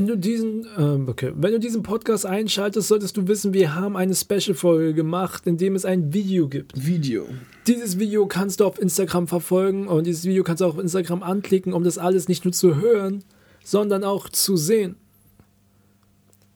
[0.00, 3.96] Wenn du diesen, ähm, okay, wenn du diesen Podcast einschaltest, solltest du wissen, wir haben
[3.96, 6.86] eine Special-Folge gemacht, in dem es ein Video gibt.
[6.86, 7.26] Video.
[7.66, 11.24] Dieses Video kannst du auf Instagram verfolgen und dieses Video kannst du auch auf Instagram
[11.24, 13.24] anklicken, um das alles nicht nur zu hören,
[13.64, 14.94] sondern auch zu sehen.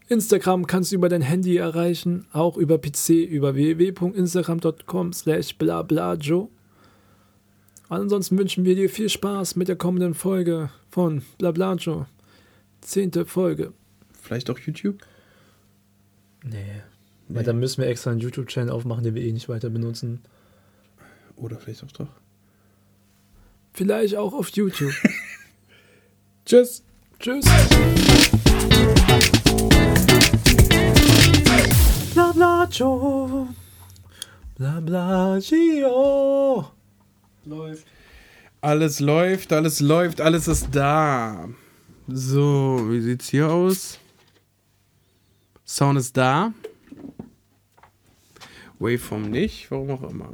[0.07, 6.49] Instagram kannst du über dein Handy erreichen, auch über PC, über www.instagram.com slash blablajo.
[7.89, 12.07] Ansonsten wünschen wir dir viel Spaß mit der kommenden Folge von Blablajo.
[12.83, 13.73] Zehnte Folge.
[14.21, 14.99] Vielleicht auch YouTube?
[16.45, 16.83] Nee.
[17.29, 20.21] Weil dann müssen wir extra einen YouTube-Channel aufmachen, den wir eh nicht weiter benutzen.
[21.37, 22.09] Oder vielleicht auch doch.
[23.73, 24.93] Vielleicht auch auf YouTube.
[26.45, 26.83] Tschüss.
[27.19, 27.47] Tschüss.
[32.13, 33.49] Blablajo.
[34.57, 35.93] Blablagio.
[37.45, 37.87] Läuft.
[38.61, 41.49] Alles läuft, alles läuft, alles ist da.
[42.15, 43.99] So, wie sieht's hier aus?
[45.65, 46.53] Sound ist da.
[48.79, 50.29] Waveform nicht, warum auch immer.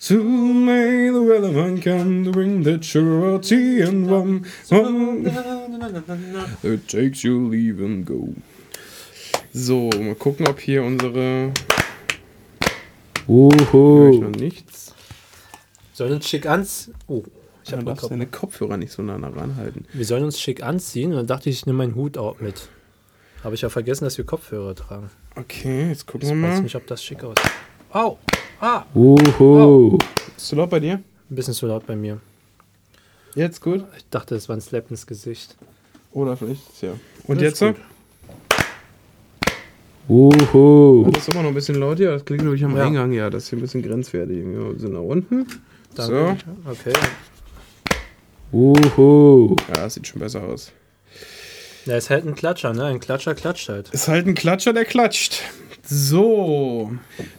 [0.00, 4.44] Soon may the weatherman come to bring the sugar tea and rum.
[6.62, 8.34] It takes you leave and go.
[9.56, 11.52] So, mal gucken, ob hier unsere.
[13.26, 14.92] Hier höre ich noch nichts.
[15.92, 16.94] Sollen uns schick anziehen.
[17.06, 17.22] Oh,
[17.64, 19.86] ich habe darfst deine Kopfhörer nicht so nah ranhalten.
[19.92, 22.68] Wir sollen uns schick anziehen und dann dachte ich, ich nehme meinen Hut auch mit.
[23.44, 25.08] Habe ich ja vergessen, dass wir Kopfhörer tragen.
[25.36, 26.62] Okay, jetzt gucken Ich wir weiß mal.
[26.62, 27.50] nicht, ob das schick aussieht.
[27.92, 28.18] Au!
[28.60, 28.82] Ah!
[28.92, 29.98] Uhu.
[30.36, 30.94] Ist zu laut bei dir?
[30.94, 32.20] Ein bisschen zu laut bei mir.
[33.36, 33.84] Jetzt gut?
[33.96, 35.54] Ich dachte, es war ein Slap ins Gesicht.
[36.12, 36.94] Oder vielleicht, ja.
[37.28, 37.60] Und Das jetzt?
[37.60, 37.76] gut.
[40.08, 41.08] Uhu.
[41.10, 42.10] Das ist immer noch ein bisschen laut hier.
[42.10, 42.84] Das klingt, glaube ich, am Ja.
[42.86, 43.12] Eingang.
[43.12, 44.44] Ja, das ist hier ein bisschen grenzwertig.
[44.44, 45.46] Wir sind nach unten.
[45.94, 46.36] Danke.
[46.66, 46.92] Okay.
[48.52, 49.56] Uhu.
[49.68, 50.72] Ja, das sieht schon besser aus.
[51.86, 52.84] Ja, ist halt ein Klatscher, ne?
[52.84, 53.90] Ein Klatscher klatscht halt.
[53.90, 55.42] Ist halt ein Klatscher, der klatscht.
[55.86, 56.92] So,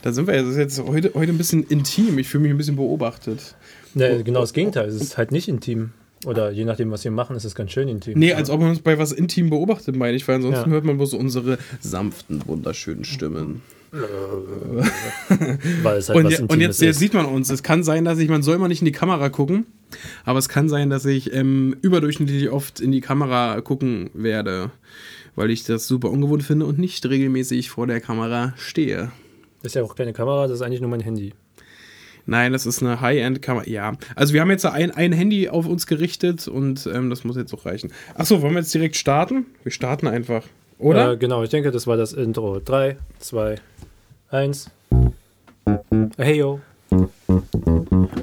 [0.04, 0.44] da sind wir jetzt.
[0.46, 2.20] Das ist jetzt heute, heute ein bisschen intim.
[2.20, 3.56] Ich fühle mich ein bisschen beobachtet.
[3.96, 4.88] Ja, genau das Gegenteil.
[4.88, 5.92] Es ist halt nicht intim.
[6.26, 8.18] Oder je nachdem, was wir machen, ist es ganz schön intim.
[8.18, 10.74] Nee, als ob man uns bei was intim beobachtet, meine ich, weil ansonsten Ja.
[10.74, 13.62] hört man bloß unsere sanften, wunderschönen Stimmen.
[15.84, 17.50] Weil es halt Und, was je- und Intimes jetzt, jetzt sieht man uns.
[17.50, 19.66] Es kann sein, dass ich, man soll immer nicht in die Kamera gucken,
[20.26, 24.72] aber es kann sein, dass ich ähm, überdurchschnittlich oft in die Kamera gucken werde,
[25.36, 29.12] weil ich das super ungewohnt finde und nicht regelmäßig vor der Kamera stehe.
[29.64, 31.34] Das ist ja auch keine Kamera, das ist eigentlich nur mein Handy.
[32.26, 33.68] Nein, das ist eine High-End-Kamera.
[33.68, 37.36] Ja, also wir haben jetzt ein, ein Handy auf uns gerichtet und ähm, das muss
[37.36, 37.92] jetzt auch reichen.
[38.16, 39.46] Achso, wollen wir jetzt direkt starten?
[39.64, 40.44] Wir starten einfach,
[40.80, 41.14] oder?
[41.14, 42.60] Äh, genau, ich denke, das war das Intro.
[42.60, 43.56] 3, 2,
[44.32, 44.72] 1.
[46.18, 46.60] Hey yo.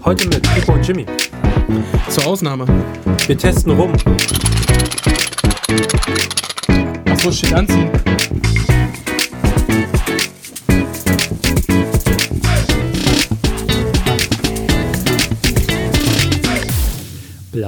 [0.04, 1.06] Heute mit Pipo und Jimmy.
[2.08, 2.66] Zur Ausnahme.
[3.26, 3.92] Wir testen rum.
[7.06, 7.91] Achso, schick anziehen.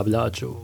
[0.05, 0.57] Blabla Joe.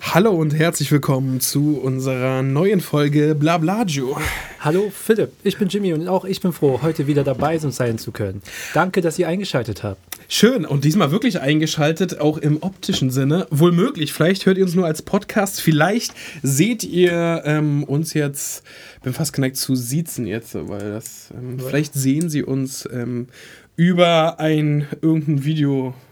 [0.00, 4.18] Hallo und herzlich willkommen zu unserer neuen Folge Blablagio.
[4.58, 8.10] Hallo Philipp, ich bin Jimmy und auch ich bin froh, heute wieder dabei sein zu
[8.10, 8.42] können.
[8.74, 10.00] Danke, dass ihr eingeschaltet habt.
[10.26, 13.46] Schön und diesmal wirklich eingeschaltet, auch im optischen Sinne.
[13.50, 18.64] Wohl möglich, vielleicht hört ihr uns nur als Podcast, vielleicht seht ihr ähm, uns jetzt,
[19.04, 23.28] bin fast geneigt zu siezen jetzt, weil das, ähm, vielleicht sehen sie uns ähm,
[23.76, 25.44] über ein irgendein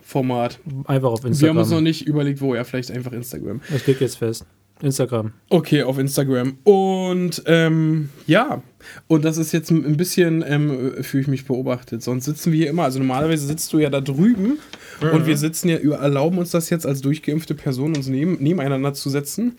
[0.07, 0.61] Videoformat.
[0.87, 1.85] Einfach auf Wir haben uns noch Instagram.
[1.85, 3.61] nicht überlegt, wo, ja, vielleicht einfach Instagram.
[3.75, 4.47] Ich leg jetzt fest.
[4.83, 5.33] Instagram.
[5.49, 6.59] Okay, auf Instagram.
[6.65, 8.63] Und ähm, ja,
[9.07, 12.03] und das ist jetzt ein bisschen, ähm, fühle ich mich beobachtet.
[12.03, 14.59] Sonst sitzen wir hier immer, also normalerweise sitzt du ja da drüben
[15.01, 19.09] und wir sitzen ja, erlauben uns das jetzt als durchgeimpfte Person, uns neben, nebeneinander zu
[19.09, 19.57] setzen.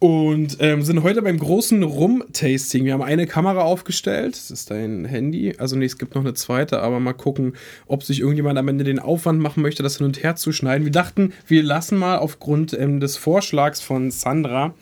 [0.00, 2.84] Und ähm, sind heute beim großen Rum-Tasting.
[2.84, 4.36] Wir haben eine Kamera aufgestellt.
[4.36, 5.56] Das ist dein Handy.
[5.58, 7.54] Also, nee, es gibt noch eine zweite, aber mal gucken,
[7.88, 10.84] ob sich irgendjemand am Ende den Aufwand machen möchte, das hin und her zu schneiden.
[10.84, 14.72] Wir dachten, wir lassen mal aufgrund ähm, des Vorschlags von Sandra,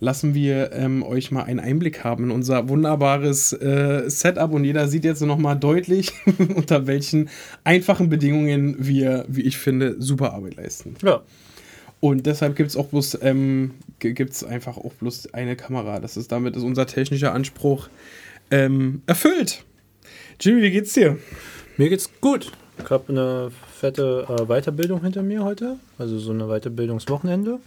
[0.00, 4.52] lassen wir ähm, euch mal einen Einblick haben in unser wunderbares äh, Setup.
[4.52, 6.12] Und jeder sieht jetzt noch mal deutlich,
[6.56, 7.30] unter welchen
[7.62, 10.96] einfachen Bedingungen wir, wie ich finde, super Arbeit leisten.
[11.00, 11.22] Ja.
[12.04, 16.00] Und deshalb gibt es auch bloß, ähm, gibt es einfach auch bloß eine Kamera.
[16.00, 17.88] Das ist damit ist unser technischer Anspruch
[18.50, 19.64] ähm, erfüllt.
[20.38, 21.16] Jimmy, wie geht's dir?
[21.78, 22.52] Mir geht's gut.
[22.76, 25.78] Ich habe eine fette äh, Weiterbildung hinter mir heute.
[25.96, 27.58] Also so eine Weiterbildungswochenende.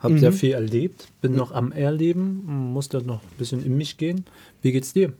[0.00, 1.06] Habe sehr viel erlebt.
[1.20, 2.72] Bin noch am Erleben.
[2.72, 4.24] Muss da noch ein bisschen in mich gehen.
[4.62, 5.12] Wie geht's dir?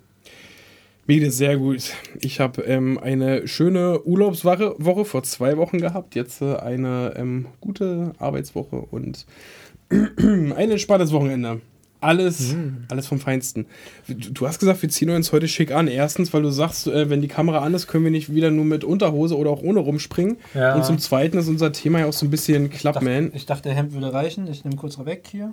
[1.07, 1.93] Mir geht es sehr gut.
[2.21, 6.15] Ich habe ähm, eine schöne Urlaubswoche Woche vor zwei Wochen gehabt.
[6.15, 9.27] Jetzt äh, eine ähm, gute Arbeitswoche und
[9.91, 11.61] ein entspanntes Wochenende.
[12.01, 12.85] Alles, mhm.
[12.91, 13.67] alles vom Feinsten.
[14.09, 15.89] Du hast gesagt, wir ziehen uns heute schick an.
[15.89, 18.65] Erstens, weil du sagst, äh, wenn die Kamera an ist, können wir nicht wieder nur
[18.65, 20.39] mit Unterhose oder auch ohne rumspringen.
[20.55, 20.75] Ja.
[20.75, 23.29] Und zum Zweiten ist unser Thema ja auch so ein bisschen Clubman.
[23.29, 24.47] Ich, ich dachte, der Hemd würde reichen.
[24.49, 25.53] Ich nehme kurz weg hier.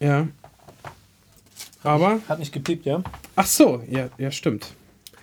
[0.00, 0.26] Ja.
[1.82, 2.18] Aber.
[2.28, 3.02] Hat nicht gepiept, ja?
[3.36, 4.74] Ach so, ja, ja, stimmt.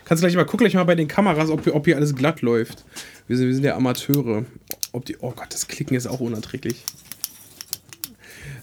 [0.07, 2.41] Kannst du gleich mal gucken, gleich mal bei den Kameras, ob, ob hier alles glatt
[2.41, 2.85] läuft.
[3.27, 4.45] Wir sind, wir sind ja Amateure.
[4.93, 6.85] Ob die, oh Gott, das Klicken ist auch unerträglich.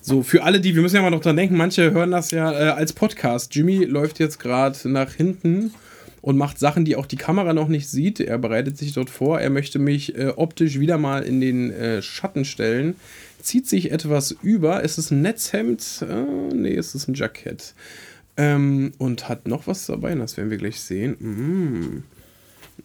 [0.00, 2.50] So, für alle, die, wir müssen ja mal noch dran denken, manche hören das ja
[2.50, 3.54] äh, als Podcast.
[3.54, 5.74] Jimmy läuft jetzt gerade nach hinten
[6.22, 8.20] und macht Sachen, die auch die Kamera noch nicht sieht.
[8.20, 9.38] Er bereitet sich dort vor.
[9.38, 12.96] Er möchte mich äh, optisch wieder mal in den äh, Schatten stellen.
[13.42, 14.82] Zieht sich etwas über.
[14.82, 16.06] Ist es ein Netzhemd?
[16.08, 17.74] Äh, nee, ist es ein Jackett.
[18.36, 20.14] Ähm, und hat noch was dabei.
[20.14, 21.16] Das werden wir gleich sehen.
[21.20, 22.02] Mm,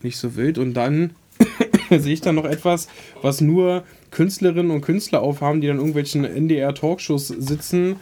[0.04, 0.58] nicht so wild.
[0.58, 1.12] Und dann
[1.90, 2.88] sehe ich da noch etwas,
[3.22, 7.96] was nur Künstlerinnen und Künstler aufhaben, die dann irgendwelchen NDR-Talkshows sitzen,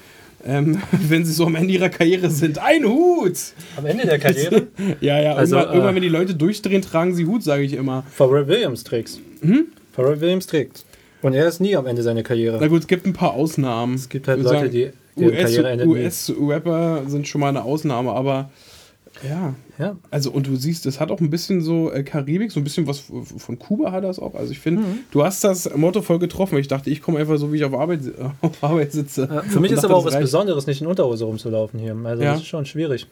[0.45, 2.59] ähm, wenn sie so am Ende ihrer Karriere sind.
[2.59, 3.37] Ein Hut!
[3.75, 4.67] Am Ende der Karriere?
[5.01, 5.33] ja, ja.
[5.35, 8.03] Also, irgendwann, äh, irgendwann, wenn die Leute durchdrehen, tragen sie Hut, sage ich immer.
[8.11, 9.19] Pharrell Williams trägt.
[9.41, 9.67] Hm?
[9.93, 10.85] Pharrell Williams trägt.
[11.21, 12.57] Und er ist nie am Ende seiner Karriere.
[12.59, 13.95] Na gut, es gibt ein paar Ausnahmen.
[13.95, 18.49] Es gibt halt Leute, sagen, die US-Rapper US sind schon mal eine Ausnahme, aber
[19.27, 19.55] ja.
[19.79, 19.95] ja.
[20.11, 22.87] Also, und du siehst, es hat auch ein bisschen so äh, Karibik, so ein bisschen
[22.87, 22.99] was
[23.37, 24.35] von Kuba hat das auch.
[24.35, 24.99] Also, ich finde, mhm.
[25.11, 26.57] du hast das Motto voll getroffen.
[26.57, 28.01] Ich dachte, ich komme einfach so, wie ich auf Arbeit,
[28.41, 29.27] auf Arbeit sitze.
[29.31, 30.23] Ja, für mich ist aber auch was reicht.
[30.23, 31.95] Besonderes, nicht in Unterhose rumzulaufen hier.
[32.03, 32.33] Also, ja.
[32.33, 33.07] das ist schon schwierig.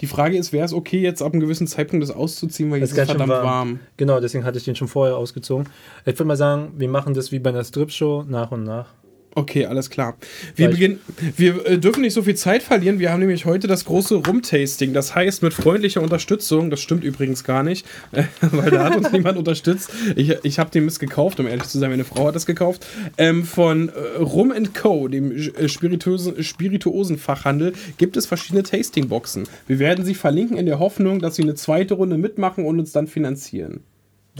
[0.00, 2.92] Die Frage ist, wäre es okay, jetzt ab einem gewissen Zeitpunkt das auszuziehen, weil jetzt
[2.92, 3.44] ist es verdammt warm.
[3.44, 3.80] warm.
[3.96, 5.68] Genau, deswegen hatte ich den schon vorher ausgezogen.
[6.02, 8.86] Ich würde mal sagen, wir machen das wie bei einer Strip-Show nach und nach.
[9.32, 10.16] Okay, alles klar.
[10.56, 10.98] Wir, beginnen,
[11.36, 12.98] wir äh, dürfen nicht so viel Zeit verlieren.
[12.98, 14.92] Wir haben nämlich heute das große Rum-Tasting.
[14.92, 19.12] Das heißt, mit freundlicher Unterstützung, das stimmt übrigens gar nicht, äh, weil da hat uns
[19.12, 19.90] niemand unterstützt.
[20.16, 22.84] Ich, ich habe den Mist gekauft, um ehrlich zu sein, meine Frau hat das gekauft.
[23.18, 29.44] Ähm, von äh, Rum Co., dem äh, spirituosen, spirituosen Fachhandel, gibt es verschiedene Tasting-Boxen.
[29.68, 32.90] Wir werden sie verlinken in der Hoffnung, dass sie eine zweite Runde mitmachen und uns
[32.90, 33.84] dann finanzieren.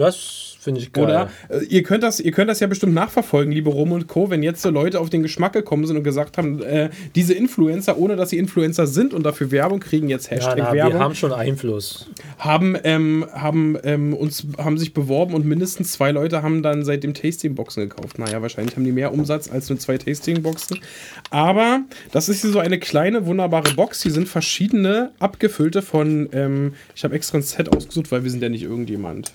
[0.01, 1.05] Das finde ich geil.
[1.05, 4.31] Oder äh, ihr, könnt das, ihr könnt das ja bestimmt nachverfolgen, liebe Rom und Co.,
[4.31, 7.99] wenn jetzt so Leute auf den Geschmack gekommen sind und gesagt haben, äh, diese Influencer,
[7.99, 10.93] ohne dass sie Influencer sind und dafür Werbung kriegen, jetzt Hashtag ja, na, Werbung.
[10.95, 12.09] Wir haben schon Einfluss.
[12.39, 17.13] Haben, ähm, haben, ähm, uns, haben sich beworben und mindestens zwei Leute haben dann seitdem
[17.13, 18.19] Tastingboxen gekauft.
[18.19, 20.81] Naja, wahrscheinlich haben die mehr Umsatz als nur zwei Tastingboxen.
[21.29, 24.03] Aber das ist hier so eine kleine, wunderbare Box.
[24.03, 28.43] Hier sind verschiedene abgefüllte von, ähm, ich habe extra ein Set ausgesucht, weil wir sind
[28.43, 29.33] ja nicht irgendjemand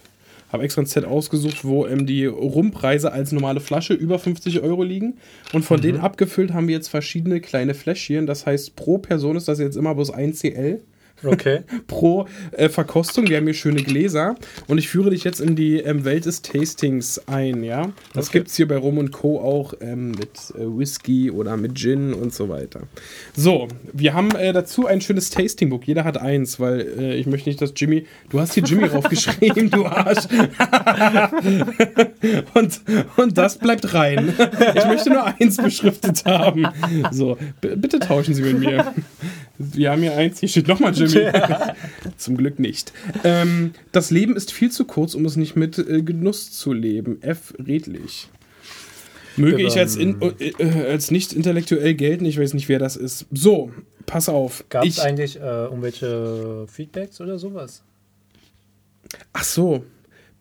[0.51, 4.83] habe extra ein Set ausgesucht, wo ähm, die Rumpreise als normale Flasche über 50 Euro
[4.83, 5.17] liegen.
[5.53, 5.81] Und von mhm.
[5.81, 8.25] denen abgefüllt haben wir jetzt verschiedene kleine Fläschchen.
[8.25, 10.81] Das heißt, pro Person ist das jetzt immer bloß ein CL.
[11.23, 11.61] Okay.
[11.87, 13.27] pro äh, Verkostung.
[13.27, 14.35] Wir haben hier schöne Gläser.
[14.67, 17.91] Und ich führe dich jetzt in die ähm, Welt des Tastings ein, ja.
[18.13, 18.39] Das okay.
[18.39, 19.39] gibt es hier bei Rum Co.
[19.39, 22.81] auch ähm, mit äh, Whisky oder mit Gin und so weiter.
[23.35, 25.87] So, wir haben äh, dazu ein schönes Tastingbook.
[25.87, 28.05] Jeder hat eins, weil äh, ich möchte nicht, dass Jimmy.
[28.29, 30.25] Du hast hier Jimmy draufgeschrieben, du Arsch.
[32.53, 32.81] und,
[33.17, 34.33] und das bleibt rein.
[34.75, 36.67] Ich möchte nur eins beschriftet haben.
[37.11, 38.93] So, bitte tauschen Sie mit mir.
[39.57, 41.04] Wir haben hier eins, hier steht nochmal Jimmy.
[42.17, 42.93] Zum Glück nicht.
[43.23, 47.21] Ähm, das Leben ist viel zu kurz, um es nicht mit äh, Genuss zu leben.
[47.21, 47.53] F.
[47.59, 48.29] Redlich.
[49.37, 52.95] Möge ich als, in, äh, äh, als nicht intellektuell gelten, ich weiß nicht, wer das
[52.95, 53.25] ist.
[53.31, 53.71] So,
[54.05, 54.63] pass auf.
[54.69, 57.83] Gab es eigentlich äh, irgendwelche Feedbacks oder sowas?
[59.33, 59.83] Ach so,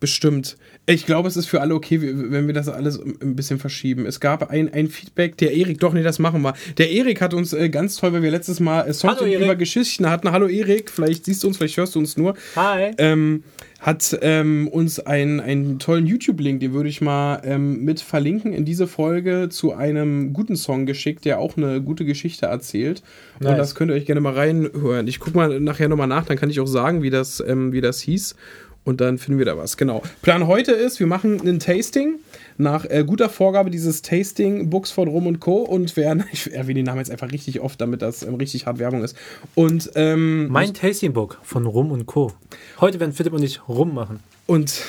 [0.00, 0.56] bestimmt.
[0.86, 4.04] Ich glaube, es ist für alle okay, wenn wir das alles ein bisschen verschieben.
[4.04, 6.54] Es gab ein, ein Feedback, der Erik, doch, nee, das machen wir.
[6.76, 10.08] Der Erik hat uns äh, ganz toll, weil wir letztes Mal äh, Songs über Geschichten
[10.08, 10.30] hatten.
[10.30, 12.34] Hallo Erik, vielleicht siehst du uns, vielleicht hörst du uns nur.
[12.56, 12.92] Hi.
[12.98, 13.44] Ähm,
[13.84, 18.64] hat ähm, uns einen, einen tollen YouTube-Link, den würde ich mal ähm, mit verlinken, in
[18.64, 23.02] diese Folge zu einem guten Song geschickt, der auch eine gute Geschichte erzählt.
[23.40, 23.50] Nice.
[23.50, 25.06] Und das könnt ihr euch gerne mal reinhören.
[25.06, 27.82] Ich gucke mal nachher nochmal nach, dann kann ich auch sagen, wie das, ähm, wie
[27.82, 28.36] das hieß.
[28.84, 29.76] Und dann finden wir da was.
[29.76, 30.02] Genau.
[30.22, 32.16] Plan heute ist, wir machen ein Tasting
[32.58, 35.62] nach äh, guter Vorgabe dieses Tasting-Books von Rum und Co.
[35.62, 38.78] Und wer, ich erwähne den Namen jetzt einfach richtig oft, damit das ähm, richtig hart
[38.78, 39.16] Werbung ist.
[39.54, 42.32] Und ähm, mein Tasting-Book von Rum und Co.
[42.80, 44.20] Heute werden Philipp und ich Rum machen.
[44.46, 44.82] Und,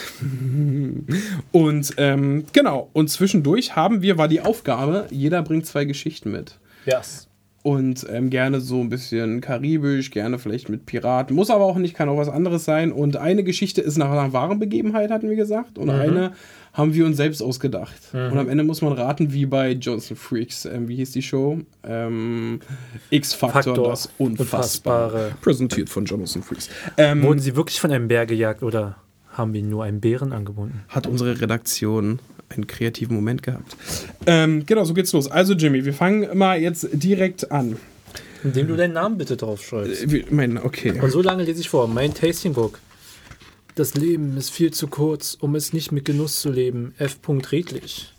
[1.51, 6.59] und ähm, genau, und zwischendurch haben wir, war die Aufgabe, jeder bringt zwei Geschichten mit.
[6.85, 7.27] Yes.
[7.65, 11.35] Und ähm, gerne so ein bisschen karibisch, gerne vielleicht mit Piraten.
[11.35, 12.91] Muss aber auch nicht, kann auch was anderes sein.
[12.91, 15.79] Und eine Geschichte ist nach einer wahren Begebenheit, hatten wir gesagt.
[15.79, 16.33] Und eine
[16.73, 17.95] haben wir uns selbst ausgedacht.
[18.13, 20.65] Und am Ende muss man raten, wie bei Johnson Freaks.
[20.65, 21.57] Ähm, wie hieß die Show?
[21.83, 22.59] Ähm,
[23.09, 24.33] X-Factor, das Unfassbare.
[24.43, 25.31] Unfassbare.
[25.41, 26.69] Präsentiert von Jonathan Freaks.
[26.97, 28.97] Ähm, Wurden sie wirklich von einem Bär gejagt oder
[29.31, 30.83] haben wir nur einen Bären angebunden?
[30.87, 32.19] hat unsere Redaktion
[32.55, 33.75] einen kreativen Moment gehabt.
[34.25, 35.29] Ähm, genau, so geht's los.
[35.29, 37.77] Also, Jimmy, wir fangen mal jetzt direkt an.
[38.43, 40.13] Indem du deinen Namen bitte draufschreibst.
[40.13, 40.99] Äh, Mein, okay.
[40.99, 41.87] Und so lange lese ich vor.
[41.87, 42.79] Mein Tasting Book.
[43.73, 46.93] Das Leben ist viel zu kurz, um es nicht mit Genuss zu leben.
[46.97, 47.17] F.
[47.51, 48.13] Redlich.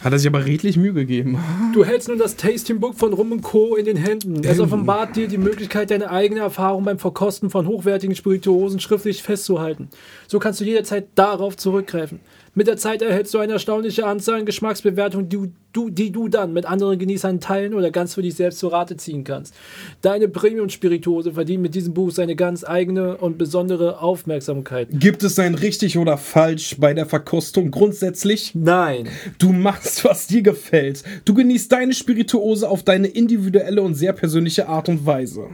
[0.00, 1.38] Hat er sich aber redlich Mühe gegeben.
[1.72, 3.76] Du hältst nun das Tasting Book von Rum Co.
[3.76, 4.44] in den Händen.
[4.44, 9.88] Es offenbart dir die Möglichkeit, deine eigene Erfahrung beim Verkosten von hochwertigen Spirituosen schriftlich festzuhalten.
[10.28, 12.20] So kannst du jederzeit darauf zurückgreifen.
[12.54, 16.54] Mit der Zeit erhältst du eine erstaunliche Anzahl an Geschmacksbewertungen, die du, die du dann
[16.54, 19.54] mit anderen Genießern teilen oder ganz für dich selbst zu Rate ziehen kannst.
[20.00, 24.88] Deine Premium-Spirituose verdient mit diesem Buch seine ganz eigene und besondere Aufmerksamkeit.
[24.90, 28.52] Gibt es ein richtig oder falsch bei der Verkostung grundsätzlich?
[28.54, 29.10] Nein.
[29.38, 31.02] Du machst, was dir gefällt.
[31.26, 35.50] Du genießt deine Spirituose auf deine individuelle und sehr persönliche Art und Weise.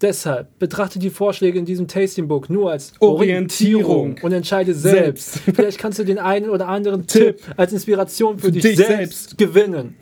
[0.00, 3.84] Deshalb betrachte die Vorschläge in diesem Tasting Book nur als Orientierung.
[3.84, 5.32] Orientierung und entscheide selbst.
[5.32, 5.56] Selbst.
[5.56, 9.38] Vielleicht kannst du den einen oder anderen Tipp als Inspiration für, dich, dich selbst, selbst.
[9.38, 9.96] gewinnen.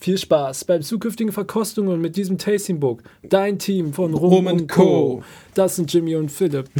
[0.00, 3.02] Viel Spaß beim zukünftigen Verkostungen mit diesem Tasting Book.
[3.22, 4.66] Dein Team von Rum, Rum.
[4.66, 5.22] Co.
[5.52, 6.70] Das sind Jimmy und Philipp.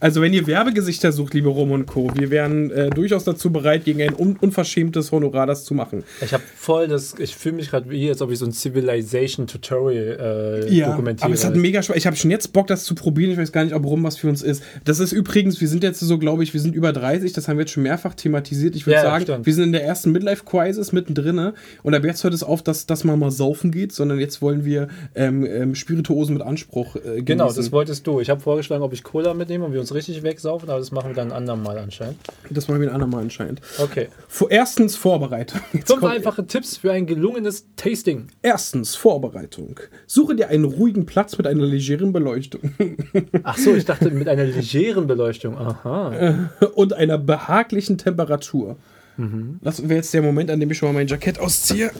[0.00, 3.84] Also, wenn ihr Werbegesichter sucht, liebe Rom und Co., wir wären äh, durchaus dazu bereit,
[3.84, 6.04] gegen ein un unverschämtes Honorar das zu machen.
[6.20, 9.46] Ich habe voll das, ich fühle mich gerade wie, als ob ich so ein Civilization
[9.46, 11.26] Tutorial äh, dokumentiere.
[11.26, 11.96] aber es hat mega Spaß.
[11.96, 13.32] Ich habe schon jetzt Bock, das zu probieren.
[13.32, 14.62] Ich weiß gar nicht, ob Rum was für uns ist.
[14.84, 17.32] Das ist übrigens, wir sind jetzt so, glaube ich, wir sind über 30.
[17.32, 18.74] Das haben wir jetzt schon mehrfach thematisiert.
[18.76, 19.46] Ich würde Ja, sagen, stimmt.
[19.46, 21.52] wir sind in der ersten Midlife-Crisis mittendrin.
[21.82, 24.64] Und ab jetzt hört es auf, dass, dass man mal saufen geht, sondern jetzt wollen
[24.64, 27.24] wir ähm, ähm, Spirituosen mit Anspruch äh, genießen.
[27.24, 28.20] Genau, das wolltest du.
[28.20, 31.10] Ich habe vorgeschlagen, ob ich Cola mitnehme und wir uns richtig wegsaufen, aber das machen
[31.10, 32.16] wir dann ein andermal anscheinend.
[32.50, 33.60] das machen wir ein andermal anscheinend.
[33.78, 34.08] Okay.
[34.28, 35.60] Vor, erstens Vorbereitung.
[35.72, 38.28] Jetzt Fünf einfache Tipps für ein gelungenes Tasting.
[38.42, 39.78] Erstens Vorbereitung.
[40.06, 42.62] Suche dir einen ruhigen Platz mit einer legeren Beleuchtung
[43.42, 45.56] Ach so, ich dachte mit einer legeren Beleuchtung.
[45.56, 46.50] Aha.
[46.74, 48.76] und einer behaglichen Temperatur.
[49.16, 49.58] Mhm.
[49.62, 51.90] Das wäre jetzt der Moment, an dem ich schon mal mein Jackett ausziehe.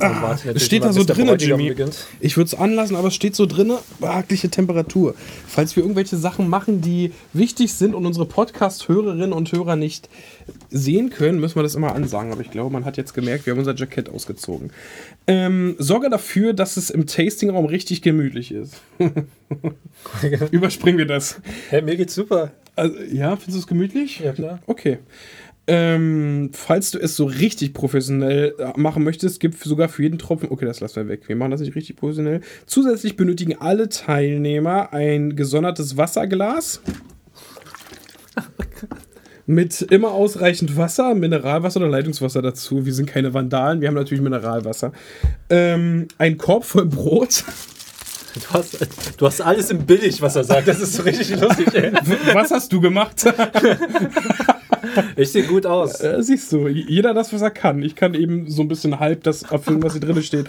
[0.00, 1.68] Ah, es steht da so drin, Jimmy.
[1.68, 2.06] beginnt.
[2.20, 5.14] Ich würde es anlassen, aber es steht so drin, behagliche Temperatur.
[5.46, 10.08] Falls wir irgendwelche Sachen machen, die wichtig sind und unsere Podcast-Hörerinnen und Hörer nicht
[10.70, 12.32] sehen können, müssen wir das immer ansagen.
[12.32, 14.70] Aber ich glaube, man hat jetzt gemerkt, wir haben unser Jackett ausgezogen.
[15.26, 18.80] Ähm, sorge dafür, dass es im Tastingraum richtig gemütlich ist.
[20.50, 21.40] Überspringen wir das.
[21.70, 22.52] Hey, mir geht's super.
[22.76, 24.20] Also, ja, findest du es gemütlich?
[24.20, 24.60] Ja, klar.
[24.66, 24.98] Okay.
[25.68, 30.50] Ähm, falls du es so richtig professionell äh, machen möchtest, gibt sogar für jeden Tropfen.
[30.50, 31.28] Okay, das lassen wir weg.
[31.28, 32.40] Wir machen das nicht richtig professionell.
[32.66, 36.80] Zusätzlich benötigen alle Teilnehmer ein gesondertes Wasserglas.
[39.48, 42.84] Mit immer ausreichend Wasser, Mineralwasser oder Leitungswasser dazu.
[42.84, 44.92] Wir sind keine Vandalen, wir haben natürlich Mineralwasser.
[45.50, 47.44] Ähm, ein Korb voll Brot.
[48.36, 48.78] Du hast,
[49.16, 50.68] du hast alles im Billig, was er sagt.
[50.68, 51.92] Das ist so richtig lustig, ey.
[52.34, 53.24] Was hast du gemacht?
[55.16, 56.00] Ich sehe gut aus.
[56.00, 57.82] Äh, siehst du, jeder das, was er kann.
[57.82, 60.46] Ich kann eben so ein bisschen halb das erfüllen, was hier drin steht.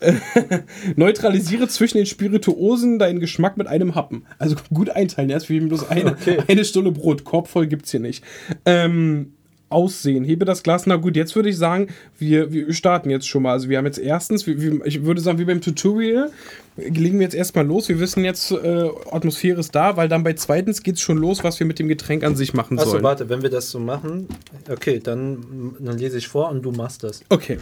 [0.00, 0.14] Äh,
[0.96, 4.24] Neutralisiere zwischen den Spirituosen deinen Geschmack mit einem Happen.
[4.38, 6.38] Also gut einteilen, erst wie bloß eine, Okay.
[6.48, 7.24] eine Stulle Brot.
[7.24, 8.22] Korb voll gibt's hier nicht.
[8.66, 9.32] Ähm,
[9.68, 10.22] Aussehen.
[10.24, 10.86] Hebe das Glas.
[10.86, 13.52] Na gut, jetzt würde ich sagen, wir, wir starten jetzt schon mal.
[13.52, 16.30] Also wir haben jetzt erstens, wir, wir, ich würde sagen, wie beim Tutorial,
[16.76, 17.88] legen wir jetzt erstmal los.
[17.88, 21.58] Wir wissen jetzt, äh, Atmosphäre ist da, weil dann bei zweitens geht's schon los, was
[21.60, 23.02] wir mit dem Getränk an sich machen Achso, sollen.
[23.02, 24.28] warte, wenn wir das so machen,
[24.70, 27.22] okay, dann, dann lese ich vor und du machst das.
[27.28, 27.58] Okay.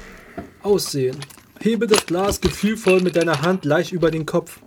[0.62, 1.16] Aussehen.
[1.60, 4.60] Hebe das Glas gefühlvoll mit deiner Hand leicht über den Kopf.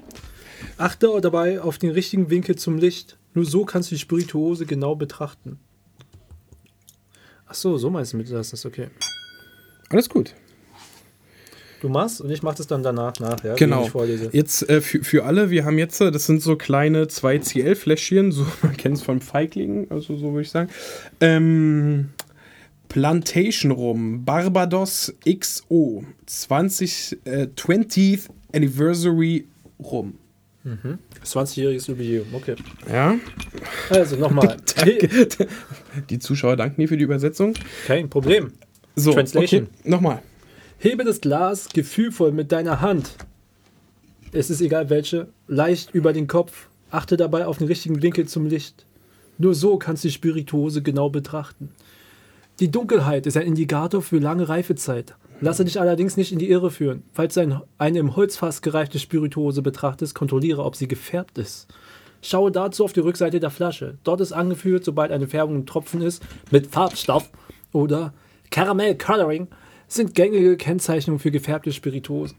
[0.78, 3.18] Achte dabei auf den richtigen Winkel zum Licht.
[3.34, 5.60] Nur so kannst du die Spirituose genau betrachten.
[7.48, 8.90] Ach so, so meinst du mit das ist okay.
[9.90, 10.36] Alles gut.
[11.84, 13.56] Du machst und ich mach das dann danach nach, ja?
[13.56, 13.84] Genau.
[13.84, 14.30] Ich vorlese.
[14.32, 18.48] Jetzt äh, für, für alle, wir haben jetzt, äh, das sind so kleine 2CL-Fläschchen, so,
[18.62, 20.70] man kennt es von Feiglingen, also so würde ich sagen.
[21.20, 22.12] Ähm,
[22.88, 29.46] Plantation Rum, Barbados XO, 20, äh, 20th Anniversary
[29.78, 30.20] Rum.
[31.26, 32.56] 20-jähriges Jubiläum, okay.
[32.90, 33.16] Ja,
[33.90, 34.56] Also nochmal.
[36.10, 37.56] die Zuschauer danken dir für die Übersetzung.
[37.86, 38.54] Kein Problem.
[38.96, 39.64] So, Translation.
[39.64, 40.22] okay, nochmal.
[40.84, 43.16] Hebe das Glas gefühlvoll mit deiner Hand.
[44.34, 46.68] Es ist egal welche, leicht über den Kopf.
[46.92, 48.86] Achte dabei auf den richtigen Winkel zum Licht.
[49.38, 51.70] Nur so kannst du die Spirituose genau betrachten.
[52.60, 55.16] Die Dunkelheit ist ein Indikator für lange Reifezeit.
[55.40, 57.04] Lasse dich allerdings nicht in die Irre führen.
[57.14, 61.68] Falls du ein, eine im Holzfass gereichte Spirituose betrachtest, kontrolliere, ob sie gefärbt ist.
[62.22, 64.00] Schaue dazu auf die Rückseite der Flasche.
[64.04, 66.22] Dort ist angeführt, sobald eine Färbung im Tropfen ist,
[66.52, 67.30] mit Farbstoff
[67.72, 68.14] oder
[68.52, 69.48] Caramel Coloring
[69.96, 72.38] sind gängige Kennzeichnungen für gefärbte Spirituosen.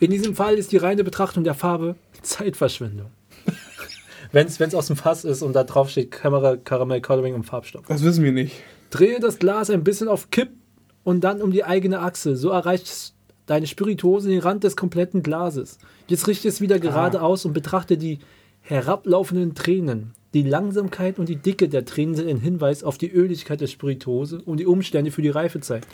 [0.00, 3.10] In diesem Fall ist die reine Betrachtung der Farbe Zeitverschwendung.
[4.32, 7.86] Wenn es aus dem Fass ist und da drauf steht Kamera, Caramel Coloring und Farbstoff.
[7.86, 8.56] Das wissen wir nicht.
[8.90, 10.50] Drehe das Glas ein bisschen auf Kipp
[11.04, 12.36] und dann um die eigene Achse.
[12.36, 13.14] So erreicht
[13.46, 15.78] deine Spirituose den Rand des kompletten Glases.
[16.08, 18.18] Jetzt richte es wieder geradeaus und betrachte die
[18.60, 20.14] herablaufenden Tränen.
[20.34, 24.40] Die Langsamkeit und die Dicke der Tränen sind ein Hinweis auf die Öligkeit der Spirituose
[24.44, 25.86] und die Umstände für die Reifezeit.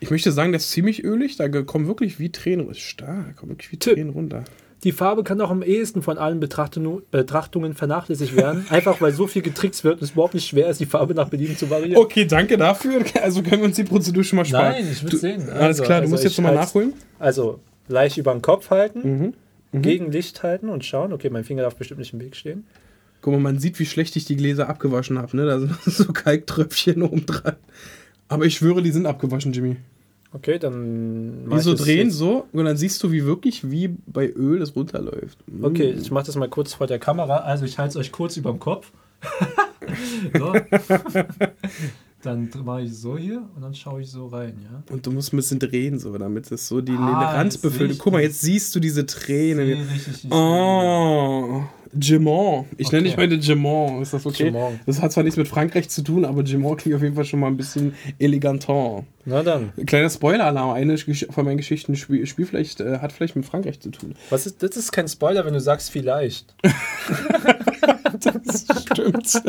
[0.00, 1.36] Ich möchte sagen, das ist ziemlich ölig.
[1.36, 2.70] Da kommen wirklich wie Tränen.
[2.70, 3.76] Ist stark, kommen wirklich wie.
[3.78, 4.44] Tränen runter.
[4.82, 9.28] Die Farbe kann auch am ehesten von allen Betrachtungen, Betrachtungen vernachlässigt werden, einfach weil so
[9.28, 12.02] viel getrickst wird und es überhaupt nicht schwer ist, die Farbe nach Belieben zu variieren.
[12.02, 13.04] Okay, danke dafür.
[13.22, 14.72] Also können wir uns die Prozedur schon mal sparen.
[14.72, 15.42] Nein, ich will sehen.
[15.50, 16.94] Alles Also- klar, du also musst jetzt nochmal nachholen.
[17.20, 19.34] Also leicht über den Kopf halten,
[19.72, 19.82] Mhm.
[19.82, 21.12] gegen Licht halten und schauen.
[21.12, 22.64] Okay, mein Finger darf bestimmt nicht im Weg stehen.
[23.22, 25.36] Guck mal, man sieht, wie schlecht ich die Gläser abgewaschen habe.
[25.36, 25.46] Ne?
[25.46, 27.56] Da sind so Kalktröpfchen oben dran.
[28.28, 29.76] Aber ich schwöre, die sind abgewaschen, Jimmy.
[30.34, 31.46] Okay, dann.
[31.46, 32.16] mach ich so das drehen, jetzt.
[32.16, 35.38] so, und dann siehst du, wie wirklich, wie bei Öl es runterläuft.
[35.46, 35.64] Mm.
[35.64, 37.38] Okay, ich mache das mal kurz vor der Kamera.
[37.38, 38.90] Also ich halte es euch kurz über dem Kopf.
[40.38, 40.54] so.
[42.22, 44.82] Dann mache ich so hier und dann schaue ich so rein, ja.
[44.94, 47.98] Und du musst ein bisschen drehen, so, damit es so die, Ah, den Rand befüllt.
[47.98, 49.88] Guck mal, jetzt siehst du diese Tränen.
[49.92, 51.62] Richtig Oh,
[51.94, 52.66] Gemont.
[52.78, 52.96] Ich Okay.
[52.96, 54.02] nenne dich heute Gemont.
[54.02, 54.44] Ist das okay?
[54.44, 54.78] Gemont.
[54.86, 57.40] Das hat zwar nichts mit Frankreich zu tun, aber Gemont klingt auf jeden Fall schon
[57.40, 59.04] mal ein bisschen eleganter.
[59.24, 59.72] Na dann.
[59.84, 60.70] Kleiner Spoiler-Alarm.
[60.70, 64.14] Eine von meinen Geschichten spiel, spiel vielleicht, äh, hat vielleicht mit Frankreich zu tun.
[64.30, 66.54] Was ist, das ist kein Spoiler, wenn du sagst vielleicht.
[68.44, 69.42] Das stimmt.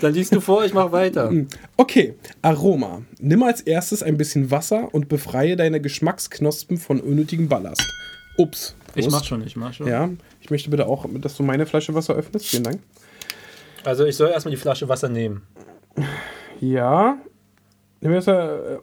[0.00, 1.32] Dann liest du vor, ich mache weiter.
[1.76, 3.02] Okay, Aroma.
[3.20, 7.86] Nimm als erstes ein bisschen Wasser und befreie deine Geschmacksknospen von unnötigem Ballast.
[8.38, 8.74] Ups.
[8.94, 9.10] Ich Prost.
[9.10, 9.86] mach schon, ich mach schon.
[9.86, 10.08] Ja,
[10.40, 12.46] ich möchte bitte auch, dass du meine Flasche Wasser öffnest.
[12.46, 12.80] Vielen Dank.
[13.84, 15.42] Also ich soll erstmal die Flasche Wasser nehmen.
[16.60, 17.18] Ja.
[18.00, 18.76] Nimm Wasser äh,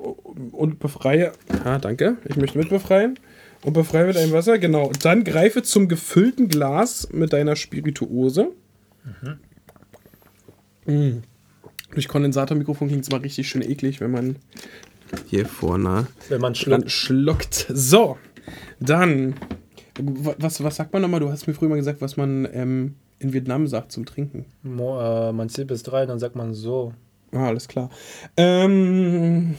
[0.51, 1.31] und befreie.
[1.63, 2.17] Ah, danke.
[2.27, 3.19] Ich möchte mit befreien.
[3.63, 4.91] Und befreie mit einem Wasser, genau.
[5.01, 8.51] Dann greife zum gefüllten Glas mit deiner Spirituose.
[10.85, 11.23] Mhm.
[11.93, 14.35] Durch Kondensatormikrofon klingt es mal richtig schön eklig, wenn man
[15.27, 16.91] hier vorne Wenn man dann schluckt.
[16.91, 17.65] schluckt.
[17.69, 18.17] So,
[18.79, 19.35] dann.
[19.99, 21.19] wa- Was, was sagt man nochmal?
[21.19, 24.45] Du hast mir früher mal gesagt, was man ähm, in Vietnam sagt zum Trinken.
[24.63, 26.93] Mo, äh, man zählt bis drei, dann sagt man so.
[27.33, 27.89] Ah, alles klar.
[28.37, 29.55] Ähm,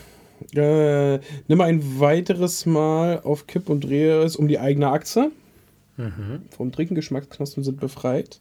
[0.54, 5.30] äh, nimm ein weiteres Mal auf Kipp und drehe es um die eigene Achse.
[6.56, 8.40] Vom Trinken Geschmacksknospen sind befreit.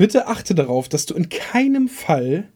[0.00, 2.48] Bitte achte darauf, dass du in keinem Fall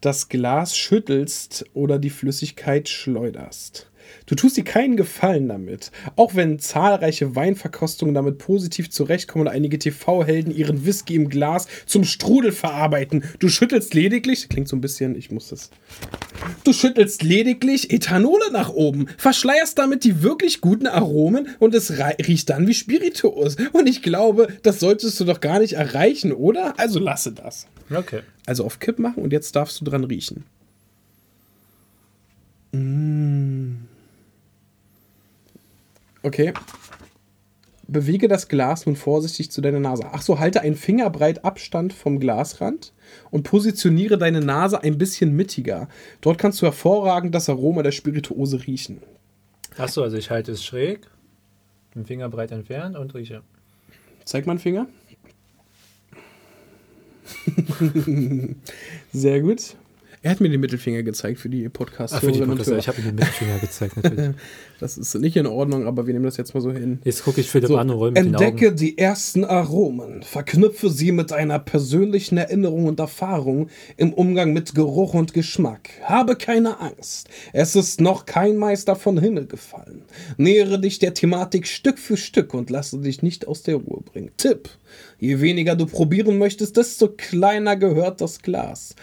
[0.00, 3.87] das Glas schüttelst oder die Flüssigkeit schleuderst.
[4.26, 9.78] Du tust dir keinen Gefallen damit, auch wenn zahlreiche Weinverkostungen damit positiv zurechtkommen und einige
[9.78, 13.24] TV-Helden ihren Whisky im Glas zum Strudel verarbeiten.
[13.38, 15.70] Du schüttelst lediglich, klingt so ein bisschen, ich muss das.
[16.64, 22.50] Du schüttelst lediglich Ethanole nach oben, verschleierst damit die wirklich guten Aromen und es riecht
[22.50, 23.56] dann wie Spiritus.
[23.72, 26.78] Und ich glaube, das solltest du doch gar nicht erreichen, oder?
[26.78, 27.66] Also lasse das.
[27.90, 28.20] Okay.
[28.46, 30.44] Also auf Kipp machen und jetzt darfst du dran riechen.
[32.72, 33.87] Mm.
[36.22, 36.52] Okay.
[37.86, 40.04] Bewege das Glas nun vorsichtig zu deiner Nase.
[40.12, 42.92] Ach so, halte einen Fingerbreit Abstand vom Glasrand
[43.30, 45.88] und positioniere deine Nase ein bisschen mittiger.
[46.20, 49.00] Dort kannst du hervorragend das Aroma der Spirituose riechen.
[49.78, 51.08] Achso, also ich halte es schräg,
[51.94, 53.42] den Finger breit entfernt und rieche.
[54.24, 54.86] Zeig mal einen Finger.
[59.12, 59.76] Sehr gut.
[60.22, 62.98] Er hat mir den Mittelfinger gezeigt für die podcast Ach, für die Podcast, ich habe
[63.00, 64.30] ihm den Mittelfinger gezeigt, natürlich.
[64.80, 67.00] Das ist nicht in Ordnung, aber wir nehmen das jetzt mal so hin.
[67.02, 71.32] Jetzt gucke ich Philipp So, an und den entdecke die ersten Aromen, verknüpfe sie mit
[71.32, 75.88] einer persönlichen Erinnerung und Erfahrung im Umgang mit Geruch und Geschmack.
[76.04, 80.02] Habe keine Angst, es ist noch kein Meister von Himmel gefallen.
[80.36, 84.30] Nähere dich der Thematik Stück für Stück und lasse dich nicht aus der Ruhe bringen.
[84.36, 84.68] Tipp,
[85.18, 88.94] je weniger du probieren möchtest, desto kleiner gehört das Glas.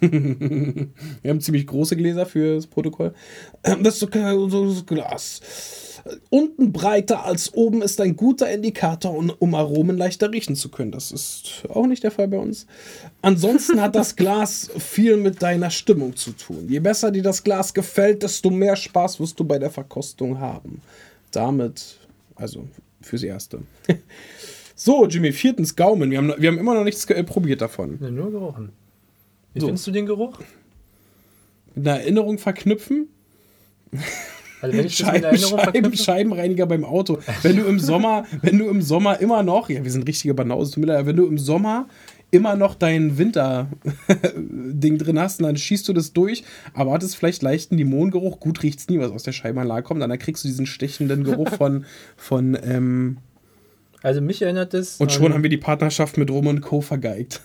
[1.22, 3.14] Wir haben ziemlich große Gläser für das Protokoll.
[3.64, 5.40] Ähm, Das ist so Glas.
[6.30, 10.92] Unten breiter als oben ist ein guter Indikator, um- Aromen leichter riechen zu können.
[10.92, 12.66] Das ist auch nicht der Fall bei uns.
[13.20, 16.66] Ansonsten hat das Glas viel mit deiner Stimmung zu tun.
[16.68, 20.80] Je besser dir das Glas gefällt, desto mehr Spaß wirst du bei der Verkostung haben.
[21.32, 21.98] Damit,
[22.34, 22.66] also
[23.02, 23.60] fürs Erste.
[24.82, 26.10] So, Jimmy, viertens Gaumen.
[26.10, 27.98] Wir haben, wir haben immer noch nichts äh, probiert davon.
[28.00, 28.70] Nee, nur gerochen.
[29.54, 29.66] Wie So.
[29.66, 30.38] findest du den Geruch?
[31.74, 33.08] Mit einer Erinnerung verknüpfen.
[34.62, 35.96] Also wenn ich Scheiben, Scheiben.
[35.96, 37.18] Scheibenreiniger beim Auto.
[37.42, 40.74] Wenn du im Sommer, wenn du im Sommer immer noch, ja, wir sind richtige Banausen,
[40.74, 41.88] tut mir leid, wenn du im Sommer
[42.30, 47.76] immer noch dein Winter-Ding drin hast und dann schießt du das durch, erwartest vielleicht leichten
[47.76, 51.48] Limongeruch, gut riecht's nie, was aus der Scheibenanlage kommt, dann kriegst du diesen stechenden Geruch
[51.56, 51.84] von,
[52.16, 53.16] von ähm,
[54.02, 54.96] Also mich erinnert es.
[54.98, 56.80] und schon haben wir die Partnerschaft mit Rum und Co.
[56.80, 57.40] vergeigt.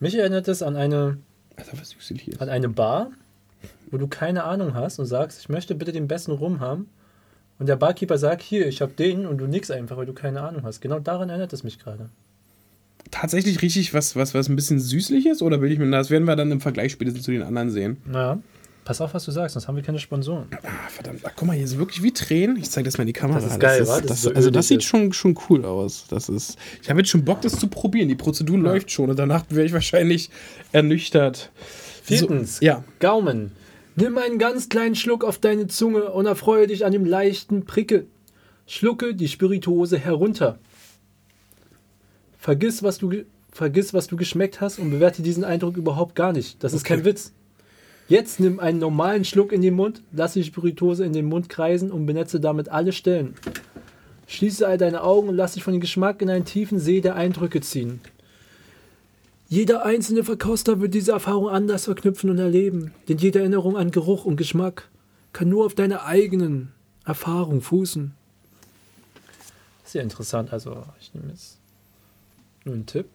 [0.00, 1.18] Mich erinnert es an eine,
[2.38, 3.10] an eine Bar,
[3.90, 6.88] wo du keine Ahnung hast und sagst, ich möchte bitte den besten Rum haben.
[7.58, 10.42] Und der Barkeeper sagt, hier, ich habe den und du nix einfach, weil du keine
[10.42, 10.80] Ahnung hast.
[10.80, 12.08] Genau daran erinnert es mich gerade.
[13.10, 16.24] Tatsächlich richtig was, was, was ein bisschen süßlich ist oder will ich mir das werden
[16.24, 17.96] wir dann im Vergleich spätestens zu den anderen sehen.
[18.04, 18.38] Naja,
[18.88, 20.48] pass auf, was du sagst, sonst haben wir keine Sponsoren.
[20.62, 21.20] Ah, verdammt.
[21.22, 22.56] Ach, guck mal, hier ist wirklich wie Tränen.
[22.56, 23.38] Ich zeige das mal in die Kamera.
[23.38, 23.80] Das ist geil?
[23.80, 26.06] Das das ist so also das sieht schon, schon cool aus.
[26.08, 28.08] Das ist, ich habe jetzt schon Bock, das zu probieren.
[28.08, 30.30] Die Prozedur läuft schon und danach werde ich wahrscheinlich
[30.72, 31.52] ernüchtert.
[32.02, 32.82] Viertens, So, ja.
[32.98, 33.52] Gaumen.
[33.94, 38.06] Nimm einen ganz kleinen Schluck auf deine Zunge und erfreue dich an dem leichten Prickeln.
[38.66, 40.58] Schlucke die Spirituose herunter.
[42.38, 43.12] Vergiss, was du,
[43.52, 46.64] vergiss, was du geschmeckt hast und bewerte diesen Eindruck überhaupt gar nicht.
[46.64, 46.94] Das ist Okay.
[46.94, 47.32] kein Witz.
[48.08, 51.92] Jetzt nimm einen normalen Schluck in den Mund, lass die Spirituose in den Mund kreisen
[51.92, 53.34] und benetze damit alle Stellen.
[54.26, 57.16] Schließe all deine Augen und lass dich von dem Geschmack in einen tiefen See der
[57.16, 58.00] Eindrücke ziehen.
[59.50, 64.24] Jeder einzelne Verkoster wird diese Erfahrung anders verknüpfen und erleben, denn jede Erinnerung an Geruch
[64.24, 64.88] und Geschmack
[65.34, 66.72] kann nur auf deine eigenen
[67.04, 68.12] Erfahrungen fußen.
[69.84, 71.58] Sehr interessant, also ich nehme jetzt
[72.64, 73.06] nur einen Tipp.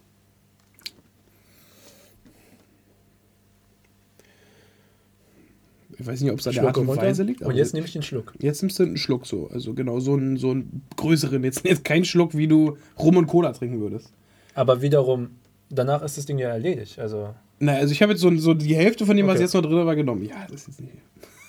[6.03, 6.97] Ich weiß nicht, ob es an der Schlucke Art und.
[6.97, 7.41] Weise liegt.
[7.41, 8.33] Und jetzt nehme ich den Schluck.
[8.39, 9.47] jetzt nimmst du einen Schluck so.
[9.53, 11.41] Also genau, so einen, so einen größeren.
[11.45, 14.11] Jetzt, jetzt kein Schluck, wie du Rum und Cola trinken würdest.
[14.53, 15.29] Aber wiederum,
[15.69, 16.99] danach ist das Ding ja erledigt.
[16.99, 19.43] Also Na, also ich habe jetzt so, so die Hälfte von dem, was Okay.
[19.43, 20.25] jetzt noch drin war, genommen.
[20.25, 20.93] Ja, das ist jetzt nicht.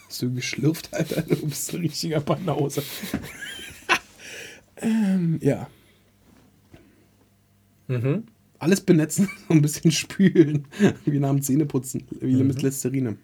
[0.06, 1.22] Hast du geschlürft, Alter?
[1.22, 2.82] Du bist ein richtiger Banause.
[4.76, 5.66] ähm, ja.
[7.88, 8.24] mhm.
[8.58, 10.66] Alles benetzen, so ein bisschen spülen.
[11.04, 12.04] Wie nach dem Zähneputzen.
[12.20, 12.46] Wie Mhm.
[12.46, 13.16] mit Listerine.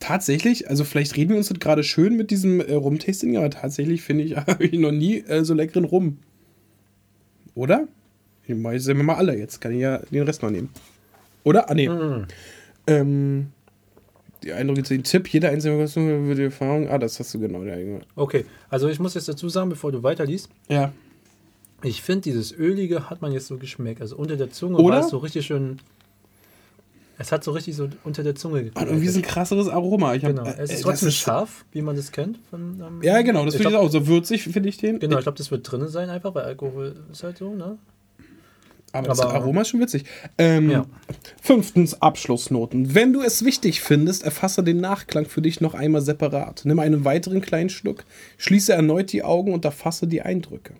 [0.00, 4.02] Tatsächlich, also vielleicht reden wir uns das gerade schön mit diesem äh, Rum-Tasting, aber tatsächlich
[4.02, 6.18] finde ich, habe ich noch nie äh, so leckeren Rum.
[7.54, 7.88] Oder?
[8.46, 9.60] Ich meine, sind wir mal alle jetzt.
[9.60, 10.70] Kann ich ja den Rest noch nehmen.
[11.44, 11.68] Oder?
[11.68, 11.88] Ah, nee.
[11.88, 12.26] Mhm.
[12.86, 13.46] Ähm,
[14.42, 16.88] die Eindrücke zu den Tipp, jede einzelne Kostüm über die Erfahrung.
[16.88, 17.62] Ah, das hast du genau.
[17.64, 17.76] Ja,
[18.14, 20.92] Okay, also ich muss jetzt dazu sagen, bevor du weiterliest, ja.
[21.82, 24.00] ich finde dieses Ölige hat man jetzt so geschmeckt.
[24.00, 24.96] Also unter der Zunge Oder?
[24.96, 25.78] war es so richtig schön.
[27.20, 30.14] Es hat so richtig so unter der Zunge Hat irgendwie so ein krasses Aroma.
[30.14, 32.38] Ich hab, Genau, äh, es ist das trotzdem scharf, wie man das kennt.
[32.48, 33.90] Von, ähm, Ja, genau, das finde ich auch.
[33.90, 35.00] So würzig finde ich den.
[35.00, 37.76] Genau, ich glaube, das wird drin sein, einfach, weil Alkohol ist halt so, ne?
[38.92, 40.04] Aber das aber- Aroma ist schon witzig.
[40.38, 40.86] Ähm, Ja.
[41.42, 42.94] Fünftens, Abschlussnoten.
[42.94, 46.62] Wenn du es wichtig findest, erfasse den Nachklang für dich noch einmal separat.
[46.64, 48.04] Nimm einen weiteren kleinen Schluck,
[48.38, 50.74] schließe erneut die Augen und erfasse die Eindrücke.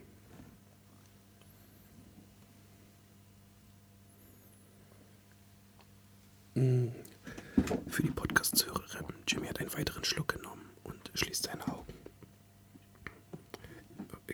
[7.88, 11.92] Für die Podcast-Hörerin, Jimmy hat einen weiteren Schluck genommen und schließt seine Augen.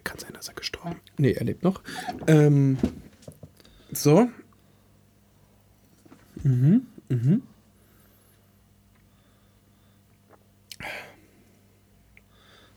[0.04, 1.82] Kann sein, dass er gestorben Nee, er lebt noch.
[2.26, 2.76] Ähm,
[3.90, 4.28] so.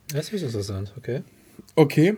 [0.07, 1.21] Das ist interessant, okay.
[1.75, 2.17] Okay.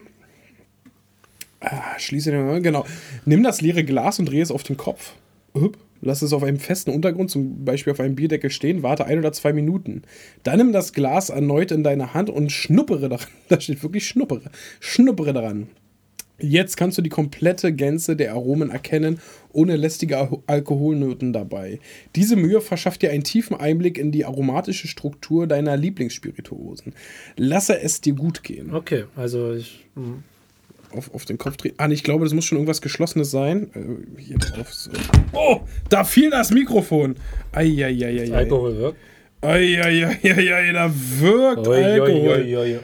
[1.60, 2.62] Ah, schließe den.
[2.62, 2.86] Genau.
[3.26, 5.14] Nimm das leere Glas und drehe es auf den Kopf.
[5.56, 5.78] Hup.
[6.02, 8.84] Lass es auf einem festen Untergrund, zum Beispiel auf einem Bierdeckel stehen.
[8.84, 10.04] Warte ein oder zwei Minuten.
[10.44, 13.28] Dann nimm das Glas erneut in deine Hand und schnuppere daran.
[13.50, 14.50] Da steht wirklich schnuppere.
[14.80, 15.68] Schnuppere daran.
[16.42, 19.20] Jetzt kannst du die komplette Gänze der Aromen erkennen,
[19.52, 21.80] ohne lästige Al- Alkoholnoten dabei.
[22.16, 26.94] Diese Mühe verschafft dir einen tiefen Einblick in die aromatische Struktur deiner Lieblingsspirituosen.
[27.36, 29.86] Lasse es dir gut gehen Okay, also ich.
[30.94, 31.74] Mm, auf, auf den Kopf drehen.
[31.78, 33.70] Ah, ich glaube, das muss schon irgendwas Geschlossenes sein.
[33.74, 34.74] Äh, hier drauf.
[34.74, 34.92] So.
[35.34, 37.16] Oh, da fiel das Mikrofon.
[37.52, 38.34] Eieieiei.
[38.34, 38.98] Alkohol wirkt.
[39.42, 42.82] Eieieiei, da wirkt Alkohol.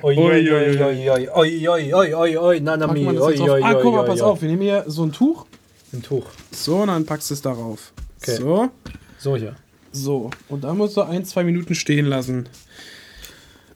[3.50, 3.64] Auf.
[3.64, 4.42] Ah, guck mal, pass auf.
[4.42, 5.46] Wir nehmen hier so ein Tuch.
[5.94, 6.26] Ein Tuch.
[6.52, 7.92] So, und dann packst du es darauf.
[8.22, 8.36] Okay.
[8.38, 8.70] So,
[9.18, 9.56] So hier.
[9.92, 10.30] so.
[10.50, 12.48] Und dann musst du ein, zwei Minuten stehen lassen.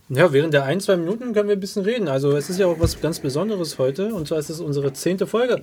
[0.10, 2.08] Ja, während der ein, zwei Minuten können wir ein bisschen reden.
[2.08, 4.14] Also es ist ja auch was ganz Besonderes heute.
[4.14, 5.62] Und zwar ist es unsere zehnte Folge.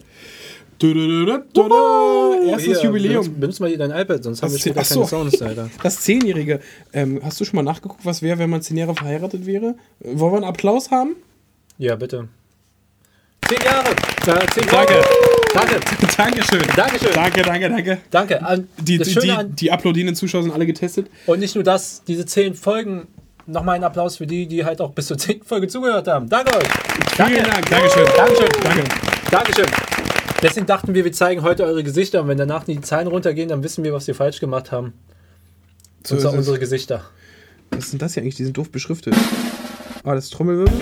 [0.83, 3.23] Erstes Hier, Jubiläum.
[3.25, 5.01] Benutzt, benutzt mal dein iPad, sonst haben wir Das später Ach so.
[5.01, 5.71] keine Sounds, Alter.
[5.83, 6.61] Das Zehnjährige.
[6.93, 9.75] Ähm, hast du schon mal nachgeguckt, was wäre, wenn man zehn Jahre verheiratet wäre?
[10.01, 11.17] Wollen wir einen Applaus haben?
[11.79, 12.29] Ja, bitte.
[13.49, 13.89] Zehn Jahre!
[13.91, 14.93] Äh, zehn Danke.
[14.95, 15.05] Jahre.
[15.55, 15.81] Danke.
[16.17, 16.63] Dankeschön.
[16.77, 17.11] Dankeschön.
[17.15, 17.99] Danke, danke, danke.
[18.11, 18.45] Danke.
[18.45, 21.09] An, Die, das die, die, die applaudierenden Zuschauer sind alle getestet.
[21.27, 23.07] und nicht nur das, diese zehn Folgen
[23.47, 25.43] nochmal einen Applaus für die, die halt auch bis zur 10.
[25.45, 26.29] Folge zugehört haben.
[26.29, 26.69] Danke euch.
[27.17, 27.69] Vielen Dank.
[27.71, 28.07] Dankeschön.
[28.17, 28.49] Dankeschön.
[28.63, 28.85] Danke.
[29.31, 29.67] Dankeschön.
[30.43, 33.63] Deswegen dachten wir, wir zeigen heute eure Gesichter und wenn danach die Zahlen runtergehen, dann
[33.63, 34.93] wissen wir, was wir falsch gemacht haben.
[36.05, 37.03] So Und zwar unsere Gesichter.
[37.71, 38.37] Was sind das hier eigentlich?
[38.37, 39.15] Die sind doof beschriftet.
[40.05, 40.79] Ah, das ist Trommelwirbel.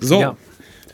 [0.00, 0.36] So, Ja.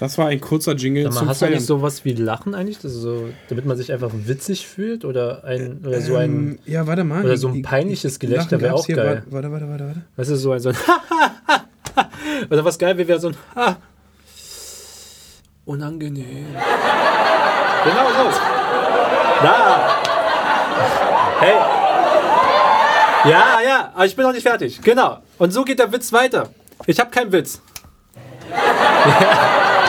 [0.03, 1.55] Das war ein kurzer Jingle mal, zum hast du Feiern.
[1.55, 2.79] eigentlich sowas wie Lachen eigentlich?
[2.81, 5.05] So, damit man sich einfach witzig fühlt?
[5.05, 6.31] Oder ein oder so ein.
[6.31, 7.25] Ähm, ja, warte mal.
[7.25, 9.23] oder so ein Ich- peinliches ich- Gelächter wäre auch geil.
[9.31, 10.03] Warte, warte, warte, warte.
[10.17, 10.77] Weißt du, so ein, so ein
[12.51, 13.77] Oder was geil wäre, wäre so ein Ha.
[15.65, 16.47] Unangenehm.
[17.85, 18.39] Genau so.
[19.43, 20.03] Da.
[21.41, 21.55] Hey.
[23.31, 24.81] Ja, ja, aber ich bin noch nicht fertig.
[24.83, 25.19] Genau.
[25.39, 26.49] Und so geht der Witz weiter.
[26.87, 27.61] Ich habe keinen Witz.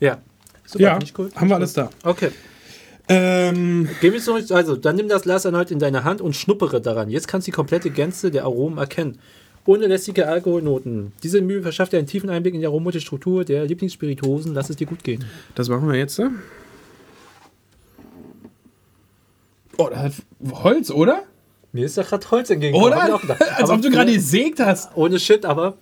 [0.00, 0.18] ja.
[0.66, 1.30] Super, Ja, ich cool.
[1.34, 1.90] haben wir alles da.
[2.02, 2.30] Okay.
[3.08, 4.44] Ähm, Gehen wir zurück.
[4.50, 7.10] Also, dann nimm das Glas erneut in deine Hand und schnuppere daran.
[7.10, 9.18] Jetzt kannst du die komplette Gänze der Aromen erkennen.
[9.66, 11.12] Ohne lästige Alkoholnoten.
[11.22, 14.54] Diese Mühe verschafft dir einen tiefen Einblick in die aromatische Struktur der Lieblingsspirituosen.
[14.54, 15.24] Lass es dir gut gehen.
[15.54, 16.18] das machen wir jetzt.
[16.18, 16.30] ne?
[19.76, 20.12] Oh, das hat
[20.52, 21.24] Holz, oder?
[21.72, 22.96] Mir ist da gerade Holz entgegengekommen.
[22.96, 23.40] Ich Oder?
[23.56, 24.96] Als Aber ob du gerade vielleicht- gesägt hast.
[24.96, 25.74] Ohne Shit, aber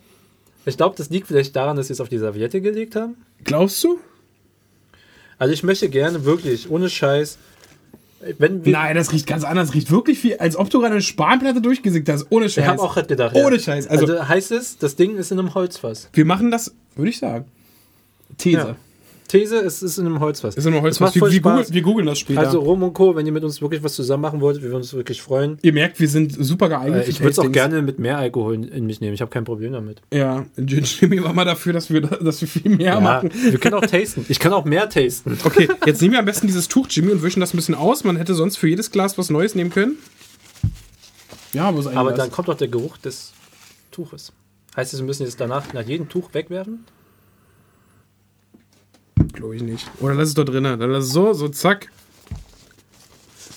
[0.65, 3.17] ich glaube, das liegt vielleicht daran, dass sie es auf die Serviette gelegt haben.
[3.45, 3.99] Glaubst du?
[5.39, 7.39] Also, ich möchte gerne wirklich, ohne Scheiß,
[8.39, 8.73] wenn wir.
[8.73, 9.75] Nein, das riecht ganz anders.
[9.75, 12.27] Riecht wirklich wie, als ob du gerade eine Spanplatte durchgesägt hast.
[12.31, 12.65] Ohne Scheiß.
[12.65, 13.35] ich habe auch gerade gedacht.
[13.35, 13.63] Ohne ja.
[13.63, 13.89] Scheiß.
[13.89, 16.09] Also, Also, heißt es, das Ding ist in einem Holzfass.
[16.13, 17.47] wir machen das, würde ich sagen.
[18.39, 18.59] These.
[18.59, 18.77] Ja.
[19.29, 20.57] These, es ist in einem Holzfass.
[20.57, 20.97] Ist ja nur Holz.
[20.97, 22.41] Es macht Wir, wir, googeln, wir googeln das später.
[22.41, 24.77] Also Rom und Co., wenn ihr mit uns wirklich was zusammen machen wollt, wir würden
[24.83, 25.59] uns wirklich freuen.
[25.63, 27.07] Ihr merkt, wir sind super geeignet.
[27.07, 29.15] Äh, ich würde es auch gerne mit mehr Alkohol in, in mich nehmen.
[29.15, 30.03] Ich habe kein Problem damit.
[30.13, 33.31] Ja, Jimmy war mal dafür, dass wir, dass wir viel mehr Ja, machen.
[33.33, 34.27] wir können auch tasten.
[34.29, 35.39] Ich kann auch mehr tasten.
[35.45, 38.05] Okay, jetzt nehmen wir am besten dieses Tuch, Jimmy, und wischen das ein bisschen aus.
[38.05, 39.97] Man hätte sonst für jedes Glas was Neues nehmen können.
[41.53, 42.19] Ja, wo ist eigentlich Aber das?
[42.19, 43.33] dann kommt doch der Geruch des
[43.91, 44.33] Tuches.
[44.77, 46.85] Heißt es, wir müssen jetzt danach nach jedem Tuch wegwerfen?
[49.43, 49.91] Glaube ich nicht.
[49.99, 50.79] Oder lass es doch drinnen.
[50.79, 51.91] Dann lass es so, so zack.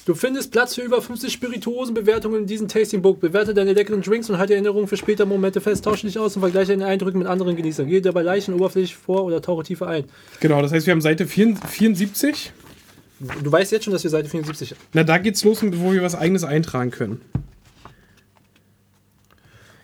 [0.07, 3.19] Du findest Platz für über 50 Spirituosenbewertungen in diesem Tasting Book.
[3.19, 5.85] Bewerte deine leckeren Drinks und halte Erinnerungen für später Momente fest.
[5.85, 7.87] Tausche dich aus und vergleiche deine Eindrücke mit anderen Genießern.
[7.87, 10.05] Gehe dabei leicht und oberflächlich vor oder tauche tiefer ein.
[10.39, 12.51] Genau, das heißt, wir haben Seite 4 74.
[13.43, 14.79] Du weißt jetzt schon, dass wir Seite 74 haben.
[14.93, 17.21] Na, da geht's los, wo wir was eigenes eintragen können.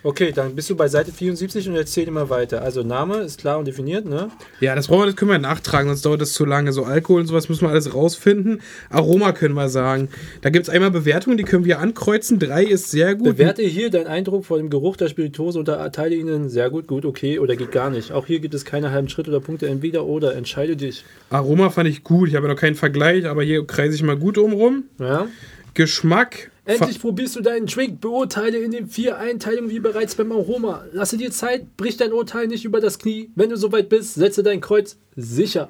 [0.04, 2.64] Okay, dann bist du bei Seite 74 und erzähl immer weiter.
[2.64, 4.32] Also Name ist klar und definiert, ne?
[4.60, 6.72] Ja, das brauchen wir, das können wir nachtragen, sonst dauert das zu lange.
[6.72, 8.62] So Alkohol und sowas müssen wir alles rausfinden.
[8.90, 10.10] Aroma können wir sagen.
[10.42, 12.40] Da gibt es einmal Bewertungen, die können wir ankreuzen.
[12.40, 13.38] Drei ist sehr gut.
[13.38, 17.06] Bewerte hier deinen Eindruck vor dem Geruch der Spirituose und erteile ihnen sehr gut, gut,
[17.06, 18.12] okay oder geht gar nicht.
[18.12, 20.36] Auch hier gibt es keine halben Schritte oder Punkte, entweder oder.
[20.36, 21.06] Entscheide dich.
[21.30, 22.28] Aroma fand ich gut.
[22.28, 24.86] Ich habe ja noch keinen Vergleich, aber hier kreise ich mal gut umrum.
[24.98, 25.28] Ja?
[25.76, 26.50] Geschmack.
[26.66, 28.02] Endlich probierst du deinen Drink.
[28.02, 30.86] Beurteile in den vier Einteilungen wie bereits beim Aroma.
[30.92, 33.32] Lasse dir Zeit, brich dein Urteil nicht über das Knie.
[33.36, 35.70] Wenn du soweit bist, setze dein Kreuz sicher.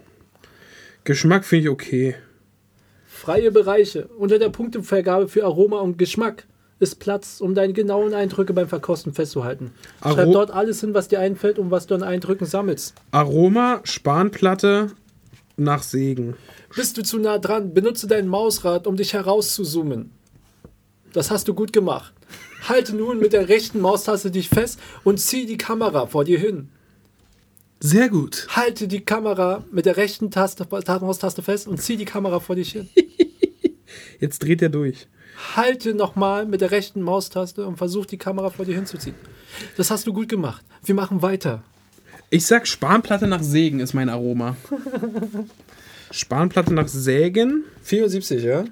[1.06, 2.15] Geschmack finde ich okay.
[3.06, 4.08] Freie Bereiche.
[4.17, 6.45] Unter der Punktevergabe für Aroma und Geschmack
[6.80, 9.71] ist Platz, um deine genauen Eindrücke beim Verkosten festzuhalten.
[10.01, 12.95] Schreib Aro- dort alles hin, was dir einfällt und was du an Eindrücken sammelst.
[13.12, 14.91] Aroma, Spanplatte
[15.58, 16.36] nach Segen.
[16.75, 20.12] Bist du zu nah dran, benutze dein Mausrad, um dich herauszuzoomen.
[21.13, 22.13] Das hast du gut gemacht.
[22.67, 26.69] Halte nun mit der rechten Maustaste dich fest und zieh die Kamera vor dir hin.
[27.80, 28.47] Sehr gut.
[28.52, 32.56] Halte die Kamera mit der rechten Taste, Ta- Maustaste fest und zieh die Kamera vor
[32.56, 32.89] dich hin.
[34.19, 35.08] Jetzt dreht er durch.
[35.56, 39.15] Halte nochmal mit der rechten Maustaste und versuch die Kamera vor dir hinzuziehen.
[39.78, 40.63] Das hast du gut gemacht.
[40.86, 41.63] Wir machen weiter.
[42.30, 44.56] Ich sag Spanplatte nach Sägen ist mein Aroma.
[46.12, 47.63] Spanplatte nach Sägen.
[47.82, 48.65] 74, ja?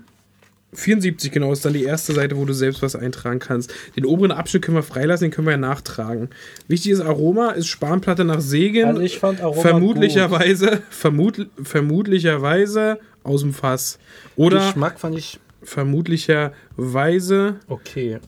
[0.74, 3.74] 74 genau ist dann die erste Seite, wo du selbst was eintragen kannst.
[3.96, 6.30] Den oberen Abschnitt können wir freilassen, den können wir ja nachtragen.
[6.68, 8.86] Wichtig ist Aroma, ist Spanplatte nach Sägen.
[8.88, 13.98] Also ich fand Aroma vermutlicherweise, vermut, vermutlicherweise aus dem Fass.
[14.36, 18.20] Oder Geschmack fand ich vermutlicherweise okay.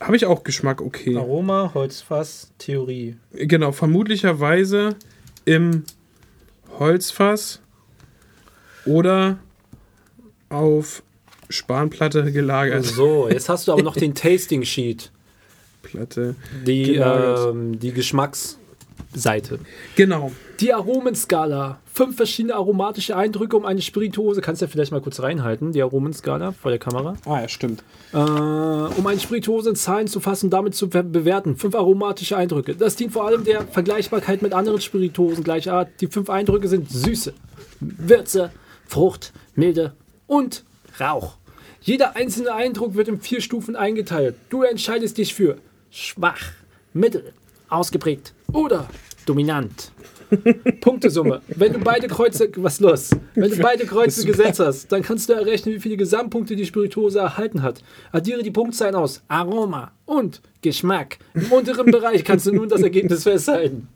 [0.00, 1.16] habe ich auch Geschmack okay.
[1.16, 3.16] Aroma, Holzfass, Theorie.
[3.32, 4.96] Genau, vermutlicherweise
[5.44, 5.84] im
[6.78, 7.60] Holzfass
[8.84, 9.38] oder
[10.48, 11.02] auf
[11.48, 12.84] Spanplatte gelagert.
[12.84, 15.10] So, jetzt hast du aber noch den Tasting Sheet.
[15.82, 16.34] Platte.
[16.66, 18.58] Die, ähm, die Geschmacks.
[19.14, 19.58] Seite.
[19.94, 20.32] Genau.
[20.60, 21.80] Die Aromenskala.
[21.92, 24.40] Fünf verschiedene aromatische Eindrücke um eine Spirituose.
[24.40, 27.14] Kannst du ja vielleicht mal kurz reinhalten, die Aromenskala vor der Kamera.
[27.24, 27.82] Ah, ja, stimmt.
[28.12, 31.56] Äh, um eine Spirituose in Zahlen zu fassen und damit zu bewerten.
[31.56, 32.74] Fünf aromatische Eindrücke.
[32.74, 35.88] Das dient vor allem der Vergleichbarkeit mit anderen Spirituosen gleicher Art.
[36.00, 37.32] Die fünf Eindrücke sind Süße,
[37.80, 38.50] Würze,
[38.86, 39.94] Frucht, Milde
[40.26, 40.64] und
[41.00, 41.36] Rauch.
[41.80, 44.34] Jeder einzelne Eindruck wird in vier Stufen eingeteilt.
[44.48, 45.58] Du entscheidest dich für
[45.90, 46.52] schwach,
[46.92, 47.32] mittel,
[47.68, 48.88] ausgeprägt oder
[49.24, 49.92] dominant.
[50.80, 51.40] Punktesumme.
[51.48, 53.10] Wenn du beide Kreuze, was los?
[53.34, 57.18] Wenn du beide Kreuze gesetzt hast, dann kannst du errechnen, wie viele Gesamtpunkte die Spirituose
[57.18, 57.82] erhalten hat.
[58.12, 61.18] Addiere die Punktzahlen aus Aroma und Geschmack.
[61.34, 63.88] Im unteren Bereich kannst du nun das Ergebnis festhalten.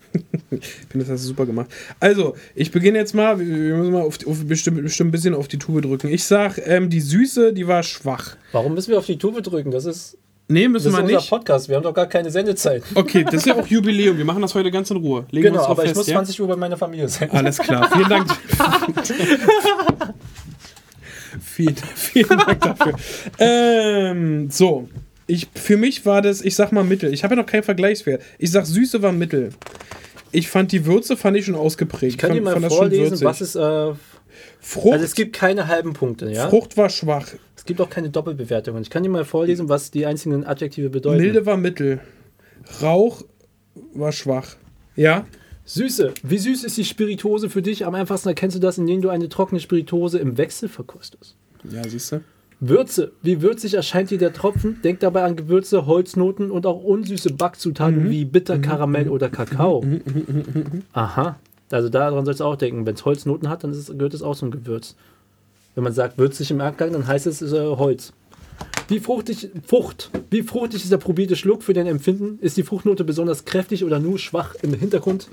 [0.51, 1.71] Ich finde, das hast du super gemacht.
[2.01, 5.35] Also, ich beginne jetzt mal, wir müssen mal auf, die- auf bestimmt, bestimmt ein bisschen
[5.35, 6.09] auf die Tube drücken.
[6.09, 8.37] Ich sag, ähm, die Süße, die war schwach.
[8.53, 9.71] Warum müssen wir auf die Tube drücken?
[9.71, 10.19] Das ist,
[10.51, 11.31] Nee, das müssen ist wir unser nicht.
[11.31, 11.69] Podcast.
[11.69, 12.83] Wir haben doch gar keine Sendezeit.
[12.95, 14.19] Okay, das ist ja auch Jubiläum.
[14.19, 15.25] Wir machen das heute ganz in Ruhe.
[15.31, 16.17] Legen wir Genau, aber ich fest, muss ja?
[16.17, 17.31] 20 Uhr bei meiner Familie sein.
[17.31, 18.27] Alles klar, vielen Dank.
[21.41, 22.95] vielen, vielen Dank dafür.
[23.39, 24.89] Ähm, so,
[25.29, 27.15] ich, für mich war das, ich sag mal Mittel.
[27.15, 28.21] Ich habe ja noch keinen Vergleichswert.
[28.39, 29.51] Ich sag Süße war Mittel.
[30.33, 32.15] Ich fand die Würze fand ich schon ausgeprägt.
[32.15, 33.55] Ich kann fand, dir mal das vorlesen, was ist.
[33.55, 33.93] Äh,
[34.61, 36.49] Frucht, also es gibt keine halben Punkte, ja?
[36.49, 37.29] Frucht war schwach.
[37.57, 38.83] Es gibt auch keine Doppelbewertungen.
[38.83, 41.21] Ich kann dir mal vorlesen, was die einzelnen Adjektive bedeuten.
[41.21, 42.01] Milde war Mittel.
[42.83, 43.23] Rauch
[43.95, 44.57] war schwach.
[44.97, 45.27] Ja?
[45.65, 46.15] Süße.
[46.23, 47.87] Wie süß ist die Spirituose für dich?
[47.87, 51.37] Am einfachsten erkennst du das, indem du eine trockene Spirituose im Wechsel verkostest.
[51.71, 52.21] Ja, siehst du?
[52.61, 53.13] Würze.
[53.23, 54.81] Wie würzig erscheint dir der Tropfen?
[54.83, 59.83] Denk dabei an Gewürze, Holznoten und auch unsüße Backzutaten wie Bitter, Karamell oder Kakao.
[60.93, 61.39] Aha.
[61.71, 62.87] Also daran sollst du auch denken.
[62.87, 64.97] Wenn es Holznoten hat, dann es, gehört es auch zum Gewürz.
[65.75, 68.13] Wenn man sagt würzig im Abgang, dann heißt es äh, Holz.
[68.89, 70.11] Wie fruchtig, Frucht.
[70.31, 72.39] Wie fruchtig ist der probierte Schluck für dein Empfinden?
[72.41, 75.29] Ist die Fruchtnote besonders kräftig oder nur schwach im Hintergrund?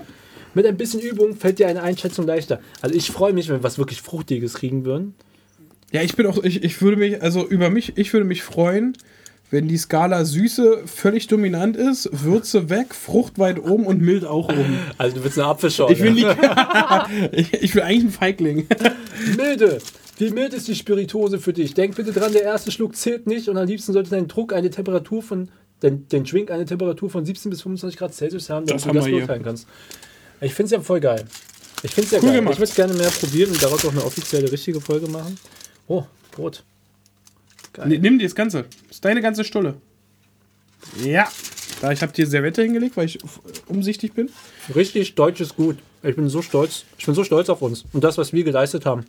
[0.54, 2.60] Mit ein bisschen Übung fällt dir eine Einschätzung leichter.
[2.80, 5.14] Also ich freue mich, wenn wir was wirklich Fruchtiges kriegen würden.
[5.90, 8.96] Ja, ich bin auch, ich, ich würde mich, also über mich, ich würde mich freuen,
[9.50, 14.48] wenn die Skala Süße völlig dominant ist, Würze weg, Frucht weit oben und mild auch
[14.48, 14.78] oben.
[14.98, 15.94] Also du willst eine Apfelschorle.
[15.94, 16.28] Ich will nicht.
[17.32, 18.66] ich, ich will eigentlich einen Feigling.
[19.36, 19.78] Milde.
[20.18, 21.74] Wie mild ist die Spirituose für dich?
[21.74, 24.68] Denk bitte dran, der erste Schluck zählt nicht und am liebsten sollte dein Druck eine
[24.68, 25.48] Temperatur von,
[25.80, 28.98] dein, dein Drink eine Temperatur von 17 bis 25 Grad Celsius haben, damit Das du
[28.98, 29.66] das beurteilen kannst.
[30.40, 31.24] Ich finde es ja voll geil.
[31.84, 32.36] Ich finde es ja Cool geil.
[32.38, 32.54] gemacht.
[32.54, 35.38] Ich würde es gerne mehr probieren und daraus auch eine offizielle, richtige Folge machen.
[35.86, 36.64] Oh, Brot.
[37.78, 37.98] Geil.
[38.00, 38.64] Nimm dir das Ganze.
[38.86, 39.74] Das ist deine ganze Stulle.
[41.04, 41.28] Ja.
[41.80, 43.18] Da ich habe dir Servette hingelegt, weil ich
[43.68, 44.30] umsichtig bin.
[44.74, 45.76] Richtig deutsches Gut.
[46.02, 46.84] Ich bin so stolz.
[46.98, 49.04] Ich bin so stolz auf uns und das, was wir geleistet haben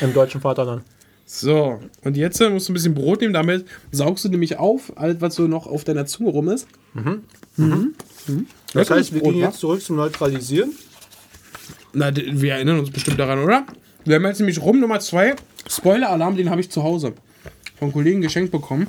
[0.00, 0.82] im deutschen Vaterland.
[1.26, 4.96] So, und jetzt äh, musst du ein bisschen Brot nehmen, damit saugst du nämlich auf,
[4.96, 6.66] alles, was so noch auf deiner Zunge rum ist.
[8.72, 10.72] Das heißt, wir Brot, gehen jetzt zurück zum Neutralisieren.
[11.92, 13.66] Na, wir erinnern uns bestimmt daran, oder?
[14.06, 15.36] Wir haben jetzt nämlich rum Nummer zwei.
[15.68, 17.12] Spoiler-Alarm, den habe ich zu Hause
[17.78, 18.86] von Kollegen geschenkt bekommen.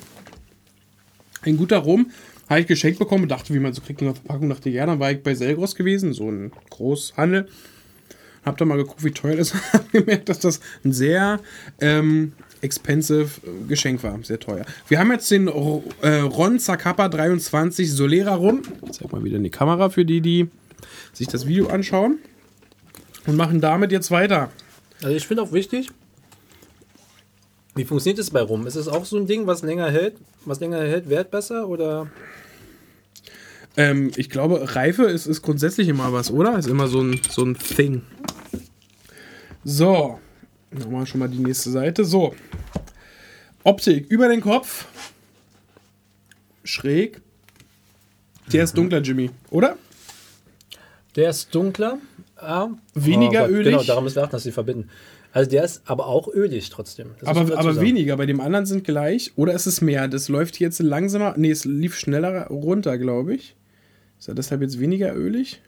[1.41, 2.11] Ein guter Rum
[2.49, 4.85] habe ich geschenkt bekommen und dachte, wie man so kriegt in der Verpackung, dachte ja,
[4.85, 7.47] dann war ich bei Selgros gewesen, so ein Großhandel.
[8.43, 9.53] Hab da mal geguckt, wie teuer das.
[9.73, 11.39] Hab gemerkt, dass das ein sehr
[11.79, 14.65] ähm, expensive äh, Geschenk war, sehr teuer.
[14.87, 18.63] Wir haben jetzt den äh, Ron Zacapa 23 Solera Rum.
[18.85, 20.47] Ich zeig mal wieder in die Kamera für die, die
[21.13, 22.17] sich das Video anschauen.
[23.27, 24.49] Und machen damit jetzt weiter.
[25.03, 25.89] Also ich finde auch wichtig,
[27.79, 28.67] wie funktioniert es bei Rum?
[28.67, 30.17] Ist es auch so ein Ding, was länger hält?
[30.43, 31.69] Was länger hält, wert besser?
[31.69, 32.07] Oder
[33.77, 36.57] Ähm, ich glaube, Reife ist, ist grundsätzlich immer was, oder?
[36.59, 38.01] Ist immer so ein, so ein Thing.
[39.63, 40.19] So.
[40.71, 42.03] Nochmal schon mal die nächste Seite.
[42.03, 42.35] So.
[43.63, 44.85] Optik über den Kopf.
[46.65, 47.21] Schräg.
[48.51, 49.77] Der ist dunkler, Jimmy, oder?
[51.15, 51.97] der ist dunkler?
[52.35, 53.71] Ah, Weniger Gott, ölig?
[53.71, 54.89] Genau, darum ist wir achten, dass sie verbinden.
[55.31, 57.11] Also der ist aber auch ölig trotzdem.
[57.19, 58.17] Das Aber, aber weniger.
[58.17, 59.31] Bei dem anderen sind gleich.
[59.35, 60.07] Oder ist es mehr?
[60.07, 61.35] Das läuft jetzt langsamer.
[61.37, 63.55] Nee, es lief schneller runter, glaube ich.
[64.17, 65.61] Ist er deshalb jetzt weniger ölig?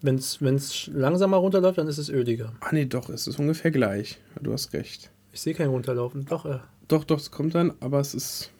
[0.00, 2.54] Wenn es langsamer runterläuft, dann ist es öliger.
[2.60, 4.18] Ah, nee, doch, es ist ungefähr gleich.
[4.40, 5.10] Du hast recht.
[5.32, 6.26] Ich sehe kein Runterlaufen.
[6.26, 8.50] Doch, äh, Doch, doch, es kommt dann, aber es ist.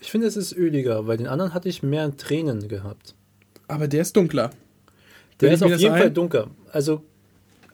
[0.00, 3.14] ich finde, es ist öliger, weil den anderen hatte ich mehr Tränen gehabt.
[3.68, 4.50] Aber der ist dunkler.
[5.40, 6.00] Der Bild ist auf jeden ein?
[6.00, 6.48] Fall dunkler.
[6.72, 7.02] Also,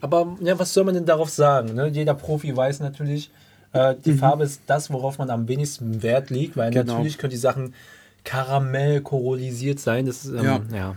[0.03, 1.75] aber ja, was soll man denn darauf sagen?
[1.75, 1.89] Ne?
[1.89, 3.31] Jeder Profi weiß natürlich,
[3.73, 6.75] äh, die Farbe ist das, worauf man am wenigsten Wert legt, weil Mhm.
[6.75, 6.93] Genau.
[6.95, 7.73] natürlich können die Sachen
[8.25, 10.07] Karamell korolisiert sein.
[10.07, 10.61] Das ist, ähm, Ja.
[10.75, 10.97] ja.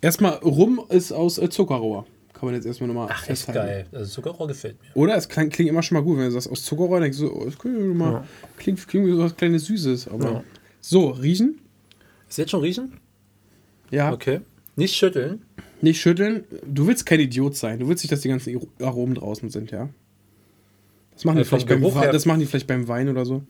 [0.00, 2.06] Erstmal, Rum ist aus äh, Zuckerrohr.
[2.32, 3.60] Kann man jetzt erstmal nochmal Ach, echt festhalten.
[3.66, 3.86] geil.
[3.92, 4.88] Also Zuckerrohr gefällt mir.
[5.00, 5.16] Oder?
[5.16, 7.44] Es klingt, klingt immer schon mal gut, wenn du sagst, aus Zuckerrohr, denkst du, oh,
[7.44, 8.24] das klingt, mal, Ja.
[8.58, 10.08] klingt, klingt wie so was kleines Süßes.
[10.08, 10.44] Aber Ja.
[10.80, 11.60] So, riechen?
[12.28, 12.98] Ist jetzt schon riechen?
[13.90, 14.12] Ja.
[14.12, 14.40] Okay.
[14.76, 15.42] Nicht schütteln.
[15.84, 16.44] Nicht schütteln.
[16.66, 17.78] Du willst kein Idiot sein.
[17.78, 19.88] Du willst nicht, dass die ganzen Aromen draußen sind, ja?
[21.12, 23.08] Das machen, die, Also vom vielleicht beim, Geruch her- das machen die vielleicht beim Wein
[23.08, 23.42] oder so.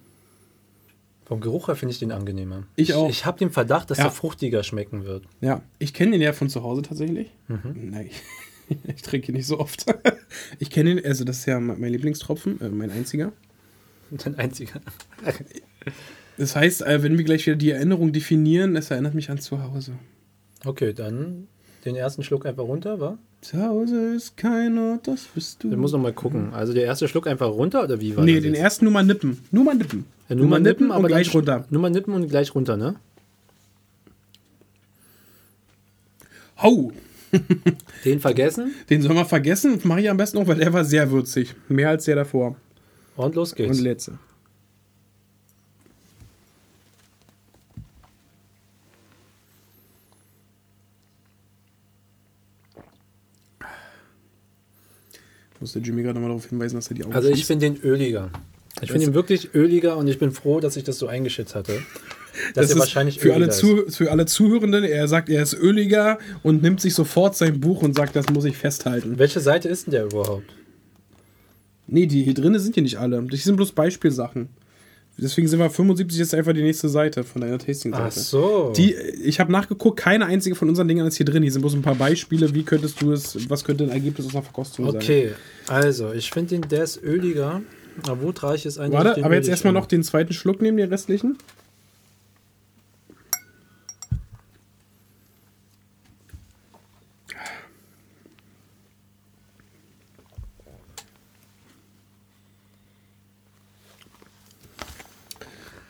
[1.25, 2.65] Vom Geruch her finde ich den angenehmer.
[2.77, 3.09] Ich auch.
[3.09, 4.05] Ich habe den Verdacht, dass Ja.
[4.05, 5.25] er fruchtiger schmecken wird.
[5.41, 7.31] Ja, ich kenne den ja von zu Hause tatsächlich.
[7.49, 7.91] Mhm.
[7.91, 8.11] Nein,
[8.95, 9.87] ich trinke ihn nicht so oft.
[10.59, 13.33] Ich kenne ihn, also das ist ja mein Lieblingstropfen, äh, mein einziger.
[14.11, 14.81] Dein einziger.
[16.37, 19.63] Das heißt, äh, wenn wir gleich wieder die Erinnerung definieren, es erinnert mich an zu
[19.63, 19.93] Hause.
[20.65, 21.47] Okay, dann
[21.85, 23.19] den ersten Schluck einfach runter, wa?
[23.43, 25.71] Zu Hause ist kein Ort, das bist du.
[25.71, 26.55] Ich muss noch mal gucken.
[26.55, 28.63] Also der erste Schluck einfach runter oder wie war nee, das den jetzt?
[28.63, 29.39] ersten nur mal nippen.
[29.51, 30.07] Nur mal nippen.
[30.29, 31.65] Ja, nur mal nippen, aber und gleich dann- runter.
[31.69, 32.95] Nur mal nippen und gleich runter, ne?
[36.63, 36.93] Hau!
[38.05, 41.11] Den vergessen Den soll man vergessen, mache ich am besten auch, weil der war sehr
[41.11, 41.55] würzig.
[41.69, 42.55] Mehr als der davor.
[43.17, 43.77] und los geht's.
[43.79, 44.19] Und letzte.
[55.65, 57.81] Muss der Jimmy gerade nochmal darauf hinweisen, dass er die Augen Also ich finde den
[57.83, 58.29] öliger.
[58.83, 61.73] Ich finde ihn wirklich öliger und ich bin froh, dass ich das so eingeschätzt hatte.
[61.73, 65.55] Dass Das er ist wahrscheinlich für alle, zu, für alle Zuhörenden, er sagt, er ist
[65.55, 69.19] öliger und nimmt sich sofort sein Buch und sagt, das muss ich festhalten.
[69.19, 70.53] Welche Seite ist denn der überhaupt?
[71.87, 73.23] Nee, die hier drin sind hier nicht alle.
[73.23, 74.51] Das sind bloß Beispielsachen.
[75.17, 78.05] Deswegen sind wir 75 jetzt einfach die nächste Seite von deiner Tasting-Seite.
[78.09, 78.73] Ach so.
[78.77, 81.43] Die, ich habe nachgeguckt, keine einzige von unseren Dingern ist hier drin.
[81.43, 82.53] Hier sind bloß ein paar Beispiele.
[82.53, 84.97] Wie könntest du es, was könnte ein Ergebnis aus einer Verkostung sein?
[84.97, 85.33] Okay,
[85.69, 87.63] also ich finde den, der ist öliger.
[88.03, 89.05] Aber wo trage ich es eigentlich?
[89.05, 91.39] Warte, aber jetzt erstmal noch den zweiten Schluck neben den restlichen.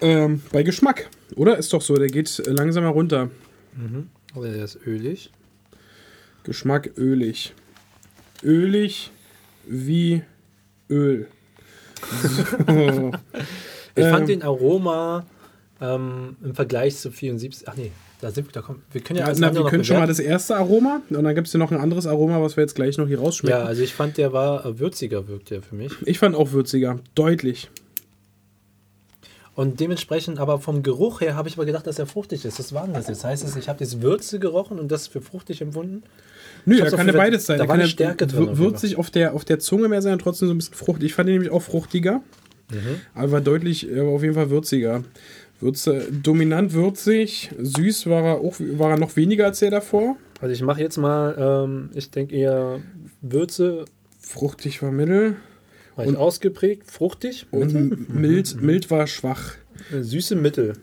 [0.05, 1.57] Ähm, bei Geschmack, oder?
[1.59, 3.31] Ist doch so, der geht langsamer runter.
[4.35, 5.31] Aber der ist ölig.
[6.45, 7.55] Geschmack ölig.
[8.43, 9.11] Ölig
[9.67, 10.23] wie
[10.91, 11.27] Öl.
[12.67, 13.11] So.
[13.97, 14.11] Ich Ähm.
[14.11, 15.25] fand den Aroma
[15.81, 17.69] ähm, im Vergleich zu 74.
[17.69, 18.83] Ach nee, da sind wir, da kommen.
[18.91, 20.19] Wir können ja, Ja, na, wir können schon mal bewerten.
[20.19, 22.75] das erste Aroma und dann gibt es hier noch ein anderes Aroma, was wir jetzt
[22.75, 23.57] gleich noch hier rausschmecken.
[23.61, 25.93] Ja, also ich fand, der war äh, würziger, wirkt der für mich.
[26.07, 27.71] Ich fand auch würziger, deutlich.
[29.55, 32.59] Und dementsprechend, aber vom Geruch her habe ich aber gedacht, dass er fruchtig ist.
[32.59, 33.25] Das war das jetzt?
[33.25, 36.03] Heißt es, ich habe diese Würze gerochen und das für fruchtig empfunden?
[36.65, 37.59] Nö, da kann ja beides sein.
[37.59, 40.15] da Da war kann eine Stärke drin würzig auf der, auf der Zunge mehr sein
[40.15, 41.07] und trotzdem so ein bisschen fruchtig.
[41.07, 42.21] Ich fand den nämlich auch fruchtiger,
[42.71, 43.01] Mhm.
[43.15, 45.05] aber deutlich, aber auf jeden Fall würziger.
[45.61, 50.17] Würze, dominant würzig, süß war er, auch, war er noch weniger als der davor.
[50.41, 51.37] Also ich mache jetzt mal,
[51.67, 52.81] ähm, ich denke eher
[53.21, 53.85] Würze,
[54.27, 55.37] Fruchtig war mittel
[55.97, 59.55] war Und- ausgeprägt, fruchtig, und Mittel, mild, mild war schwach.
[59.93, 60.75] äh, süße Mittel.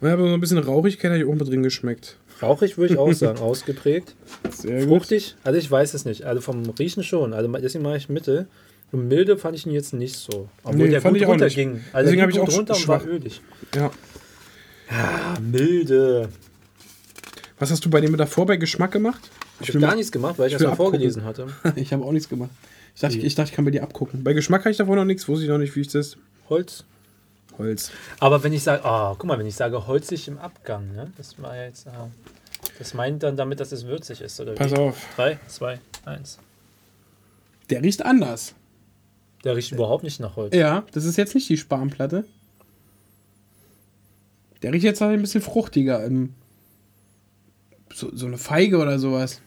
[0.00, 2.16] Und aber so ein bisschen Rauchigkeit habe ich auch mit drin geschmeckt.
[2.42, 4.14] Rauchig würde ich auch sagen, ausgeprägt.
[4.50, 4.88] Sehr gut.
[4.88, 6.24] Fruchtig, also ich weiß es nicht.
[6.24, 7.32] Also vom Riechen schon.
[7.34, 8.46] Also deswegen mache ich Mittel.
[8.90, 10.48] Und milde fand ich ihn jetzt nicht so.
[10.64, 11.80] Obwohl Nee, der fand gut ich runterging.
[11.92, 13.04] Also Deswegen der hab ging ich auch runter und schwach.
[13.06, 13.40] war ölig.
[13.74, 13.90] Ja.
[14.90, 16.28] Ah, milde.
[17.58, 19.20] Was hast du bei dem davor bei Geschmack gemacht?
[19.60, 21.46] Ich habe gar nichts gemacht, weil ich ich das mal vorgelesen hatte.
[21.76, 22.50] Ich habe auch nichts gemacht.
[22.94, 23.20] Ich dachte, Wie?
[23.20, 24.22] ich, dachte, ich kann bei dir abgucken.
[24.22, 26.16] Bei Geschmack habe ich davor noch nichts, wusste ich noch nicht, wie ich das.
[26.48, 26.84] Holz.
[27.58, 27.90] Holz.
[28.20, 31.12] Aber wenn ich sage, oh, guck mal, wenn ich sage holzig im Abgang, ne?
[31.16, 31.86] Das war ja jetzt.
[31.86, 32.10] ah,
[32.78, 34.76] das meint dann damit, dass es würzig ist, oder Pass wie?
[34.76, 35.06] auf.
[35.16, 36.38] 3, 2, 1.
[37.70, 38.54] Der riecht anders.
[39.44, 40.54] Der riecht überhaupt nicht nach Holz.
[40.54, 42.24] Ja, das ist jetzt nicht die Spanplatte.
[44.62, 46.08] Der riecht jetzt halt ein bisschen fruchtiger.
[47.92, 49.40] So, so eine Feige oder sowas.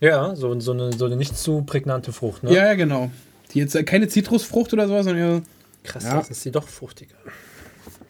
[0.00, 2.52] Ja, so, so, eine, so eine nicht zu prägnante Frucht, ne?
[2.52, 3.10] Ja, ja, genau.
[3.52, 5.42] Die jetzt äh, keine Zitrusfrucht oder sowas, sondern eher,
[5.84, 6.16] Krass, Ja.
[6.18, 7.16] das ist sie doch fruchtiger.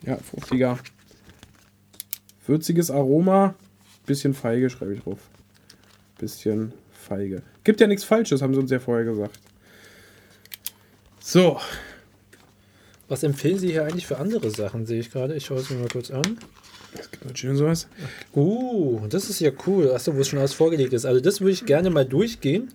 [0.02, 0.78] ja, fruchtiger.
[2.46, 3.54] Würziges Aroma.
[4.06, 5.18] Bisschen Feige, schreibe ich drauf.
[6.18, 7.42] Bisschen Feige.
[7.64, 9.38] Gibt ja nichts Falsches, haben sie uns ja vorher gesagt.
[11.20, 11.58] So,
[13.08, 15.34] Was empfehlen Sie hier eigentlich für andere Sachen, sehe ich gerade.
[15.34, 16.38] Ich schaue es mir mal kurz an.
[16.98, 17.88] Es gibt noch schön sowas.
[18.34, 19.92] Uh, das ist ja cool.
[19.92, 21.04] Achso, wo es schon alles vorgelegt ist.
[21.06, 22.68] Also das würde ich gerne mal durchgehen.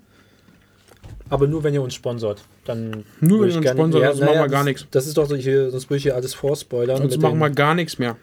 [1.29, 2.43] Aber nur, wenn ihr uns sponsort.
[2.65, 4.87] Dann Nur wenn ich ihr uns gerne- sponsort, sonst machen wir das- gar nichts.
[4.91, 6.97] Das ist doch so hier, sonst würde ich hier alles vorspoilern.
[6.97, 8.17] Sonst machen wir gar nichts mehr.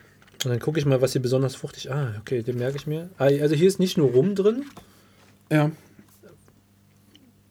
[0.44, 3.08] Und dann gucke ich mal, was hier besonders fruchtig Ah, okay, den merke ich mir.
[3.18, 4.64] Ah, Also hier ist nicht nur Rum drin.
[5.50, 5.70] Ja.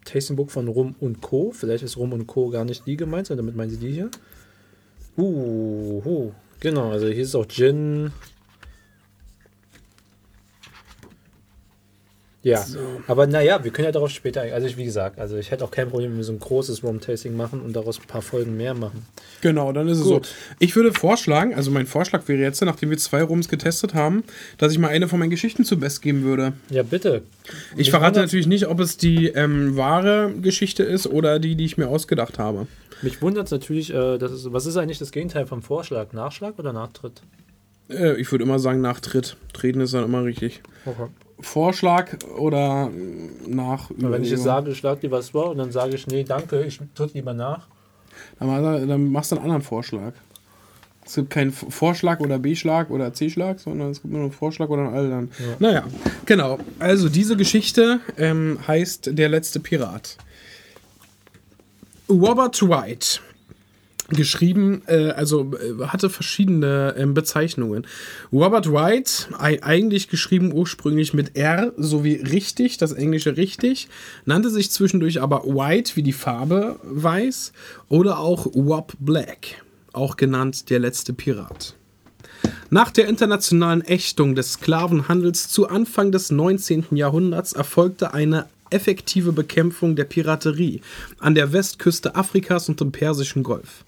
[0.04, 1.52] Tasting Book von Rum und Co.
[1.52, 2.50] Vielleicht ist Rum und Co.
[2.50, 4.10] gar nicht die gemeint, sondern damit meinen sie die hier.
[5.18, 8.12] Uh, uh, genau, also hier ist auch Gin.
[12.46, 12.64] Ja,
[13.08, 15.72] aber naja, wir können ja darauf später, also ich, wie gesagt, also ich hätte auch
[15.72, 18.76] kein Problem, wenn wir so ein großes Rum-Tasting machen und daraus ein paar Folgen mehr
[18.76, 19.04] machen.
[19.42, 20.28] Genau, dann ist es Gut.
[20.28, 20.32] so.
[20.60, 24.24] Ich würde vorschlagen, also mein Vorschlag wäre jetzt, nachdem wir zwei Rums getestet haben,
[24.60, 26.54] dass ich mal eine von meinen Geschichten zu Best geben würde.
[26.70, 27.24] Ja, bitte.
[27.72, 31.66] Ich Mich verrate natürlich nicht, ob es die ähm, wahre Geschichte ist oder die, die
[31.66, 32.68] ich mir ausgedacht habe.
[33.02, 36.14] Mich wundert es natürlich, äh, das ist, was ist eigentlich das Gegenteil vom Vorschlag?
[36.14, 37.24] Nachschlag oder Nachtritt?
[37.90, 39.36] Äh, ich würde immer sagen Nachtritt.
[39.54, 40.62] Treten ist dann immer richtig.
[40.86, 41.08] Okay.
[41.40, 43.92] Vorschlag oder äh, nach.
[43.96, 46.80] Wenn ich jetzt sage, schlag dir was vor und dann sage ich, nee, danke, ich
[46.94, 47.68] tritt lieber nach.
[48.40, 50.14] Dann, dann machst du einen anderen Vorschlag.
[51.06, 54.88] Es gibt keinen Vorschlag oder B-Schlag oder C-Schlag, sondern es gibt nur einen Vorschlag oder
[54.88, 55.32] einen anderen.
[55.60, 55.84] Naja,
[56.26, 56.58] genau.
[56.80, 60.18] Also diese Geschichte ähm, heißt Der letzte Pirat.
[62.10, 63.20] Robert White.
[64.10, 67.88] Geschrieben, äh, also äh, hatte verschiedene ähm, Bezeichnungen.
[68.32, 73.88] Robert White, ei- eigentlich geschrieben ursprünglich mit R sowie richtig, das englische richtig,
[74.26, 77.52] nannte sich zwischendurch aber White wie die Farbe weiß
[77.90, 81.74] oder auch Wob Black, auch genannt der letzte Pirat.
[82.70, 86.86] Nach der internationalen Ächtung des Sklavenhandels zu Anfang des 19.
[86.92, 90.82] Jahrhunderts erfolgte eine effektive Bekämpfung der Piraterie
[91.20, 93.86] an der Westküste Afrikas und im Persischen Golf.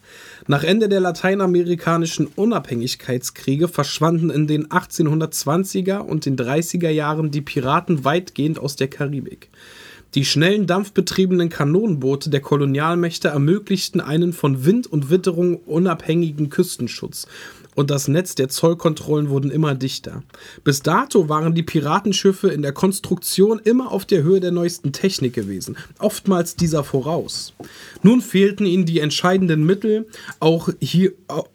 [0.48, 8.06] Nach Ende der lateinamerikanischen Unabhängigkeitskriege verschwanden in den 1820er und den 30er Jahren die Piraten
[8.06, 9.50] weitgehend aus der Karibik.
[10.16, 17.28] Die schnellen dampfbetriebenen Kanonenboote der Kolonialmächte ermöglichten einen von Wind und Witterung unabhängigen Küstenschutz
[17.78, 20.24] und das Netz der Zollkontrollen wurden immer dichter.
[20.64, 25.34] Bis dato waren die Piratenschiffe in der Konstruktion immer auf der Höhe der neuesten Technik
[25.34, 27.54] gewesen, oftmals dieser voraus.
[28.02, 30.08] Nun fehlten ihnen die entscheidenden Mittel,
[30.40, 31.12] auch hier,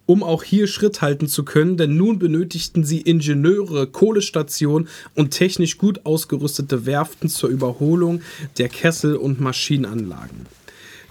[0.06, 5.76] um auch hier Schritt halten zu können, denn nun benötigten sie Ingenieure, Kohlestationen und technisch
[5.76, 8.22] gut ausgerüstete Werften zur Überholung
[8.58, 10.46] der Kessel- und Maschinenanlagen.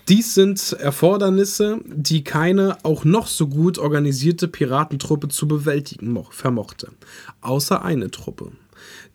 [0.10, 6.90] Dies sind Erfordernisse, die keine auch noch so gut organisierte Piratentruppe zu bewältigen mo- vermochte.
[7.42, 8.52] Außer eine Truppe.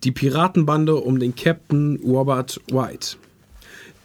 [0.05, 3.17] Die Piratenbande um den Captain Robert White.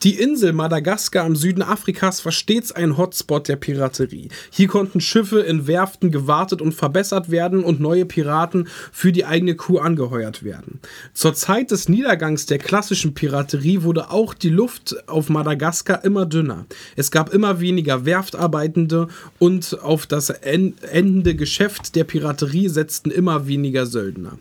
[0.03, 4.29] Die Insel Madagaskar im Süden Afrikas war stets ein Hotspot der Piraterie.
[4.49, 9.55] Hier konnten Schiffe in Werften gewartet und verbessert werden und neue Piraten für die eigene
[9.55, 10.79] Crew angeheuert werden.
[11.13, 16.65] Zur Zeit des Niedergangs der klassischen Piraterie wurde auch die Luft auf Madagaskar immer dünner.
[16.95, 23.45] Es gab immer weniger Werftarbeitende und auf das en- endende Geschäft der Piraterie setzten immer
[23.45, 24.39] weniger Söldner.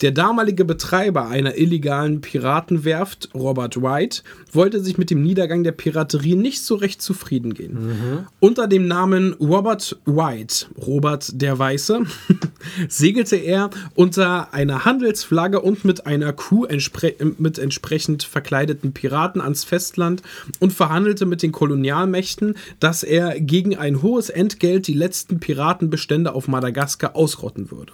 [0.00, 6.36] Der damalige Betreiber einer illegalen Piratenwerft, Robert White, wollte sich mit dem Niedergang der Piraterie
[6.36, 8.26] nicht so recht zufrieden gehen.
[8.40, 12.04] Unter dem Namen Robert White, Robert der Weiße,
[12.88, 19.64] segelte er unter einer Handelsflagge und mit einer Crew entspre mit entsprechend verkleideten Piraten ans
[19.64, 20.22] Festland
[20.60, 26.48] und verhandelte mit den Kolonialmächten, dass er gegen ein hohes Entgelt die letzten Piratenbestände auf
[26.48, 27.92] Madagaskar ausrotten würde.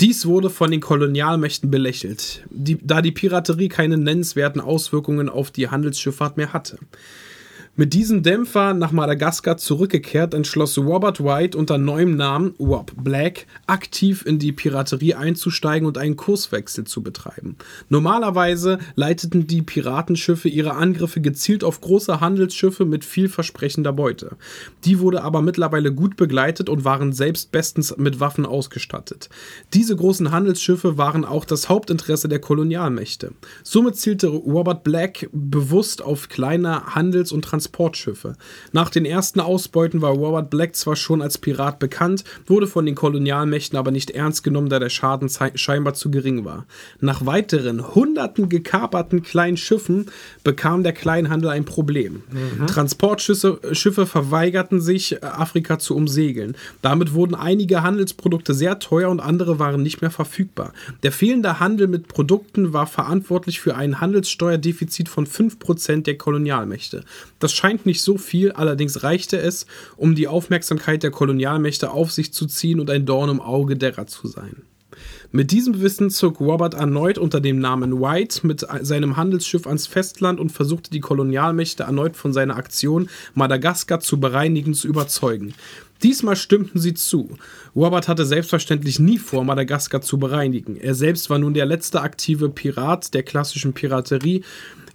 [0.00, 1.13] Dies wurde von den Kolonialmächten
[1.70, 6.78] belächelt, die, da die Piraterie keine nennenswerten Auswirkungen auf die Handelsschifffahrt mehr hatte.
[7.76, 14.24] Mit diesem Dämpfer nach Madagaskar zurückgekehrt, entschloss Robert White unter neuem Namen Rob Black aktiv
[14.24, 17.56] in die Piraterie einzusteigen und einen Kurswechsel zu betreiben.
[17.88, 24.36] Normalerweise leiteten die Piratenschiffe ihre Angriffe gezielt auf große Handelsschiffe mit vielversprechender Beute.
[24.84, 29.30] Die wurde aber mittlerweile gut begleitet und waren selbst bestens mit Waffen ausgestattet.
[29.72, 33.32] Diese großen Handelsschiffe waren auch das Hauptinteresse der Kolonialmächte.
[33.64, 38.36] Somit zielte Robert Black bewusst auf kleine Handels- und Transportschiffe.
[38.72, 42.94] Nach den ersten Ausbeuten war Robert Black zwar schon als Pirat bekannt, wurde von den
[42.94, 46.66] Kolonialmächten aber nicht ernst genommen, da der Schaden scheinbar zu gering war.
[47.00, 50.06] Nach weiteren hunderten gekaperten kleinen Schiffen
[50.42, 52.22] bekam der Kleinhandel ein Problem.
[52.66, 56.56] Transportschiffe Schiffe verweigerten sich, äh, Afrika zu umsegeln.
[56.82, 60.72] Damit wurden einige Handelsprodukte sehr teuer und andere waren nicht mehr verfügbar.
[61.02, 67.04] Der fehlende Handel mit Produkten war verantwortlich für ein Handelssteuerdefizit von 5% der Kolonialmächte.
[67.38, 72.32] Das scheint nicht so viel, allerdings reichte es, um die Aufmerksamkeit der Kolonialmächte auf sich
[72.32, 74.62] zu ziehen und ein Dorn im Auge derer zu sein.
[75.32, 80.38] Mit diesem Wissen zog Robert erneut unter dem Namen White mit seinem Handelsschiff ans Festland
[80.38, 85.54] und versuchte die Kolonialmächte erneut von seiner Aktion, Madagaskar zu bereinigen, zu überzeugen.
[86.02, 87.30] Diesmal stimmten sie zu.
[87.74, 90.76] Robert hatte selbstverständlich nie vor, Madagaskar zu bereinigen.
[90.76, 94.44] Er selbst war nun der letzte aktive Pirat der klassischen Piraterie.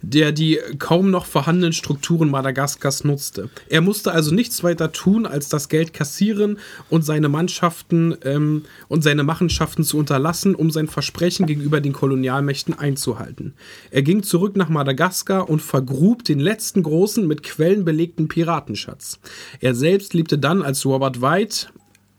[0.02, 3.50] Der die kaum noch vorhandenen Strukturen Madagaskars nutzte.
[3.68, 9.02] Er musste also nichts weiter tun, als das Geld kassieren und seine Mannschaften ähm, und
[9.02, 13.54] seine Machenschaften zu unterlassen, um sein Versprechen gegenüber den Kolonialmächten einzuhalten.
[13.90, 19.18] Er ging zurück nach Madagaskar und vergrub den letzten großen mit Quellen belegten Piratenschatz.
[19.60, 21.68] Er selbst lebte dann als Robert White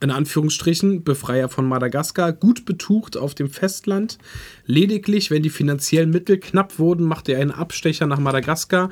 [0.02, 4.18] in Anführungsstrichen, Befreier von Madagaskar, gut betucht auf dem Festland.
[4.66, 8.90] Lediglich, wenn die finanziellen Mittel knapp wurden, machte er einen Abstecher nach Madagaskar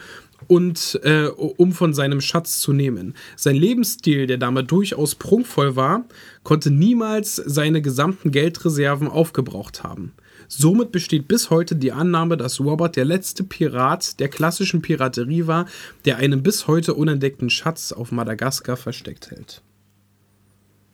[0.48, 3.16] und äh, um von seinem Schatz zu nehmen.
[3.36, 6.06] Sein Lebensstil, der damit durchaus prunkvoll war,
[6.44, 10.14] konnte niemals seine gesamten Geldreserven aufgebraucht haben.
[10.48, 15.66] Somit besteht bis heute die Annahme, dass Robert der letzte Pirat der klassischen Piraterie war,
[16.06, 19.62] der einen bis heute unentdeckten Schatz auf Madagaskar versteckt hält.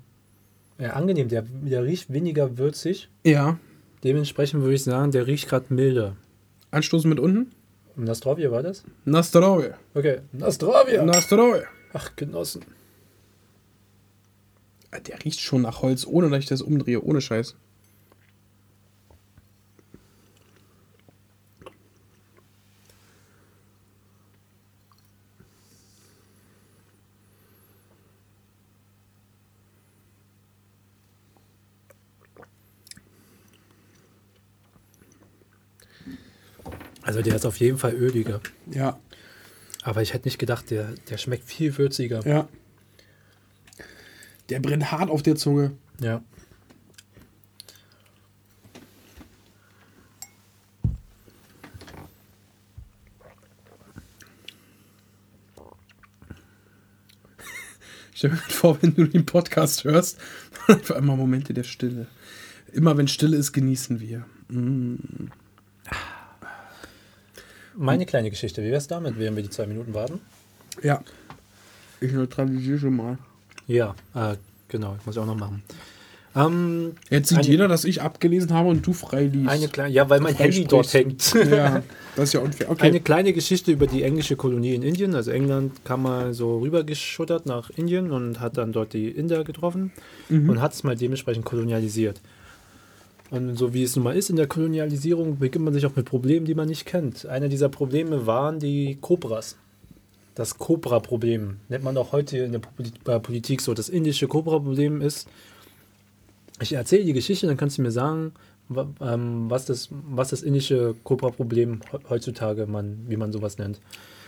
[0.77, 1.27] Ja, angenehm.
[1.29, 3.09] Der, der riecht weniger würzig.
[3.25, 3.57] Ja.
[4.03, 6.15] Dementsprechend würde ich sagen, der riecht gerade milder.
[6.71, 7.51] Anstoßen mit unten.
[7.95, 8.83] Nastrovia war das?
[9.05, 9.77] Nastarovia.
[9.93, 10.19] Okay.
[10.33, 11.03] Nastrovia!
[11.03, 11.63] Nastarovia.
[11.93, 12.63] Ach, Genossen.
[14.91, 17.01] Ah, Der riecht schon nach Holz, ohne dass ich das umdrehe.
[17.01, 17.55] Ohne Scheiß.
[37.25, 38.39] Der ist auf jeden Fall öliger.
[38.71, 38.99] Ja.
[39.83, 42.25] Aber ich hätte nicht gedacht, der, der schmeckt viel würziger.
[42.25, 42.47] Ja.
[44.49, 45.71] Der brennt hart auf der Zunge.
[45.99, 46.21] Ja.
[58.13, 60.17] Stell dir vor, wenn du den Podcast hörst,
[60.83, 62.07] für einmal Momente der Stille.
[62.71, 64.25] Immer wenn Stille ist, genießen wir.
[64.47, 64.95] Mm.
[67.77, 70.19] Meine kleine Geschichte, wie wäre es damit, während wir die zwei Minuten warten?
[70.81, 71.01] Ja.
[72.01, 73.17] Ich neutralisiere schon mal.
[73.67, 74.35] Ja, äh,
[74.67, 75.63] genau, muss ich auch noch machen.
[76.35, 79.49] Ähm, Jetzt sieht Eine- jeder, dass ich abgelesen habe und du frei liest.
[79.49, 81.33] eine kleine, ja, weil mein Handy dort hängt.
[81.33, 81.81] ja,
[82.17, 82.69] das ist ja unfair.
[82.69, 82.87] Okay.
[82.87, 85.15] Eine kleine Geschichte über die englische Kolonie in Indien.
[85.15, 89.93] Also England kam mal so rübergeschuttert nach Indien und hat dann dort die Inder getroffen
[90.29, 92.19] und hat es mal dementsprechend kolonialisiert.
[93.31, 96.05] Und so wie es nun mal ist in der Kolonialisierung, beginnt man sich auch mit
[96.05, 97.25] Problemen, die man nicht kennt.
[97.25, 99.57] Einer dieser Probleme waren die Kobras.
[100.35, 103.73] Das Cobra-Problem nennt man auch heute in der Poli- Politik so.
[103.73, 105.27] Das indische Cobra-Problem ist,
[106.61, 108.33] ich erzähle die Geschichte, dann kannst du mir sagen,
[109.01, 113.79] ähm, was das, was das indische Cobra-Problem he- heutzutage, man, wie man sowas nennt.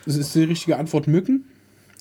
[0.06, 1.46] Ist die richtige Antwort Mücken?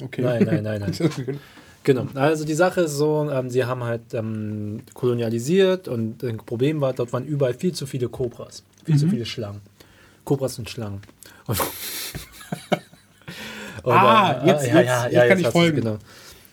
[0.03, 0.23] Okay.
[0.23, 0.93] Nein, nein, nein, nein.
[1.87, 2.07] Genau.
[2.15, 6.93] Also die Sache ist so, ähm, sie haben halt ähm, kolonialisiert und ein Problem war,
[6.93, 9.61] dort waren überall viel zu viele Kobras, viel zu viele Schlangen.
[10.25, 11.01] Kobras und Schlangen.
[11.47, 11.61] Und,
[13.85, 15.77] Und, Ah, äh, jetzt- ja, jetzt- ja, jetzt ja, kann jetzt ich hast du's, folgen.
[15.77, 15.99] Genau.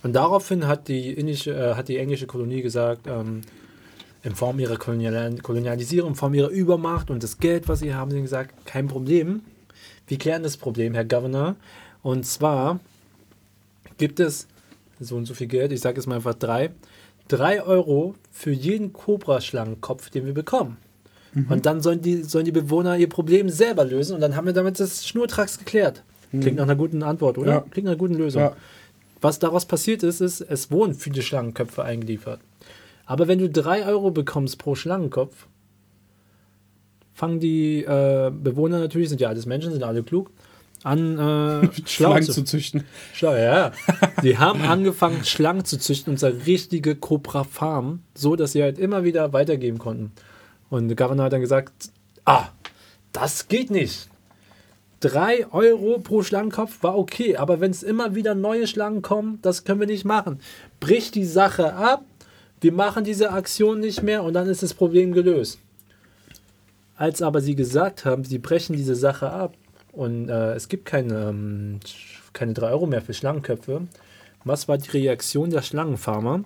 [0.03, 3.41] Und daraufhin hat die indische, äh, hat die englische Kolonie gesagt, ähm,
[4.23, 8.11] in Form ihrer Kolonial Kolonialisierung, in Form ihrer Übermacht und das Geld, was sie haben,
[8.11, 9.41] sie haben gesagt, kein Problem.
[10.07, 11.55] Wir klären das Problem, Herr Governor.
[12.03, 12.79] Und zwar
[13.97, 14.47] gibt es
[15.03, 16.71] so und so viel Geld, ich sage jetzt mal einfach drei,
[17.27, 20.77] drei Euro für jeden Kobraschlangenkopf, den wir bekommen.
[21.49, 24.53] Und dann sollen die, sollen die Bewohner ihr Problem selber lösen und dann haben wir
[24.53, 26.03] damit das Schnurtrax geklärt.
[26.29, 27.51] Klingt nach einer guten Antwort, oder?
[27.51, 27.59] Ja.
[27.61, 28.41] Klingt nach einer guten Lösung.
[28.41, 28.55] Ja.
[29.21, 32.39] Was daraus passiert ist, ist, es wurden viele Schlangenköpfe eingeliefert.
[33.05, 35.47] Aber wenn du drei Euro bekommst pro Schlangenkopf,
[37.13, 40.31] fangen die äh, Bewohner natürlich, sind ja alles Menschen, sind alle klug,
[40.83, 42.83] an äh, Schlangen zu, zu züchten.
[43.13, 43.71] schlau, ja.
[44.21, 49.33] Die haben angefangen, Schlangen zu züchten, zwar richtige Cobra-Farm, so dass sie halt immer wieder
[49.33, 50.11] weitergeben konnten.
[50.69, 51.71] Und der Governor hat dann gesagt,
[52.25, 52.49] ah,
[53.11, 54.09] das geht nicht.
[54.99, 59.65] Drei Euro pro Schlangenkopf war okay, aber wenn es immer wieder neue Schlangen kommen, das
[59.65, 60.39] können wir nicht machen.
[60.79, 62.05] Brich die Sache ab,
[62.61, 65.59] wir machen diese Aktion nicht mehr und dann ist das Problem gelöst.
[66.95, 69.55] Als aber sie gesagt haben, sie brechen diese Sache ab
[69.93, 71.79] und äh, es gibt keine, ähm,
[72.33, 73.87] keine 3 Euro mehr für Schlangenköpfe,
[74.43, 76.43] was war die Reaktion der Schlangenfarmer?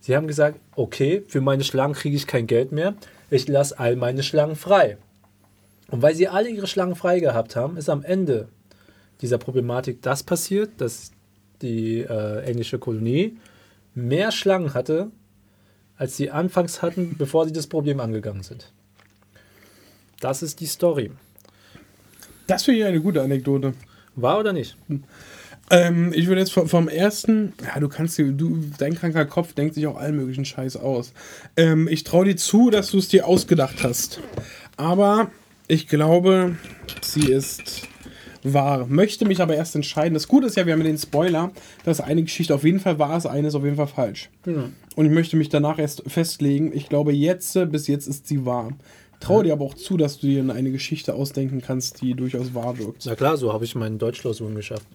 [0.00, 2.94] Sie haben gesagt, okay, für meine Schlangen kriege ich kein Geld mehr,
[3.30, 4.98] ich lasse all meine Schlangen frei.
[5.88, 8.48] Und weil sie alle ihre Schlangen frei gehabt haben, ist am Ende
[9.20, 11.10] dieser Problematik das passiert, dass
[11.62, 13.38] die äh, englische Kolonie
[13.94, 15.10] mehr Schlangen hatte,
[15.96, 18.72] als sie anfangs hatten, bevor sie das Problem angegangen sind.
[20.20, 21.10] Das ist die Story.
[22.50, 23.74] Das finde ich eine gute Anekdote.
[24.16, 24.76] War oder nicht?
[25.70, 29.52] Ähm, ich würde jetzt vom, vom ersten, ja, du kannst dir, du, dein kranker Kopf
[29.52, 31.12] denkt sich auch allen möglichen Scheiß aus.
[31.56, 34.20] Ähm, ich traue dir zu, dass du es dir ausgedacht hast.
[34.76, 35.30] Aber
[35.68, 36.56] ich glaube,
[37.02, 37.82] sie ist
[38.42, 38.86] wahr.
[38.88, 40.14] Möchte mich aber erst entscheiden.
[40.14, 41.52] Das Gute ist ja, wir haben den Spoiler,
[41.84, 44.28] dass eine Geschichte auf jeden Fall wahr ist, eine ist auf jeden Fall falsch.
[44.96, 46.72] Und ich möchte mich danach erst festlegen.
[46.74, 48.72] Ich glaube, jetzt, bis jetzt ist sie wahr.
[49.20, 52.78] Traue dir aber auch zu, dass du dir eine Geschichte ausdenken kannst, die durchaus wahr
[52.78, 53.04] wirkt.
[53.04, 54.86] Na klar, so habe ich meinen Deutschklausuren geschafft.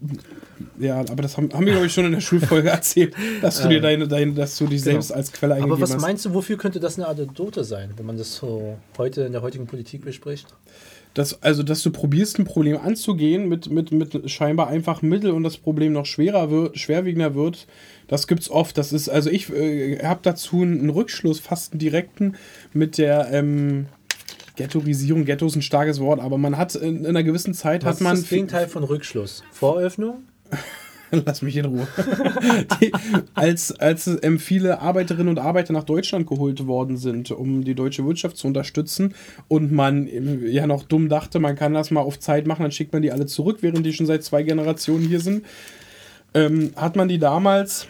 [0.80, 3.70] Ja, aber das haben, haben wir, glaube ich, schon in der Schulfolge erzählt, dass du
[3.70, 6.02] dir deine, deine, dass du dich selbst als Quelle Aber eingegeben was hast.
[6.02, 9.44] meinst du, wofür könnte das eine Anekdote sein, wenn man das so heute in der
[9.44, 10.48] heutigen Politik bespricht?
[11.14, 15.44] Dass, also, dass du probierst, ein Problem anzugehen mit, mit, mit scheinbar einfachen Mitteln und
[15.44, 17.68] das Problem noch schwerer wird, schwerwiegender wird,
[18.08, 18.78] das gibt's oft.
[18.78, 22.36] Das ist, also ich äh, habe dazu einen Rückschluss, fast einen direkten,
[22.74, 23.86] mit der ähm,
[24.56, 25.26] Ghettoisierung.
[25.26, 28.02] Ghetto ist ein starkes Wort, aber man hat in, in einer gewissen Zeit Was hat
[28.02, 28.14] man.
[28.16, 29.44] ist das Gegenteil von Rückschluss?
[29.52, 30.24] Voröffnung?
[31.12, 31.88] Lass mich in Ruhe.
[32.82, 32.92] die,
[33.34, 38.06] als als ähm, viele Arbeiterinnen und Arbeiter nach Deutschland geholt worden sind, um die deutsche
[38.06, 39.14] Wirtschaft zu unterstützen
[39.48, 42.72] und man ähm, ja noch dumm dachte, man kann das mal auf Zeit machen, dann
[42.72, 45.46] schickt man die alle zurück, während die schon seit zwei Generationen hier sind,
[46.34, 47.88] ähm, hat man die damals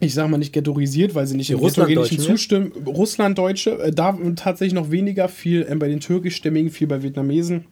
[0.00, 2.24] ich sage mal nicht ghettoisiert, weil sie nicht im ghettogenischen ne?
[2.24, 2.72] zustimmen.
[2.86, 7.64] Russlanddeutsche, äh, da tatsächlich noch weniger viel ähm, bei den türkischstämmigen, viel bei Vietnamesen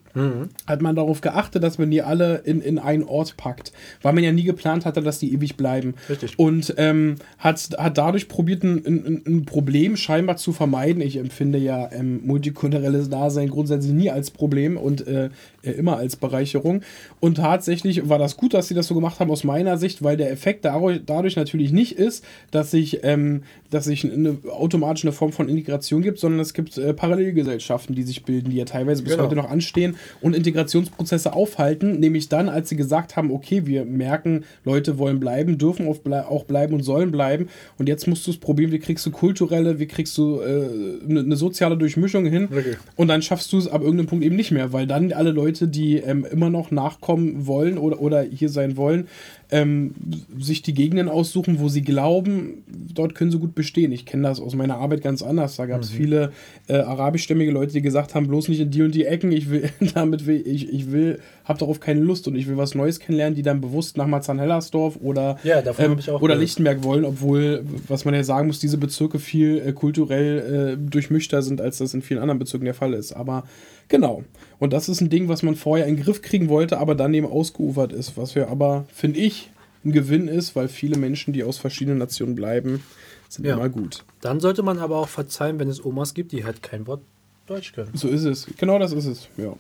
[0.67, 4.25] hat man darauf geachtet, dass man die alle in, in einen Ort packt, weil man
[4.25, 5.95] ja nie geplant hatte, dass die ewig bleiben.
[6.09, 6.39] Richtig.
[6.39, 11.03] Und ähm, hat, hat dadurch probiert, ein, ein, ein Problem scheinbar zu vermeiden.
[11.03, 15.31] Ich empfinde ja ähm, multikulturelles Dasein grundsätzlich nie als Problem und äh,
[15.67, 16.83] äh, immer als Bereicherung.
[17.21, 20.17] Und tatsächlich war das gut, dass sie das so gemacht haben aus meiner Sicht, weil
[20.17, 23.43] der Effekt dadurch, dadurch natürlich nicht ist, dass sich, ähm,
[23.77, 28.03] dass sich eine, automatisch eine Form von Integration gibt, sondern es gibt äh, Parallelgesellschaften, die
[28.03, 29.25] sich bilden, die ja teilweise bis Genau.
[29.25, 34.45] heute noch anstehen und Integrationsprozesse aufhalten, nämlich dann, als sie gesagt haben, okay, wir merken,
[34.65, 37.49] Leute wollen bleiben, dürfen auch, blei auch bleiben und sollen bleiben
[37.79, 40.69] und jetzt musst du es probieren, wie kriegst du kulturelle, wie kriegst du äh,
[41.09, 42.77] eine eine soziale Durchmischung hin Wirklich.
[42.97, 45.69] und dann schaffst du es ab irgendeinem Punkt eben nicht mehr, weil dann alle Leute,
[45.69, 49.09] die ähm, immer noch nachkommen wollen oder, oder hier sein wollen,
[49.51, 49.95] ähm,
[50.39, 53.93] sich die Gegenden aussuchen, wo sie glauben, dort können sie gut bestehen.
[53.93, 55.57] Ich kenne das aus meiner Arbeit ganz anders.
[55.57, 56.33] Da gab es viele
[56.69, 59.31] äh, arabischstämmige Leute, die gesagt haben, bloß nicht in die und die Ecken.
[59.31, 62.75] Ich will, damit will ich, ich will, habe darauf keine Lust und ich will was
[62.75, 66.35] Neues kennenlernen, die dann bewusst nach Marzahn-Hellersdorf oder, Ja, ähm, oder.
[66.35, 71.43] Lichtenberg wollen, obwohl, was man ja sagen muss, diese Bezirke viel äh, kulturell äh, durchmischter
[71.43, 73.13] sind, als das in vielen anderen Bezirken der Fall ist.
[73.13, 73.45] Aber
[73.89, 74.25] genau.
[74.59, 77.15] Und das ist ein Ding, was man vorher in den Griff kriegen wollte, aber dann
[77.15, 78.17] eben ausgeufert ist.
[78.17, 79.51] Was wir aber, finde ich,
[79.85, 82.83] ein Gewinn ist, weil viele Menschen, die aus verschiedenen Nationen bleiben,
[83.29, 83.55] sind Ja.
[83.55, 84.05] immer gut.
[84.21, 87.03] Dann sollte man aber auch verzeihen, wenn es Omas gibt, die halt kein Wort
[87.47, 87.91] Deutsch können.
[87.95, 88.47] So ist es.
[88.57, 89.29] Genau das ist es.
[89.37, 89.53] Ja.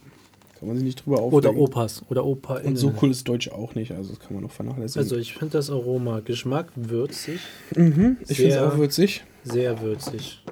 [0.58, 1.56] Kann man sich nicht drüber Oder aufregen.
[1.58, 4.50] Opas oder Opa Und so cool ist Deutsch auch nicht, also das kann man noch
[4.50, 5.02] vernachlässigen.
[5.02, 7.40] Also ich finde das Aroma Geschmack würzig,
[7.70, 9.24] ich finde es auch würzig.
[9.44, 10.42] sehr würzig.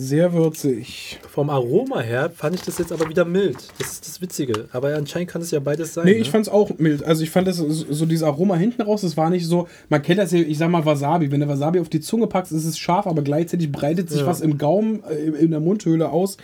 [0.00, 1.18] Sehr würzig.
[1.28, 3.56] Vom Aroma her fand ich das jetzt aber wieder mild.
[3.80, 4.68] Das ist das Witzige.
[4.70, 6.04] Aber anscheinend kann es ja beides sein.
[6.04, 6.18] Nee, ne?
[6.18, 7.02] ich fand's auch mild.
[7.02, 10.20] Also ich fand das so, dieses Aroma hinten raus, das war nicht so, man kennt
[10.20, 11.32] das ja, ich sag mal Wasabi.
[11.32, 14.26] Wenn du Wasabi auf die Zunge packst, ist es scharf, aber gleichzeitig breitet sich Ja.
[14.26, 16.36] was im Gaumen, äh, in der Mundhöhle aus.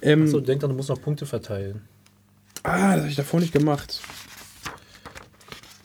[0.00, 1.82] Ähm, So, denk dann, du musst noch Punkte verteilen.
[2.62, 4.00] Ah, das habe ich davor nicht gemacht.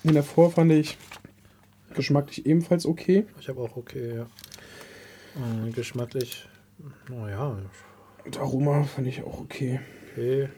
[0.06, 0.98] Den davor fand ich
[1.94, 3.26] geschmacklich ebenfalls okay.
[3.42, 4.28] Ich habe auch okay, ja.
[5.36, 6.48] Äh, geschmacklich,
[7.10, 7.58] naja,
[8.26, 9.80] Und Aroma fand ich auch okay.
[10.12, 10.50] okay.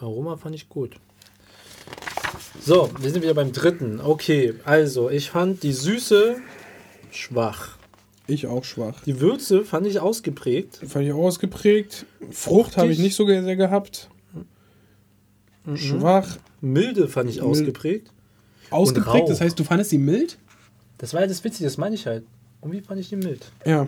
[0.00, 0.96] Aroma fand ich gut.
[2.60, 4.00] So, wir sind wieder beim dritten.
[4.00, 6.36] Okay, also ich fand die Süße
[7.10, 7.78] schwach.
[8.26, 9.02] Ich auch schwach.
[9.04, 10.80] Die Würze fand ich ausgeprägt.
[10.86, 12.04] Fand ich auch ausgeprägt.
[12.30, 14.10] Frucht habe ich nicht so sehr gehabt.
[15.74, 16.38] Schwach.
[16.60, 18.12] Milde fand ich ausgeprägt.
[18.70, 20.38] Ausgeprägt, das heißt, du fandest sie mild?
[20.98, 22.24] Das war ja das Witzige, das meine ich halt.
[22.60, 23.50] Irgendwie fand ich die mild.
[23.64, 23.86] Ja,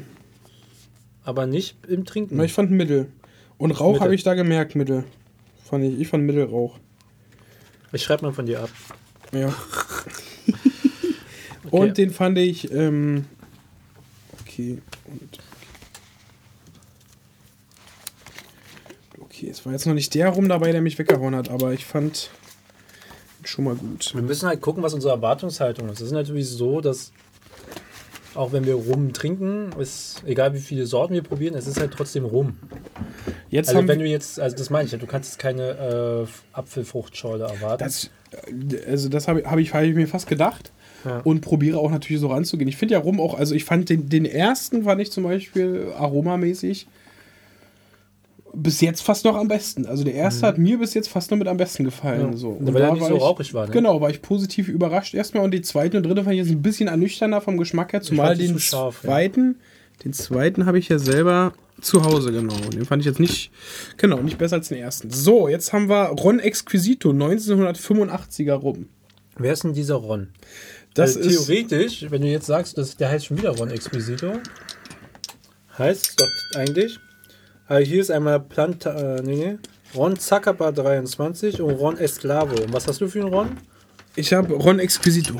[1.30, 2.36] Aber nicht im Trinken.
[2.36, 3.06] na, ich fand mittel.
[3.56, 5.04] Und Rauch habe ich da gemerkt, mittel.
[5.62, 6.76] Fand ich, ich fand Mittelrauch.
[7.92, 8.70] Ich schreibe mal von dir ab.
[9.30, 9.54] Ja.
[11.70, 13.26] Und den fand ich, ähm,
[14.40, 14.78] okay.
[15.04, 15.38] Und,
[19.20, 21.86] okay, es war jetzt noch nicht der Rum dabei, der mich weggehauen hat, aber ich
[21.86, 22.30] fand
[23.44, 24.12] schon mal gut.
[24.16, 26.00] Wir müssen halt gucken, was unsere Erwartungshaltung ist.
[26.00, 27.12] Es ist natürlich so, dass
[28.34, 31.92] auch wenn wir Rum trinken, ist egal wie viele Sorten wir probieren, es ist halt
[31.92, 32.56] trotzdem Rum.
[33.48, 37.44] Jetzt Also wenn du jetzt, also das meine ich du kannst jetzt keine äh, Apfelfruchtschorle
[37.44, 37.84] erwarten.
[37.84, 40.72] das, äh, also das habe hab ich, hab ich mir fast gedacht
[41.04, 41.20] Ja.
[41.24, 42.68] und probiere auch natürlich so ranzugehen.
[42.68, 45.92] Ich finde ja Rum auch, also ich fand den, den ersten, fand ich zum Beispiel
[45.96, 46.86] aromamäßig
[48.52, 49.86] bis jetzt fast noch am besten.
[49.86, 52.26] Also der erste hat mir bis jetzt fast noch mit am besten gefallen.
[52.26, 52.32] Mhm.
[52.32, 52.36] Ja.
[52.36, 52.56] So.
[52.60, 53.72] Weil er nicht so rauchig war, ne?
[53.72, 56.62] Genau, war ich positiv überrascht erstmal und die zweite und dritte fand ich jetzt ein
[56.62, 59.08] bisschen ernüchternder vom Geschmack her, zumal den zu scharf, ja.
[59.08, 59.56] zweiten,
[60.04, 62.70] den zweiten habe ich ja selber zu Hause genommen.
[62.70, 63.50] Den fand ich jetzt nicht,
[63.96, 65.10] genau, nicht besser als den ersten.
[65.10, 68.88] So, jetzt haben wir Ron Exquisito 1985er rum.
[69.38, 70.28] Wer ist denn dieser Ron?
[70.94, 74.32] Das also ist theoretisch, wenn du jetzt sagst, dass der heißt schon wieder Ron Exquisito,
[75.78, 76.28] heißt es doch
[76.58, 76.98] eigentlich,
[77.70, 79.58] also hier ist einmal Planta, äh, nee, nee,
[79.94, 82.60] Ron Zacapa 23 und Ron Esclavo.
[82.62, 83.56] Und was hast du für einen Ron?
[84.16, 85.34] Ich habe Ron Exquisito.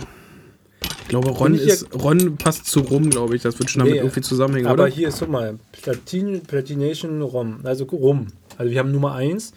[1.02, 3.42] Ich glaube, Ron, ich ist, Ron passt zu Rum, glaube ich.
[3.42, 4.92] Das wird schon damit Nee, irgendwie zusammenhängen, Aber oder?
[4.92, 8.28] hier ist, guck mal, Platin, Platination Rom, also Rum.
[8.56, 9.52] Also wir haben Nummer 1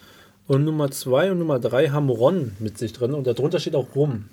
[0.48, 3.94] und Nummer 2 und Nummer 3 haben Ron mit sich drin und darunter steht auch
[3.94, 4.24] Rum.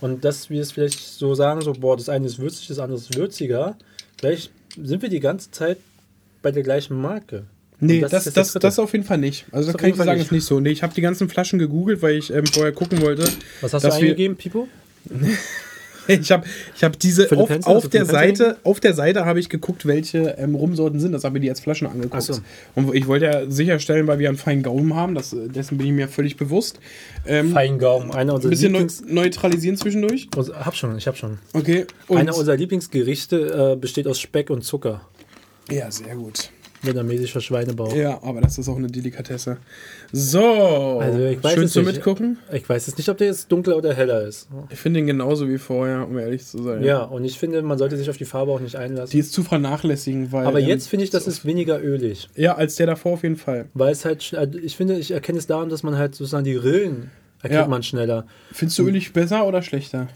[0.00, 3.00] Und dass wir es vielleicht so sagen, so, boah, das eine ist würzig, das andere
[3.00, 3.76] ist würziger,
[4.16, 5.78] vielleicht sind wir die ganze Zeit
[6.40, 7.46] bei der gleichen Marke.
[7.80, 9.46] Nee, Und das, ist das, das, auf jeden Fall nicht.
[9.52, 10.26] Also das auf kann ich Fall sagen, nicht.
[10.26, 10.60] ist nicht so.
[10.60, 13.24] Nee, ich habe die ganzen Flaschen gegoogelt, weil ich ähm, vorher gucken wollte.
[13.60, 14.68] Was hast du eingegeben, Pipo?
[16.18, 19.24] Ich habe ich hab diese Philipp auf, Hensel, auf du der Seite, auf der Seite
[19.24, 21.12] habe ich geguckt, welche ähm, Rumsorten sind.
[21.12, 22.22] Das habe ich die als Flaschen angeguckt.
[22.22, 22.38] So.
[22.74, 25.92] Und ich wollte ja sicherstellen, weil wir einen feinen Gaumen haben, das, dessen bin ich
[25.92, 26.80] mir völlig bewusst.
[27.26, 29.04] Ähm, Feingaum, einer ein unserer bisschen neu, Lieblings...
[29.06, 30.28] neutralisieren zwischendurch.
[30.36, 31.38] Hab schon, ich hab schon.
[31.52, 31.86] Okay.
[32.08, 35.02] Und, Einer unserer Lieblingsgerichte äh, besteht aus Speck und Zucker.
[35.70, 36.50] ja, sehr gut.
[36.82, 37.94] Vietnamesischer Schweinebauch.
[37.94, 39.58] Ja, aber das ist auch eine Delikatesse.
[40.12, 41.86] So, Also ich weiß schön es nicht.
[41.86, 42.38] Mitgucken.
[42.52, 44.48] Ich weiß jetzt nicht, ob der jetzt dunkler oder heller ist.
[44.70, 46.82] Ich finde ihn genauso wie vorher, um ehrlich zu sein.
[46.82, 49.10] Ja, und ich finde, man sollte sich auf die Farbe auch nicht einlassen.
[49.12, 50.46] Die ist zu vernachlässigen, weil.
[50.46, 52.28] Aber ähm, jetzt finde ich, das ist weniger ölig.
[52.34, 53.66] Ja, als der davor auf jeden Fall.
[53.74, 56.56] Weil es halt, also ich finde, ich erkenne es daran, dass man halt sozusagen die
[56.56, 57.10] Rillen
[57.42, 57.68] erkennt Ja.
[57.68, 58.26] man schneller.
[58.52, 60.08] Findest du ölig besser oder schlechter?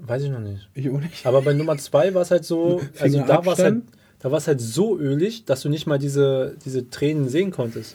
[0.00, 0.68] Weiß ich noch nicht.
[0.74, 1.26] Ich auch nicht.
[1.26, 3.82] Aber bei Nummer zwei war es halt so, also da war es halt?
[4.20, 7.94] Da war es halt so ölig, dass du nicht mal diese, diese Tränen sehen konntest.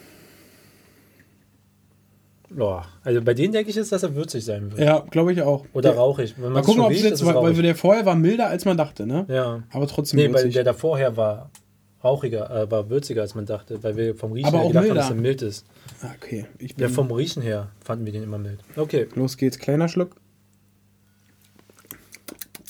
[2.49, 4.80] Boah, also bei denen denke ich jetzt, dass er würzig sein wird.
[4.80, 5.65] Ja, glaube ich auch.
[5.74, 6.36] Oder Der- rauchig.
[6.38, 9.07] Wenn Mal gucken, ob es jetzt, weil, weil der vorher war milder, als man dachte,
[9.07, 9.26] ne?
[9.28, 9.63] Ja.
[9.71, 10.53] Aber trotzdem Nee, weil würzig.
[10.53, 11.49] der davor her war
[12.03, 14.84] rauchiger, äh, war würziger, als man dachte, weil wir vom Riechen Aber her auch gedacht
[14.84, 15.01] haben, milder.
[15.01, 15.65] dass er mild ist.
[16.03, 16.89] Ah, okay, ich Ja, bin.
[16.89, 18.59] vom Riechen her fanden wir den immer mild.
[18.76, 19.07] Okay.
[19.15, 20.15] Los geht's, kleiner Schluck.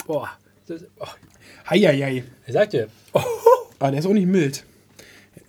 [0.08, 0.30] Boah.
[0.68, 1.08] Das, oh,
[1.70, 2.24] Heieiei.
[2.48, 2.88] ich sag dir,
[3.80, 4.64] Ah, der ist auch nicht mild.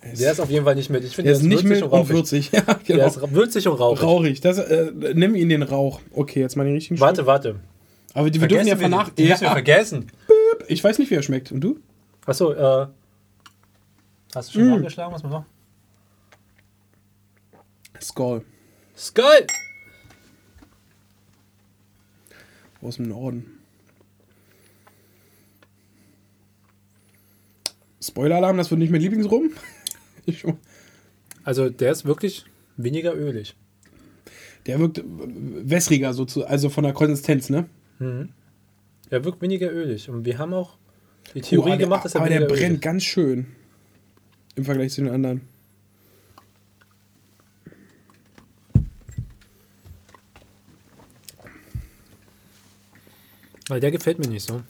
[0.03, 1.05] der ist auf jeden Fall nicht mild.
[1.05, 2.11] Ich finde, Der ist nicht mild und rauchig.
[2.15, 2.51] würzig.
[2.53, 3.07] Ja, Der genau.
[3.07, 4.03] ist würzig und rauchig.
[4.03, 4.41] Rauchig.
[4.41, 6.01] Das, äh, nimm ihn den Rauch.
[6.13, 7.27] Okay, jetzt mal den richtigen Warte, Schluck.
[7.29, 7.57] warte.
[8.13, 9.11] Aber die, wir dürfen ja vernach...
[9.11, 10.11] Die wir Ja, vergessen.
[10.69, 11.53] ich weiß nicht, wie er schmeckt.
[11.53, 11.79] Und du?
[12.27, 12.87] Achso, äh.
[14.35, 14.75] Hast du schon Mm.
[14.75, 15.15] angeschlagen?
[15.15, 15.45] Was muss noch?
[18.01, 18.45] Skull.
[18.97, 19.47] Skull!
[22.83, 23.61] Aus dem Norden.
[28.07, 29.51] Spoiler-Alarm, das wird nicht mein Lieblingsrum.
[31.47, 32.47] Also, der ist wirklich
[32.79, 33.55] weniger ölig.
[34.65, 37.69] Der wirkt wässriger, so zu, also von der Konsistenz, ne?
[39.11, 40.09] Der wirkt weniger ölig.
[40.09, 40.79] Und wir haben auch
[41.35, 43.47] die Theorie aber gemacht, der, dass er aber der brennt ölig ganz schön.
[44.57, 45.43] Im Vergleich zu den anderen.
[53.69, 54.63] Weil der gefällt mir nicht so.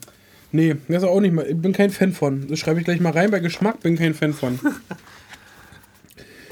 [0.55, 1.45] Nee, das ist auch nicht mal.
[1.47, 2.47] Ich bin kein Fan von.
[2.47, 3.29] Das schreibe ich gleich mal rein.
[3.31, 4.59] Bei Geschmack bin kein Fan von.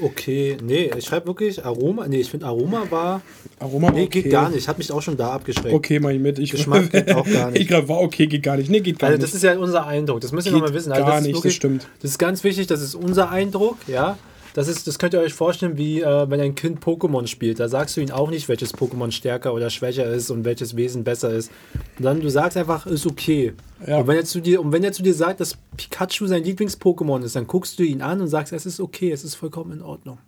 [0.00, 2.06] Okay, nee, ich schreibe wirklich Aroma.
[2.08, 3.22] Nee, ich finde Aroma war.
[3.60, 4.22] Aroma Nee, war okay.
[4.22, 4.66] geht gar nicht.
[4.66, 5.72] Hat mich auch schon da abgeschreckt.
[5.72, 6.38] Okay, mach ich mit.
[6.38, 7.62] Ich, Geschmack geht auch gar nicht.
[7.62, 8.68] Ich glaube, war okay, geht gar nicht.
[8.68, 9.28] Nee, geht gar Also nicht.
[9.28, 10.20] das ist ja unser Eindruck.
[10.20, 10.92] Das ihr Geht nochmal wissen.
[10.92, 11.86] Also gar das nicht, das wirklich, stimmt.
[12.02, 12.66] Das ist ganz wichtig.
[12.66, 14.18] Das ist unser Eindruck, ja.
[14.54, 17.58] Das, ist, das könnt ihr euch vorstellen, wie äh, wenn ein Kind Pokémon spielt.
[17.58, 21.02] Da sagst du ihm auch nicht, welches Pokémon stärker oder schwächer ist und welches Wesen
[21.02, 21.50] besser ist.
[21.96, 23.54] Sondern du sagst einfach, ist okay.
[23.84, 23.98] Ja.
[23.98, 27.24] Und, wenn er zu dir, und wenn er zu dir sagt, dass Pikachu sein Lieblings-Pokémon
[27.24, 29.82] ist, dann guckst du ihn an und sagst, es ist okay, es ist vollkommen in
[29.82, 30.18] Ordnung.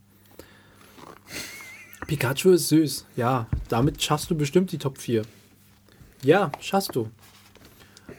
[2.09, 3.07] Pikachu ist süß.
[3.15, 5.23] Ja, damit schaffst du bestimmt die Top 4.
[6.25, 7.11] Ja, schaffst du.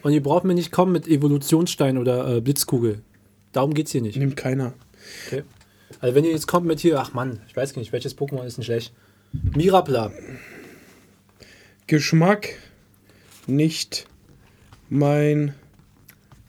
[0.04, 3.02] Und ihr braucht mir nicht kommen mit Evolutionsstein oder äh, Blitzkugel.
[3.52, 4.18] Darum geht's hier nicht.
[4.18, 4.74] Nimmt keiner.
[5.26, 5.44] Okay.
[6.00, 8.46] Also wenn ihr jetzt kommt mit hier, ach Mann, ich weiß gar nicht, welches Pokémon
[8.46, 8.94] ist denn schlecht?
[9.56, 10.12] Mirapla.
[11.88, 12.50] Geschmack
[13.48, 14.08] nicht
[14.90, 15.54] mein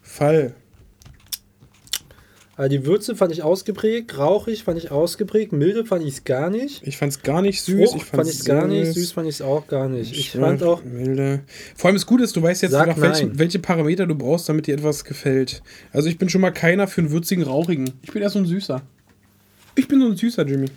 [0.02, 0.54] Fall.
[2.56, 6.50] Also die Würze fand ich ausgeprägt, rauchig fand ich ausgeprägt, milde fand ich es gar
[6.50, 6.84] nicht.
[6.84, 7.90] Ich fand es gar nicht süß.
[7.92, 9.12] Frucht ich fand ich es gar nicht, süß.
[9.12, 10.12] fand ich es auch gar nicht.
[10.12, 11.44] Ich fand auch, Milde.
[11.76, 14.66] Vor allem ist gut, dass du weißt jetzt, nach welchen, welche Parameter du brauchst, damit
[14.66, 15.62] dir etwas gefällt.
[15.92, 17.92] Also ich bin schon mal keiner für einen würzigen, rauchigen.
[18.02, 18.82] Ich bin eher so ein Süßer.
[19.78, 20.68] Ich bin so ein Süßer, Jimmy.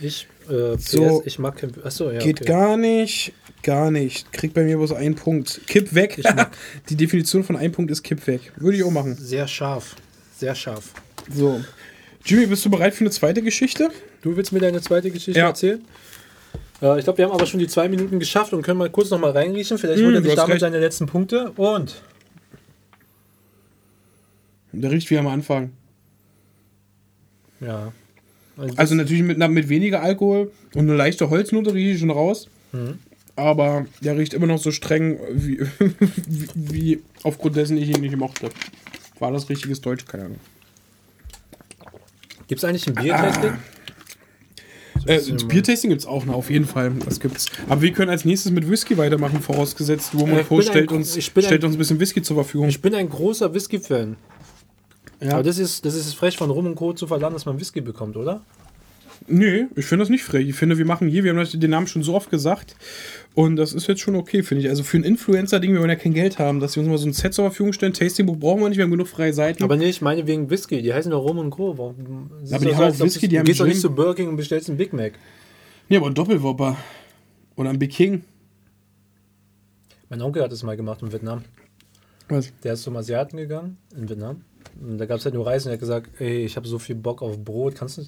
[0.00, 1.22] ich, äh, PS, So.
[1.24, 2.48] ich mag kein, achso, ja, Geht okay.
[2.50, 3.32] gar nicht.
[3.62, 4.30] Gar nicht.
[4.32, 5.62] Kriegt bei mir bloß einen Punkt.
[5.66, 6.22] Kipp weg.
[6.90, 8.52] Die Definition von einem Punkt ist Kipp weg.
[8.56, 9.16] Würde ich auch machen.
[9.16, 9.96] Sehr scharf,
[10.36, 10.92] sehr scharf.
[11.32, 11.64] So.
[12.24, 13.88] Jimmy, bist du bereit für eine zweite Geschichte?
[14.22, 15.48] Du willst mir deine zweite Geschichte Ja.
[15.48, 15.82] erzählen?
[16.82, 19.08] Äh, ich glaube, wir haben aber schon die zwei Minuten geschafft und können mal kurz
[19.10, 19.78] noch mal reinriechen.
[19.78, 20.60] Vielleicht holt Hm, er sich damit recht.
[20.60, 21.52] seine letzten Punkte.
[21.52, 21.94] Und
[24.72, 25.72] Der riecht wie am Anfang.
[27.60, 27.92] ja.
[28.76, 32.48] Also natürlich mit, mit weniger Alkohol und eine leichte Holznote rieche ich schon raus.
[32.72, 32.98] Mhm.
[33.36, 35.60] Aber der riecht immer noch so streng, wie,
[36.26, 38.48] wie, wie aufgrund dessen ich ihn nicht mochte.
[39.18, 40.06] War das richtiges Deutsch?
[40.06, 40.38] Keine Ahnung.
[42.48, 43.52] Gibt es eigentlich ein Biertasting?
[45.06, 46.92] Äh, das Biertasting gibt es auch noch, auf jeden Fall.
[47.04, 47.46] Das gibt's.
[47.68, 50.14] Aber wir können als nächstes mit Whisky weitermachen, vorausgesetzt.
[50.14, 52.68] Äh, Woman bin stellt, ein- uns, stellt ein- uns ein bisschen Whisky zur Verfügung.
[52.68, 54.16] Ich bin ein großer Whisky-Fan.
[55.20, 55.32] Ja.
[55.34, 56.92] Aber das ist, das ist frech von Rum und Co.
[56.92, 58.42] zu verlangen, dass man Whisky bekommt, oder?
[59.28, 60.46] Nee, ich finde das nicht frech.
[60.48, 62.76] Ich finde, wir machen hier, wir haben den Namen schon so oft gesagt.
[63.34, 64.68] Und das ist jetzt schon okay, finde ich.
[64.68, 67.06] Also für ein Influencer-Ding, wir wollen ja kein Geld haben, dass sie uns mal so
[67.08, 67.92] ein Set zur Verfügung stellen.
[67.94, 69.64] Tastingbuch brauchen wir nicht, wir haben genug freie Seiten.
[69.64, 70.82] Aber nee, ich meine wegen Whisky.
[70.82, 71.70] Die heißen doch Rum und Co.
[71.72, 74.14] Aber die haben auch als Whisky, du- die du haben gehst doch nicht zu Burger
[74.14, 75.14] King und bestellst einen Big Mac.
[75.88, 76.76] nee, aber ein Doppelwopper.
[77.56, 78.22] Oder ein Big King.
[80.10, 81.42] Mein Onkel hat das mal gemacht in Vietnam.
[82.28, 82.52] Was?
[82.62, 84.42] Der ist zum Asiaten gegangen in Vietnam.
[84.80, 86.94] Da gab es halt nur Reis und er hat gesagt, ey, ich habe so viel
[86.94, 88.02] Bock auf Brot, kannst du...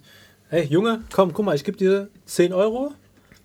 [0.51, 2.93] Hey, Junge, komm, guck mal, ich gebe dir 10 Euro,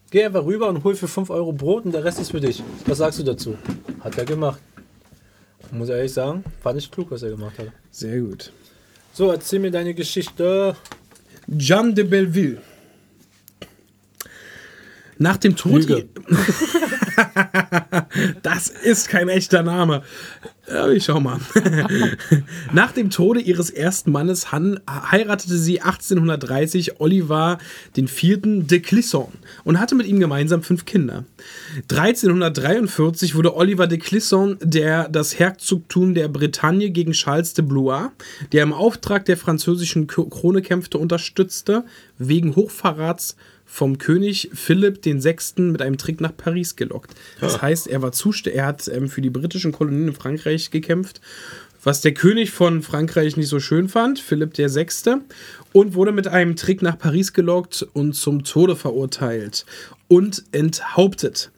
[0.10, 2.64] geh einfach rüber und hol für 5 Euro Brot und der Rest ist für dich.
[2.86, 3.58] Was sagst du dazu?
[4.00, 4.60] Hat er gemacht.
[5.72, 7.68] Muss ehrlich sagen, fand ich klug, was er gemacht hat.
[7.92, 8.52] Sehr gut.
[9.12, 10.76] So, erzähl mir deine Geschichte.
[11.58, 12.62] Jeanne de Belleville.
[15.18, 15.86] Nach dem Tod.
[18.42, 20.04] Das ist kein echter Name.
[20.66, 21.40] Ja, ich schau mal.
[22.74, 27.58] Nach dem Tode ihres ersten Mannes Han heiratete sie 1830 Oliver
[27.98, 28.40] IV.
[28.44, 29.34] de Clisson
[29.66, 31.26] und hatte mit ihm gemeinsam fünf Kinder.
[31.92, 38.12] 1343 wurde Oliver de Clisson, der das Herzogtum der Bretagne gegen Charles de Blois,
[38.54, 41.84] der im Auftrag der französischen Krone kämpfte, unterstützte,
[42.18, 43.36] wegen Hochverrats
[43.74, 45.64] vom König Philipp VI.
[45.64, 47.16] mit einem Trick nach Paris gelockt.
[47.42, 51.22] Das heißt, er war zust er hat ähm, für die britischen Kolonien in Frankreich gekämpft,
[51.84, 55.16] was der König von Frankreich nicht so schön fand, Philipp VI.
[55.72, 59.66] und wurde mit einem Trick nach Paris gelockt und zum Tode verurteilt
[60.08, 61.50] und enthauptet.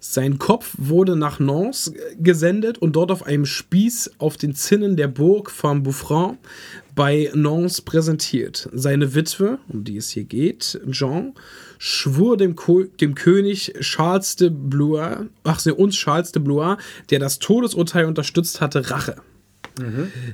[0.00, 5.08] Sein Kopf wurde nach Nantes gesendet und dort auf einem Spieß auf den Zinnen der
[5.08, 6.38] Burg von Bouffran
[6.94, 8.68] bei Nantes präsentiert.
[8.72, 11.34] Seine Witwe, um die es hier geht, Jean,
[11.78, 16.76] schwur dem, Ko dem König Charles de Blois, ach uns Charles de Blois,
[17.10, 19.16] der das Todesurteil unterstützt hatte, Rache.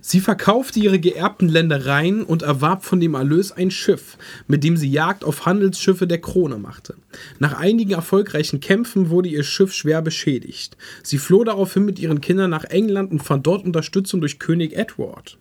[0.00, 4.16] Sie verkaufte ihre geerbten Ländereien und erwarb von dem Erlös ein Schiff,
[4.46, 6.94] mit dem sie Jagd auf Handelsschiffe der Krone machte.
[7.38, 10.76] Nach einigen erfolgreichen Kämpfen wurde ihr Schiff schwer beschädigt.
[11.02, 15.38] Sie floh daraufhin mit ihren Kindern nach England und fand dort Unterstützung durch König Edward.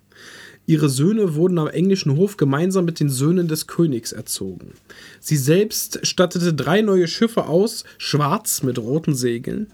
[0.67, 4.73] Ihre Söhne wurden am englischen Hof gemeinsam mit den Söhnen des Königs erzogen.
[5.19, 9.67] Sie selbst stattete drei neue Schiffe aus, schwarz mit roten Segeln.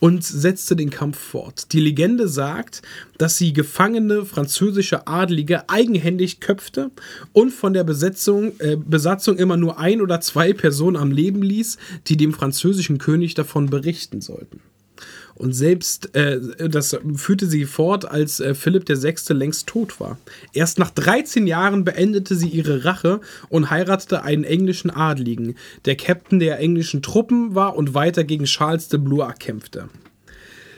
[0.00, 1.72] Und setzte den Kampf fort.
[1.72, 2.82] Die Legende sagt,
[3.18, 6.90] dass sie gefangene französische Adlige eigenhändig köpfte
[7.32, 11.76] und von der Besetzung, äh, Besatzung immer nur ein oder zwei Personen am Leben ließ,
[12.08, 14.60] die dem französischen König davon berichten sollten.
[15.40, 16.38] Und selbst äh,
[16.68, 19.32] das führte sie fort, als äh, Philipp VI.
[19.32, 20.18] längst tot war.
[20.52, 25.54] Erst nach 13 Jahren beendete sie ihre Rache und heiratete einen englischen Adligen,
[25.86, 29.88] der Captain der englischen Truppen war und weiter gegen Charles de Blois kämpfte.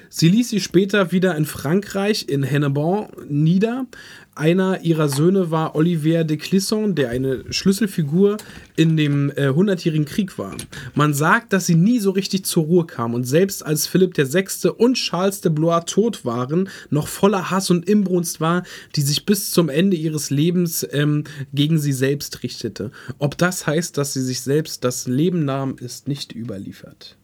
[0.08, 3.86] Sie ließ sie später wieder in Frankreich, in Hennebon, nieder.
[4.34, 8.38] Einer ihrer Söhne war Olivier de Clisson, der eine Schlüsselfigur
[8.76, 10.56] in dem äh, Hundertjährigen Krieg war.
[10.94, 14.70] Man sagt, dass sie nie so richtig zur Ruhe kam und selbst als Philipp VI.
[14.70, 18.62] und Charles de Blois tot waren, noch voller Hass und Imbrunst war,
[18.96, 22.90] die sich bis zum Ende ihres Lebens ähm, gegen sie selbst richtete.
[23.18, 27.18] Ob das heißt, dass sie sich selbst das Leben nahm, ist nicht überliefert.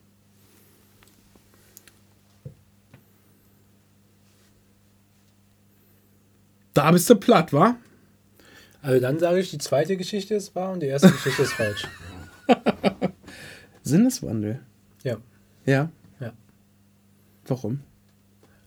[6.79, 7.76] Da bist du platt, wa?
[8.83, 11.89] Also dann sage ich, die zweite Geschichte ist wahr und die erste Geschichte ist falsch.
[13.83, 14.61] Sinneswandel.
[15.03, 15.16] Ja.
[15.66, 15.91] Ja.
[16.20, 16.33] Ja.
[17.49, 17.81] Warum?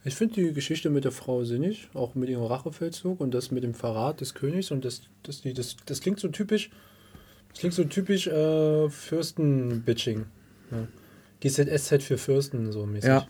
[0.04, 3.64] Ich finde die Geschichte mit der Frau sinnig, auch mit ihrem Rachefeldzug und das mit
[3.64, 6.70] dem Verrat des Königs und das, das, die, das, das klingt so typisch,
[7.52, 10.26] das klingt so typisch äh, Fürsten-Bitching.
[10.72, 10.88] Ja.
[11.40, 13.08] GZSZ für Fürsten, so mäßig.
[13.08, 13.26] Ja.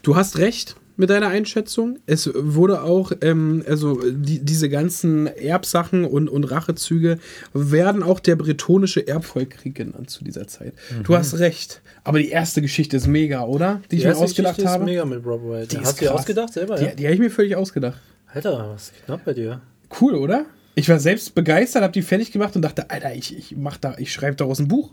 [0.00, 1.98] Du hast recht mit deiner Einschätzung.
[2.06, 7.18] Es wurde auch, ähm, also die, diese ganzen Erbsachen und, und Rachezüge
[7.52, 10.74] werden auch der bretonische Erbfolgekrieg genannt zu dieser Zeit.
[11.04, 11.82] Du hast recht.
[12.04, 13.80] Aber die erste Geschichte ist mega, oder?
[13.90, 14.84] Die ich Die mir erste ausgedacht Geschichte habe.
[14.84, 15.68] ist mega mit Rob White.
[15.68, 16.76] Die ist Hast du dir ausgedacht selber?
[16.76, 16.94] Die, ja?
[16.94, 18.00] die habe ich mir völlig ausgedacht.
[18.26, 19.60] Alter, was geht knapp bei dir?
[20.00, 20.46] Cool, oder?
[20.74, 23.94] Ich war selbst begeistert, habe die fertig gemacht und dachte, Alter, ich, ich mach da,
[23.98, 24.90] ich schreibe daraus ein Buch.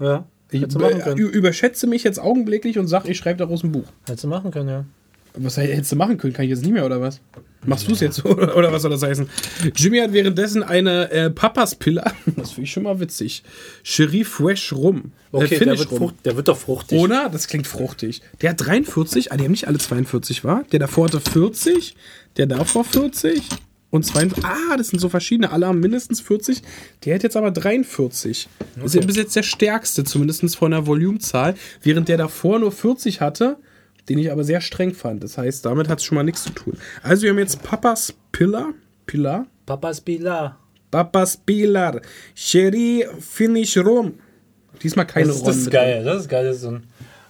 [0.00, 3.86] Ja, Ich äh, überschätze mich jetzt augenblicklich und sag, ich schreibe daraus ein Buch.
[4.06, 4.84] Hättest du machen können, ja.
[5.34, 6.32] Was hättest du machen können?
[6.32, 7.20] Kann ich jetzt nicht mehr, oder was?
[7.66, 9.28] Machst du es jetzt, oder, oder was soll das heißen?
[9.76, 13.42] Jimmy hat währenddessen eine äh, Papas Piller, das finde ich schon mal witzig.
[13.84, 15.12] Cherie Fresh Rum.
[15.32, 16.12] Okay, äh, der, wird Rum.
[16.24, 16.98] der wird doch fruchtig.
[16.98, 17.28] Oder?
[17.30, 18.22] Das klingt fruchtig.
[18.40, 20.64] Der hat 43, ah, die haben nicht alle 42, war?
[20.72, 21.94] Der davor hatte 40,
[22.36, 23.42] der davor 40
[23.90, 24.44] und 42.
[24.44, 25.50] Ah, das sind so verschiedene.
[25.50, 26.62] Alle haben mindestens 40.
[27.04, 28.48] Der hat jetzt aber 43.
[28.82, 31.54] Ist ja bis jetzt der stärkste, zumindest von der Volumenzahl.
[31.82, 33.58] Während der davor nur 40 hatte,
[34.08, 35.22] den ich aber sehr streng fand.
[35.22, 36.76] Das heißt, damit hat es schon mal nichts zu tun.
[37.02, 38.72] Also, wir haben jetzt Papas Pillar.
[39.06, 39.46] Pillar?
[39.66, 40.56] Papas Bila.
[40.90, 42.00] Papas Pillar.
[42.34, 44.14] Cherie Finish Rum.
[44.82, 46.44] Diesmal keine Das das ist geil, das ist geil.
[46.44, 46.84] Das ist so ein,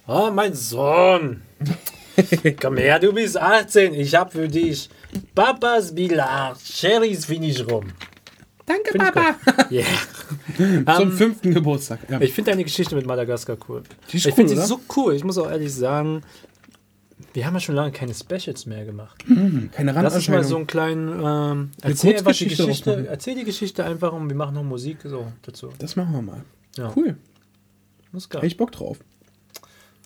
[0.07, 1.41] oh, mein Sohn.
[2.61, 3.93] Komm her, du bist 18.
[3.93, 4.89] Ich hab für dich
[5.35, 6.55] Papas Bila.
[6.63, 7.87] Cherries Finish rum.
[8.65, 9.35] Danke, Find Papa.
[9.69, 9.85] Yeah.
[10.95, 11.99] Zum Ähm, fünften Geburtstag.
[12.09, 12.21] Ja.
[12.21, 13.83] Ich finde deine Geschichte mit Madagaskar cool.
[14.11, 15.13] Die ist ich cool, finde sie so cool.
[15.15, 16.21] Ich muss auch ehrlich sagen,
[17.33, 19.23] wir haben ja schon lange keine Specials mehr gemacht.
[19.71, 21.07] Keine Lass uns mal so einen kleinen.
[21.23, 25.69] Ähm, erzähl, die Geschichte, erzähl die Geschichte einfach und wir machen noch Musik so dazu.
[25.79, 26.43] Das machen wir mal.
[26.77, 26.91] Ja.
[26.95, 27.15] Cool.
[28.11, 28.47] Muss Hätte geil.
[28.47, 28.99] ich Bock drauf.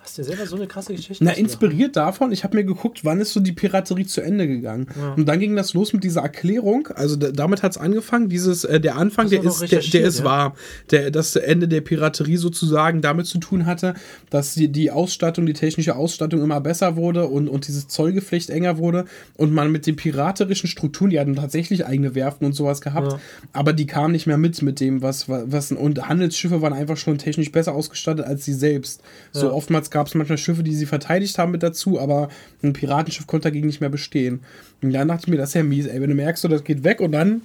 [0.06, 1.24] Hast du selber so eine krasse Geschichte?
[1.24, 4.86] Na, inspiriert davon, ich habe mir geguckt, wann ist so die Piraterie zu Ende gegangen.
[5.18, 6.90] Und dann ging das los mit dieser Erklärung.
[6.94, 8.30] Also da, damit hat es angefangen.
[8.30, 10.26] Dieses, äh, der Anfang, der ist, der, der ist ja?
[10.26, 10.56] wahr.
[10.92, 13.96] Der, das Ende der Piraterie sozusagen damit zu tun hatte,
[14.30, 18.78] dass die, die Ausstattung, die technische Ausstattung immer besser wurde und, und dieses Zollgeflecht enger
[18.78, 19.06] wurde
[19.38, 23.20] und man mit den piraterischen Strukturen, die hatten tatsächlich eigene Werften und sowas gehabt, Ja.
[23.54, 27.18] aber die kamen nicht mehr mit mit dem, was, was und Handelsschiffe waren einfach schon
[27.18, 29.02] technisch besser ausgestattet als sie selbst.
[29.32, 29.52] So Ja.
[29.54, 32.28] oftmals gab es manchmal Schiffe, die sie verteidigt haben mit dazu, aber
[32.62, 34.42] ein Piratenschiff konnte dagegen nicht mehr bestehen.
[34.82, 36.66] Und dann dachte ich mir, das ist ja mies, ey, wenn du merkst, so, das
[36.66, 37.42] geht weg und dann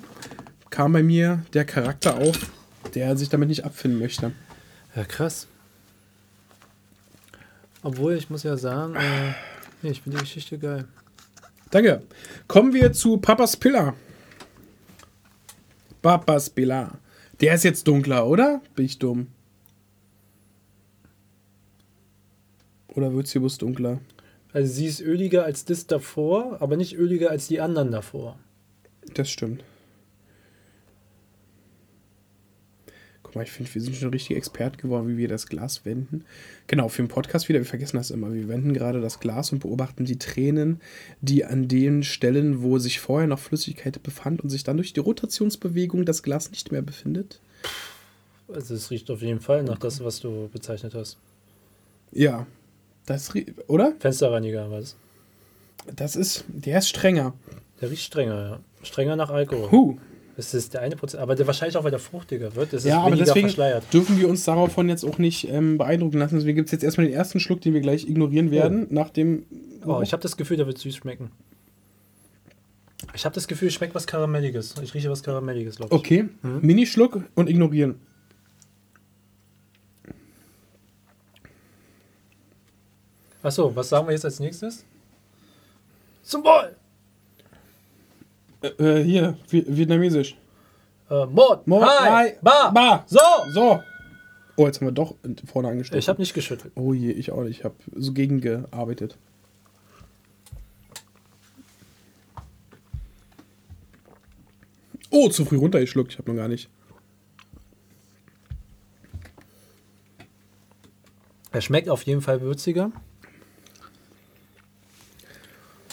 [0.69, 2.51] kam bei mir der Charakter auf,
[2.97, 4.33] der sich damit nicht abfinden möchte.
[4.97, 5.47] Ja, krass.
[7.85, 9.33] Obwohl, ich muss ja sagen, äh,
[9.83, 10.87] nee, ich finde die Geschichte geil.
[11.71, 12.03] Danke.
[12.49, 13.95] Kommen wir zu Papas Pillar.
[16.03, 16.99] Papas Pillar.
[17.41, 18.61] Der ist jetzt dunkler, oder?
[18.75, 19.29] Bin ich dumm?
[22.95, 24.01] Oder wird sie bloß dunkler?
[24.53, 28.39] Also sie ist öliger als das davor, aber nicht öliger als die anderen davor.
[29.15, 29.63] Das stimmt.
[33.23, 36.25] Guck mal, ich finde, wir sind schon richtig Expert geworden, wie wir das Glas wenden.
[36.67, 38.35] Genau, für den Podcast wieder, wir vergessen das immer.
[38.35, 40.81] Wir wenden gerade das Glas und beobachten die Tränen,
[41.21, 45.01] die an den Stellen, wo sich vorher noch Flüssigkeit befand und sich dann durch die
[45.01, 47.41] Rotationsbewegung das Glas nicht mehr befindet.
[48.49, 51.17] Also es riecht auf jeden Fall nach das, was du bezeichnet hast.
[52.11, 52.49] Ja,
[53.11, 53.31] das,
[53.67, 53.93] oder?
[53.99, 54.97] Fensterreiniger, was?
[55.97, 57.35] Das ist, der ist strenger.
[57.81, 58.61] Der riecht strenger, ja.
[58.83, 59.71] Strenger nach Alkohol.
[59.71, 59.97] Huh,
[60.37, 62.73] Das ist der eine Prozent, aber der wahrscheinlich auch, weil der fruchtiger wird.
[62.73, 63.85] Das ist Ja, aber deswegen verschleiert.
[63.93, 66.37] dürfen wir uns davon jetzt auch nicht ähm, beeindrucken lassen.
[66.37, 69.45] Deswegen gibt es jetzt erstmal den ersten Schluck, den wir gleich ignorieren werden, nach dem.
[69.85, 71.31] Oh, ich habe das Gefühl, der wird süß schmecken.
[73.15, 74.75] Ich habe das Gefühl, ich schmeckt was Karamelliges.
[74.83, 75.99] Ich rieche was Karamelliges, glaube ich.
[76.01, 76.59] Okay, Mhm.
[76.63, 77.97] Minischluck und ignorieren.
[83.43, 84.85] Achso, was sagen wir jetzt als nächstes?
[86.23, 86.77] Zum Wohl!
[88.63, 88.67] Äh,
[89.01, 90.37] äh, hier, Vi- vietnamesisch.
[91.09, 91.67] Äh, Mord!
[91.67, 92.09] Mord, Hi!
[92.11, 92.71] Hi, Ba!
[92.71, 93.05] Ba.
[93.07, 93.19] So!
[93.55, 93.81] So.
[94.57, 95.15] Oh, jetzt haben wir doch
[95.51, 96.03] vorne angestellt.
[96.03, 96.73] Ich habe nicht geschüttelt.
[96.77, 97.61] Oh je, ich auch nicht.
[97.61, 99.17] Ich habe so gegengearbeitet.
[105.11, 106.13] Oh, zu früh runtergeschluckt.
[106.13, 106.69] Ich habe noch gar nicht.
[111.53, 112.93] Er schmeckt auf jeden Fall würziger.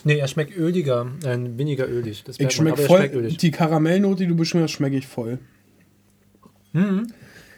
[0.08, 2.24] Nee, er schmeckt öliger, äh, weniger ölig.
[2.24, 3.00] Das Ich schmecke voll.
[3.00, 3.38] schmeckt ölig.
[3.38, 5.40] Die Karamellnote, die du beschwörst, schmecke ich voll.
[6.74, 7.08] Mhm.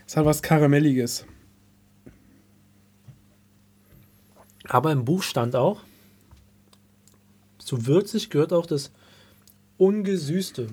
[0.06, 1.24] Es hat was Karamelliges.
[4.68, 5.80] Aber im Buch stand auch,
[7.58, 8.90] zu würzig gehört auch das
[9.78, 10.68] Ungesüßte.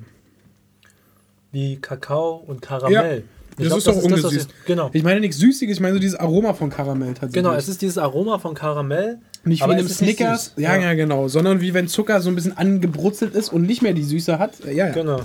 [1.51, 3.23] Wie Kakao und Karamell.
[3.51, 4.49] Ich das glaub, ist doch das ungesüßt.
[4.59, 4.89] ich- genau.
[4.93, 7.33] Ich meine nichts Süßiges, ich meine so dieses Aroma von Karamell tatsächlich.
[7.43, 9.19] Genau, es ist dieses Aroma von Karamell.
[9.47, 10.45] Nicht wie in einem es Snickers.
[10.55, 10.63] süß.
[10.63, 11.27] ja, ja, genau.
[11.27, 14.63] Sondern wie wenn Zucker so ein bisschen angebrutzelt ist und nicht mehr die Süße hat.
[14.65, 14.89] Ja, ja.
[14.91, 15.21] Genau.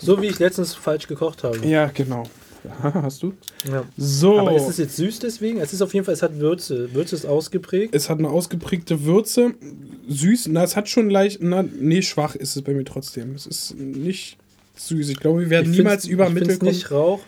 [0.00, 1.58] So wie ich letztens falsch gekocht habe.
[1.66, 2.24] Ja, genau.
[2.64, 3.34] Ja, hast du?
[3.70, 3.84] Ja.
[3.96, 4.38] So.
[4.40, 5.58] Aber ist es jetzt süß deswegen?
[5.58, 6.92] Es ist auf jeden Fall, es hat Würze.
[6.92, 7.94] Würze ist ausgeprägt.
[7.94, 9.54] es hat eine ausgeprägte Würze.
[10.08, 13.34] Süß, na, es hat schon leicht, na, nee, schwach ist es bei mir trotzdem.
[13.34, 14.38] Es ist nicht
[14.76, 15.08] süß.
[15.10, 16.72] Ich glaube, wir werden Ich niemals über ich Mittel find's kommen.
[16.72, 17.20] nicht Rauch.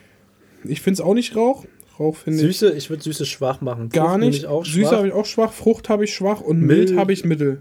[0.65, 1.65] Ich finde es auch nicht Rauch.
[2.01, 3.91] Rauch finde ich Süße, ich würde Süße schwach machen.
[3.91, 4.43] gar Frucht nicht.
[4.43, 4.93] nämlich Auch Süße schwach.
[4.97, 6.99] habe ich auch schwach, Frucht habe ich schwach und mild, Mild.
[6.99, 7.61] habe ich mittel.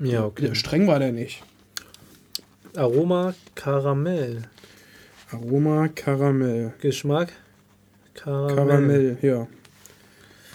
[0.00, 0.54] Ja, okay.
[0.54, 1.42] Streng war der nicht.
[2.76, 4.42] Aroma Karamell.
[5.30, 6.74] Aroma Karamell.
[6.80, 7.32] Geschmack
[8.14, 8.56] Karamell.
[8.56, 9.46] Karamell, ja.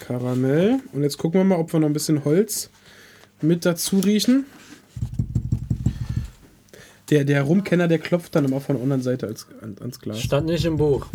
[0.06, 0.80] Karamell.
[0.92, 2.68] Und jetzt gucken wir mal, ob wir noch ein bisschen Holz
[3.40, 4.44] mit dazu riechen.
[7.10, 10.20] Der, der Rumkenner, der klopft dann immer von der anderen Seite als, an, ans Glas.
[10.20, 11.06] Stand nicht im Buch.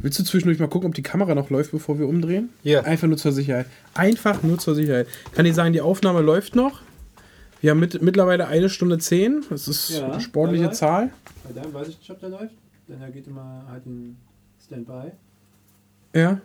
[0.00, 2.50] Willst du zwischendurch mal gucken, ob die Kamera noch läuft, bevor wir umdrehen?
[2.62, 2.82] Ja.
[2.82, 3.66] Einfach nur zur Sicherheit.
[3.94, 5.08] Einfach nur zur Sicherheit.
[5.32, 6.82] Kann ich sagen, die Aufnahme läuft noch.
[7.60, 9.44] Wir haben mit, mittlerweile eine Stunde zehn.
[9.50, 10.70] Das ist Ja, eine sportliche.
[10.70, 11.10] Zahl.
[11.44, 12.54] Bei deinem weiß ich nicht, ob der läuft.
[12.88, 14.16] Denn er geht immer halt in
[14.64, 15.10] Standby.
[16.14, 16.40] Ja.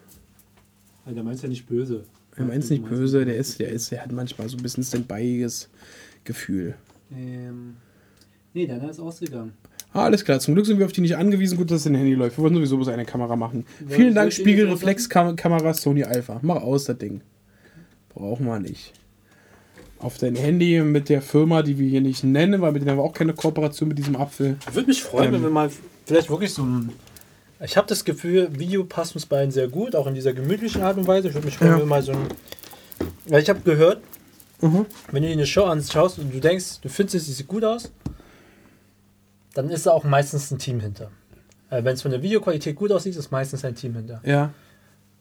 [1.06, 2.04] Also der meint ja nicht böse.
[2.36, 4.84] Er meint es nicht böse, der ist, der ist, der hat manchmal so ein bisschen
[4.84, 5.70] standbyiges
[6.24, 6.74] Gefühl.
[7.12, 7.76] Ähm,
[8.54, 9.54] nee, deiner ist ausgegangen.
[9.94, 10.40] Ah, alles klar.
[10.40, 11.58] Zum Glück sind wir auf die nicht angewiesen.
[11.58, 12.38] Gut, dass dein Handy läuft.
[12.38, 13.66] Wir wollen sowieso bloß eine Kamera machen.
[13.80, 16.40] Wollen- Vielen Dank, jetzt Spiegelreflexkamera Sony Alpha.
[16.42, 17.22] Mach aus, das Ding.
[18.14, 18.94] Brauchen wir nicht.
[20.00, 22.98] Auf dein Handy mit der Firma, die wir hier nicht nennen, weil mit denen haben
[22.98, 24.58] wir auch keine Kooperation mit diesem Apfel.
[24.74, 25.34] Würde mich freuen, Ähm.
[25.36, 25.70] wenn wir mal
[26.06, 26.90] vielleicht wirklich so ein.
[27.64, 30.98] Ich habe das Gefühl, Video passt uns beiden sehr gut, auch in dieser gemütlichen Art
[30.98, 31.30] und Weise.
[31.30, 31.76] Ich würde mich freuen, Ja.
[31.78, 32.18] wenn wir mal so ein.
[33.30, 34.02] Weil ich habe gehört,
[34.62, 34.86] Mhm.
[35.12, 37.92] wenn du dir eine Show anschaust und du denkst, du findest, sie sieht gut aus,
[39.54, 41.10] dann ist da auch meistens ein Team hinter.
[41.70, 44.22] Äh, wenn es von der Videoqualität gut aussieht, ist meistens ein Team hinter.
[44.26, 44.52] Ja.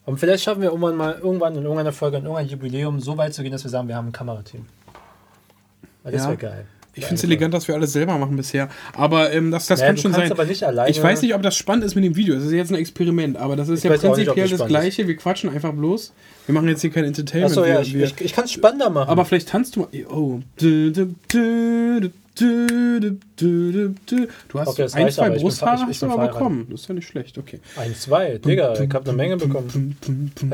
[0.04, 3.34] Und vielleicht schaffen wir irgendwann mal, irgendwann in irgendeiner Folge, in irgendein Jubiläum so weit
[3.34, 4.66] zu gehen, dass wir sagen, wir haben ein Kamerateam.
[6.02, 6.28] Weil das Ja.
[6.28, 6.64] wäre geil.
[6.94, 8.68] Ich finde es elegant, dass wir alles selber machen bisher.
[8.94, 10.32] Aber ähm, das, das Naja, kann du schon kannst sein.
[10.32, 10.90] aber nicht alleine.
[10.90, 12.34] Ich weiß nicht, ob das spannend ist mit dem Video.
[12.34, 14.44] Das ist jetzt ein Experiment, aber das ist Ich ja weiß auch nicht, ob prinzipiell
[14.44, 14.96] das das spannend ist.
[14.96, 15.08] Gleiche.
[15.08, 16.12] Wir quatschen einfach bloß.
[16.46, 17.50] Wir machen jetzt hier kein Entertainment.
[17.52, 19.08] Achso, ja, wir, ich, wir, ich, ich kann es spannender machen.
[19.08, 19.88] aber vielleicht tanzt du mal.
[20.10, 20.40] Oh.
[20.58, 23.00] Du, du, du, du, du,
[23.36, 24.58] du, du, du.
[24.60, 25.28] Hast Okay, ein, zwei aber.
[25.28, 26.66] Ich bin Brusthaare ich hast du aber bekommen.
[26.70, 27.60] Das ist ja nicht schlecht, okay.
[27.76, 29.96] Ein, zwei, Digga, ich habe eine Menge bekommen.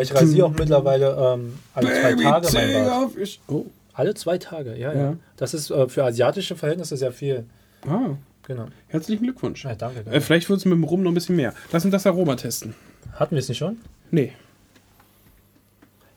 [0.00, 3.10] Ich rasiere auch mittlerweile ähm, alle zwei Tage mein Bart.
[3.16, 3.66] Ich, oh.
[3.94, 5.00] Alle zwei Tage, ja, ja.
[5.00, 5.16] Ja.
[5.36, 7.44] Das ist äh, für asiatische Verhältnisse sehr viel.
[7.86, 8.10] Ah,
[8.46, 8.66] Genau.
[8.86, 9.64] herzlichen Glückwunsch.
[9.64, 10.00] Ja, danke.
[10.00, 10.20] Äh, danke.
[10.22, 11.52] vielleicht wird es mit dem Rum noch ein bisschen mehr.
[11.70, 12.74] Lass uns das Aroma testen.
[13.14, 13.76] Hatten wir es nicht schon?
[14.10, 14.32] Nee.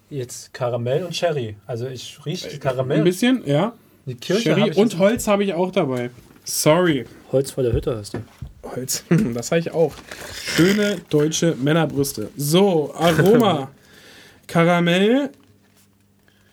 [0.10, 1.56] Jetzt Karamell und Cherry.
[1.66, 3.02] Also ich rieche Ein Karamell.
[3.04, 3.74] bisschen, ja.
[4.06, 6.10] Die Kirsche Sherry und Holz habe ich auch dabei.
[6.44, 7.06] Sorry.
[7.32, 8.20] Holz vor der Hütte hast du.
[8.64, 9.04] Holz.
[9.34, 9.94] Das habe ich auch.
[10.56, 12.30] Schöne deutsche Männerbrüste.
[12.36, 13.72] So, Aroma.
[14.48, 15.30] Karamell.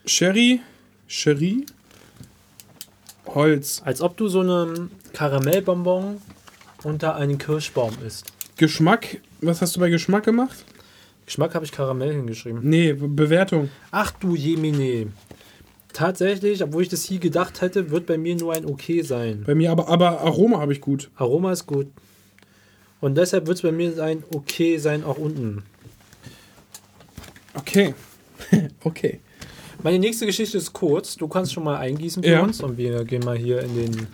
[0.05, 0.61] Sherry.
[1.07, 1.65] Sherry.
[3.27, 3.83] Holz.
[3.85, 6.21] Als ob du so einen Karamellbonbon
[6.85, 8.27] unter einen Kirschbaum isst.
[8.57, 9.21] Geschmack.
[9.41, 10.65] Was hast du bei Geschmack gemacht?
[11.27, 12.61] Geschmack habe ich Karamell hingeschrieben.
[12.63, 13.69] Nee, Be- Bewertung.
[13.91, 15.09] Ach du Jemine.
[15.99, 19.43] Tatsächlich, obwohl ich das hier gedacht hätte, wird bei mir nur ein Okay sein.
[19.45, 21.11] Bei mir aber, aber Aroma habe ich gut.
[21.17, 21.89] Aroma ist gut.
[23.01, 25.65] Und deshalb wird es bei mir ein Okay sein, auch unten.
[27.55, 27.97] Okay.
[28.85, 29.19] okay.
[29.83, 31.17] Meine nächste Geschichte ist kurz.
[31.17, 32.43] Du kannst schon mal eingießen für Ja.
[32.43, 34.07] uns und wir gehen mal hier in den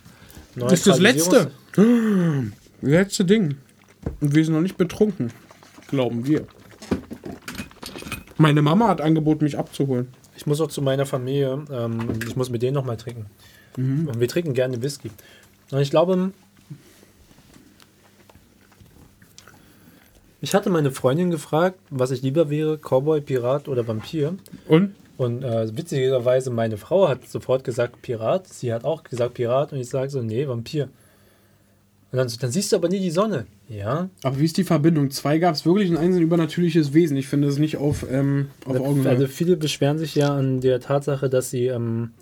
[0.56, 1.50] Das ist das letzte.
[2.80, 3.56] Letzte Ding.
[4.22, 5.34] Und wir sind noch nicht betrunken.
[5.88, 6.46] Glauben wir.
[8.38, 10.08] Meine Mama hat angeboten, mich abzuholen.
[10.36, 13.26] Ich muss auch zu meiner Familie, ähm, ich muss mit denen nochmal trinken.
[14.06, 15.10] Und wir trinken gerne Whisky.
[15.70, 16.32] Und ich glaube,
[20.40, 24.34] ich hatte meine Freundin gefragt, was ich lieber wäre, Cowboy, Pirat oder Vampir.
[24.68, 24.94] Und?
[25.16, 28.48] Und äh, witzigerweise, meine Frau hat sofort gesagt Pirat.
[28.48, 29.72] Sie hat auch gesagt Pirat.
[29.72, 30.88] Und ich sage so, nee, Vampir.
[32.14, 33.44] Und dann, dann siehst du aber nie die Sonne.
[33.68, 34.08] Ja.
[34.22, 35.10] Aber wie ist die Verbindung?
[35.10, 37.16] Zwei gab es wirklich und eins ein übernatürliches Wesen.
[37.16, 39.10] Ich finde es nicht auf, ähm, auf Augenhöhe.
[39.10, 42.12] Also viele beschweren sich ja an der Tatsache, dass sie, ähm,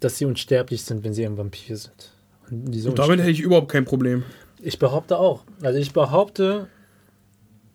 [0.00, 2.12] dass sie unsterblich sind, wenn sie ein Vampir sind.
[2.50, 4.22] Und Und damit hätte ich überhaupt kein Problem.
[4.62, 5.44] Ich behaupte auch.
[5.60, 6.66] Also ich behaupte,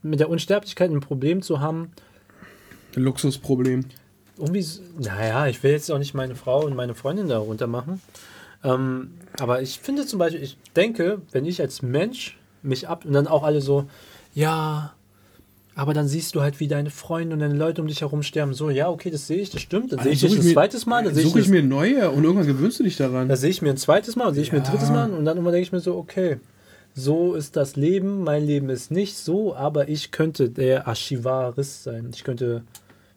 [0.01, 1.91] mit der Unsterblichkeit ein Problem zu haben,
[2.95, 3.85] Ein Luxusproblem.
[4.39, 4.65] irgendwie,
[4.97, 8.01] naja, ich will jetzt auch nicht meine Frau und meine Freundin darunter machen.
[8.65, 13.13] Ähm, aber ich finde zum Beispiel, ich denke, wenn ich als Mensch mich ab und
[13.13, 13.85] dann auch alle so,
[14.33, 14.93] ja,
[15.75, 18.53] aber dann siehst du halt, wie deine Freunde und deine Leute um dich herum sterben.
[18.53, 19.91] So, ja, okay, das sehe ich, das stimmt.
[19.91, 21.63] Dann sehe ich dich ein mir- zweites Mal, dann sehe ich, Suche ich das- mir
[21.63, 23.27] neue und irgendwann gewöhnst du dich daran.
[23.27, 25.25] Da sehe ich mir ein zweites Mal, dann sehe ich mir ein drittes Mal und
[25.25, 26.37] dann immer denke ich mir so, okay,
[26.95, 32.09] so ist das Leben, mein Leben ist nicht so, aber ich könnte der Archivarist sein.
[32.15, 32.63] Ich könnte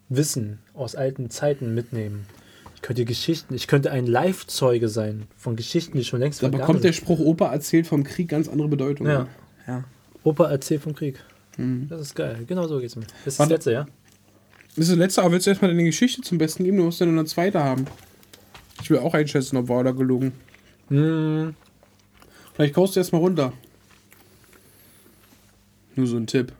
[0.09, 2.25] Wissen aus alten Zeiten mitnehmen.
[2.79, 6.81] Ich könnte Geschichten, ich könnte ein Live-Zeuge sein von Geschichten, die schon längst Da bekommt
[6.85, 6.93] der.
[6.93, 9.05] Spruch Opa erzählt vom Krieg ganz andere Bedeutung.
[9.05, 9.27] Ja.
[9.67, 9.83] ja.
[10.23, 11.19] Opa erzählt vom Krieg.
[11.57, 11.87] Mhm.
[11.89, 12.45] Das ist geil.
[12.47, 13.03] Genau so geht's mir.
[13.03, 13.53] Das ist das Warte.
[13.55, 13.85] letzte, ja?
[14.75, 16.77] Das ist das letzte, aber willst du erstmal deine Geschichte zum Besten geben?
[16.77, 17.85] Du musst ja nur eine zweite haben.
[18.81, 20.31] Ich will auch einschätzen, ob wahr oder gelogen.
[20.87, 21.53] Hm,
[22.53, 23.51] Vielleicht kaufst du erstmal runter.
[25.95, 26.53] Nur so ein Tipp.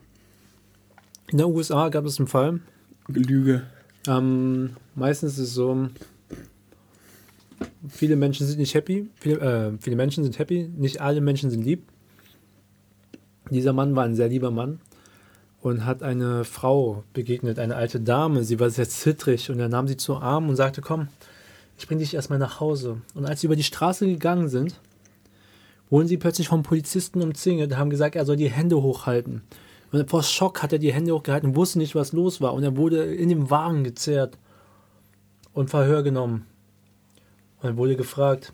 [1.32, 2.60] in der USA gab es einen Fall,
[3.08, 3.64] Lüge.
[4.10, 5.88] Ähm, meistens ist es so,
[7.88, 11.64] viele Menschen sind nicht happy, viele, äh, viele Menschen sind happy, nicht alle Menschen sind
[11.64, 11.84] lieb.
[13.52, 14.80] Dieser Mann war ein sehr lieber Mann
[15.62, 18.44] und hat eine Frau begegnet, eine alte Dame.
[18.44, 21.10] Sie war sehr zittrig und er nahm sie zu Arm und sagte, komm,
[21.78, 23.02] ich bringe dich erstmal nach Hause.
[23.14, 24.80] Und als sie über die Straße gegangen sind,
[25.92, 29.44] wurden sie plötzlich vom Polizisten umzingelt, haben gesagt, er soll die Hände hochhalten.
[29.92, 32.54] Und vor Schock hat er die Hände hochgehalten, wusste nicht, was los war.
[32.54, 34.38] Und er wurde in dem Wagen gezerrt
[35.54, 36.46] und Verhör genommen.
[37.62, 38.54] Und er wurde gefragt,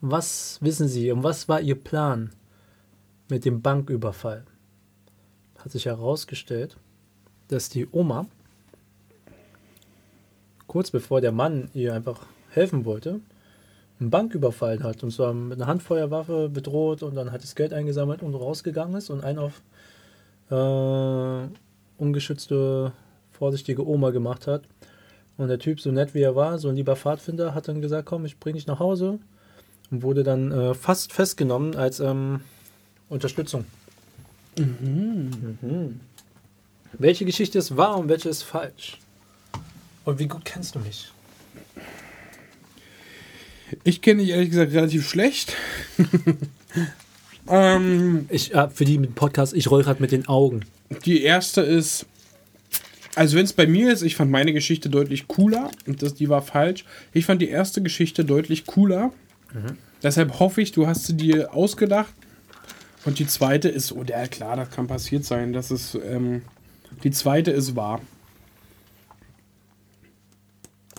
[0.00, 2.30] was wissen Sie und was war Ihr Plan
[3.28, 4.44] mit dem Banküberfall?
[5.58, 6.76] Hat sich herausgestellt,
[7.48, 8.26] dass die Oma,
[10.66, 13.20] kurz bevor der Mann ihr einfach helfen wollte,
[14.00, 18.22] einen Banküberfall hat und zwar mit einer Handfeuerwaffe bedroht und dann hat das Geld eingesammelt
[18.22, 19.62] und rausgegangen ist und einen auf
[20.50, 21.48] äh,
[21.98, 22.92] ungeschützte,
[23.32, 24.62] vorsichtige Oma gemacht hat.
[25.36, 28.06] Und der Typ, so nett wie er war, so ein lieber Pfadfinder, hat dann gesagt,
[28.06, 29.18] komm, ich bring dich nach Hause
[29.90, 32.40] und wurde dann äh, fast festgenommen als ähm,
[33.08, 33.64] Unterstützung.
[34.56, 36.00] Mhm.
[36.92, 38.98] Welche Geschichte ist wahr und welche ist falsch?
[40.04, 41.10] Und wie gut kennst du mich?
[43.82, 45.54] Ich kenne dich ehrlich gesagt relativ schlecht.
[47.48, 50.60] ähm, Ich, äh, für die mit dem Podcast, ich roll gerade mit den Augen.
[51.04, 52.06] die erste ist.
[53.16, 56.28] Also wenn es bei mir ist, ich fand meine Geschichte deutlich cooler und das, die
[56.28, 56.84] war falsch.
[57.12, 59.12] Ich fand die erste Geschichte deutlich cooler.
[60.02, 62.12] Deshalb hoffe ich, du hast sie dir ausgedacht.
[63.04, 65.52] Und die zweite ist, oh ja klar, das kann passiert sein.
[65.52, 66.42] Das ist, ähm,
[67.04, 68.00] die zweite ist wahr.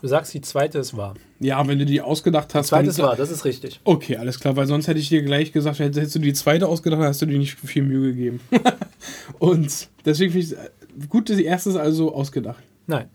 [0.05, 1.15] Du sagst, die zweite ist wahr.
[1.39, 2.67] Ja, wenn du die ausgedacht hast.
[2.67, 3.81] Die zweite ist wahr, das ist richtig.
[3.85, 7.01] Okay, alles klar, weil sonst hätte ich dir gleich gesagt, hättest du die zweite ausgedacht,
[7.01, 8.39] hast du dir nicht viel Mühe gegeben.
[9.39, 12.63] Und deswegen finde ich es gut, dass die erste ist also ausgedacht.
[12.85, 13.09] Nein.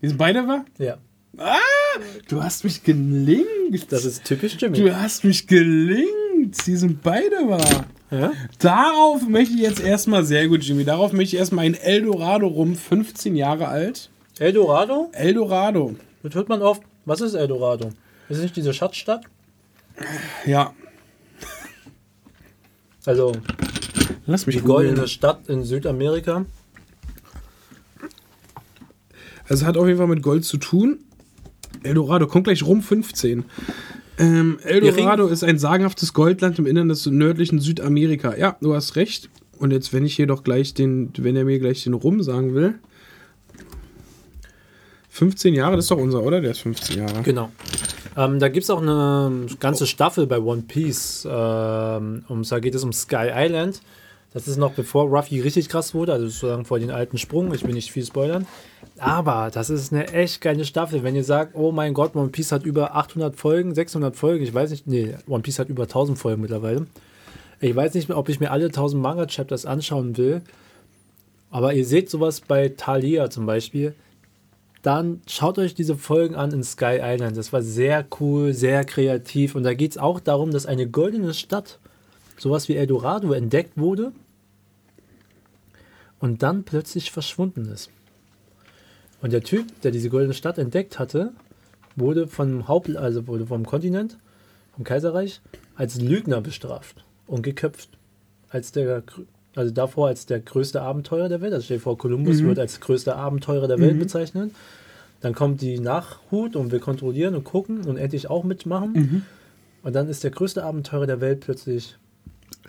[0.00, 0.64] Die sind beide wahr?
[0.78, 0.96] Ja.
[2.28, 3.90] Du hast mich gelingt.
[3.90, 4.78] Das ist typisch Jimmy.
[4.78, 6.68] du hast mich gelingt.
[6.68, 7.86] Die sind beide wahr.
[8.12, 8.30] Ja?
[8.60, 12.76] Darauf möchte ich jetzt erstmal, sehr gut, Jimmy, darauf möchte ich erstmal ein Eldorado rum,
[12.76, 14.09] 15 Jahre alt.
[14.40, 15.10] Eldorado?
[15.12, 15.94] Eldorado.
[16.22, 16.82] Das hört man oft.
[17.04, 17.88] Was ist Eldorado?
[18.28, 19.24] Ist es nicht diese Schatzstadt?
[20.46, 20.72] Ja,
[23.04, 23.32] Also
[24.26, 24.88] lass mich die googeln.
[24.88, 26.46] goldene Stadt in Südamerika.
[29.48, 31.00] Also hat auf jeden Fall mit Gold zu tun.
[31.82, 33.44] Eldorado, kommt gleich rum 15.
[34.18, 38.36] Ähm, Eldorado ist ein sagenhaftes Goldland im Innern des nördlichen Südamerika.
[38.36, 39.28] Ja, du hast recht.
[39.58, 42.54] Und jetzt, wenn ich hier doch gleich den, wenn er mir gleich den Rum sagen
[42.54, 42.78] will.
[45.20, 46.40] 15 Jahre, das ist doch unser, oder?
[46.40, 47.20] Der ist 15 Jahre.
[47.20, 47.50] Genau.
[48.16, 51.28] Ähm, da gibt es auch eine ganze Staffel bei One Piece.
[51.30, 53.82] Ähm, um, da geht es um Sky Island.
[54.32, 57.52] Das ist noch bevor Ruffy richtig krass wurde, also sozusagen vor den alten Sprung.
[57.52, 58.46] Ich will nicht viel spoilern.
[58.96, 61.02] Aber das ist eine echt geile Staffel.
[61.02, 64.54] Wenn ihr sagt, oh mein Gott, One Piece hat über 800 Folgen, 600 Folgen, ich
[64.54, 66.86] weiß nicht, nee, One Piece hat über 1000 Folgen mittlerweile.
[67.60, 70.40] Ich weiß nicht mehr, ob ich mir alle 1000 Manga-Chapters anschauen will.
[71.50, 73.94] Aber ihr seht sowas bei Thalia zum Beispiel.
[74.82, 77.36] Dann schaut euch diese Folgen an in Sky Island.
[77.36, 79.54] Das war sehr cool, sehr kreativ.
[79.54, 81.78] Und da geht es auch darum, dass eine goldene Stadt,
[82.38, 84.12] sowas wie Eldorado, entdeckt wurde
[86.18, 87.90] und dann plötzlich verschwunden ist.
[89.20, 91.32] Und der Typ, der diese goldene Stadt entdeckt hatte,
[91.96, 94.16] wurde vom Haupt, also wurde vom Kontinent,
[94.74, 95.42] vom Kaiserreich,
[95.74, 97.90] als Lügner bestraft und geköpft.
[98.48, 99.02] Als der,
[99.54, 101.52] also davor als der größte Abenteurer der Welt.
[101.52, 104.52] Also stell dir vor, Kolumbus wird als größter Abenteurer der Welt bezeichnet.
[105.20, 108.94] Dann kommt die Nachhut und wir kontrollieren und gucken und endlich auch mitmachen.
[109.82, 111.96] Und dann ist der größte Abenteurer der Welt plötzlich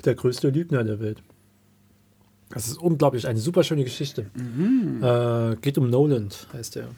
[0.03, 1.17] der größte Lügner der Welt.
[2.49, 4.25] Das ist unglaublich, eine super schöne Geschichte.
[5.01, 6.89] Äh, geht um Noland, heißt er.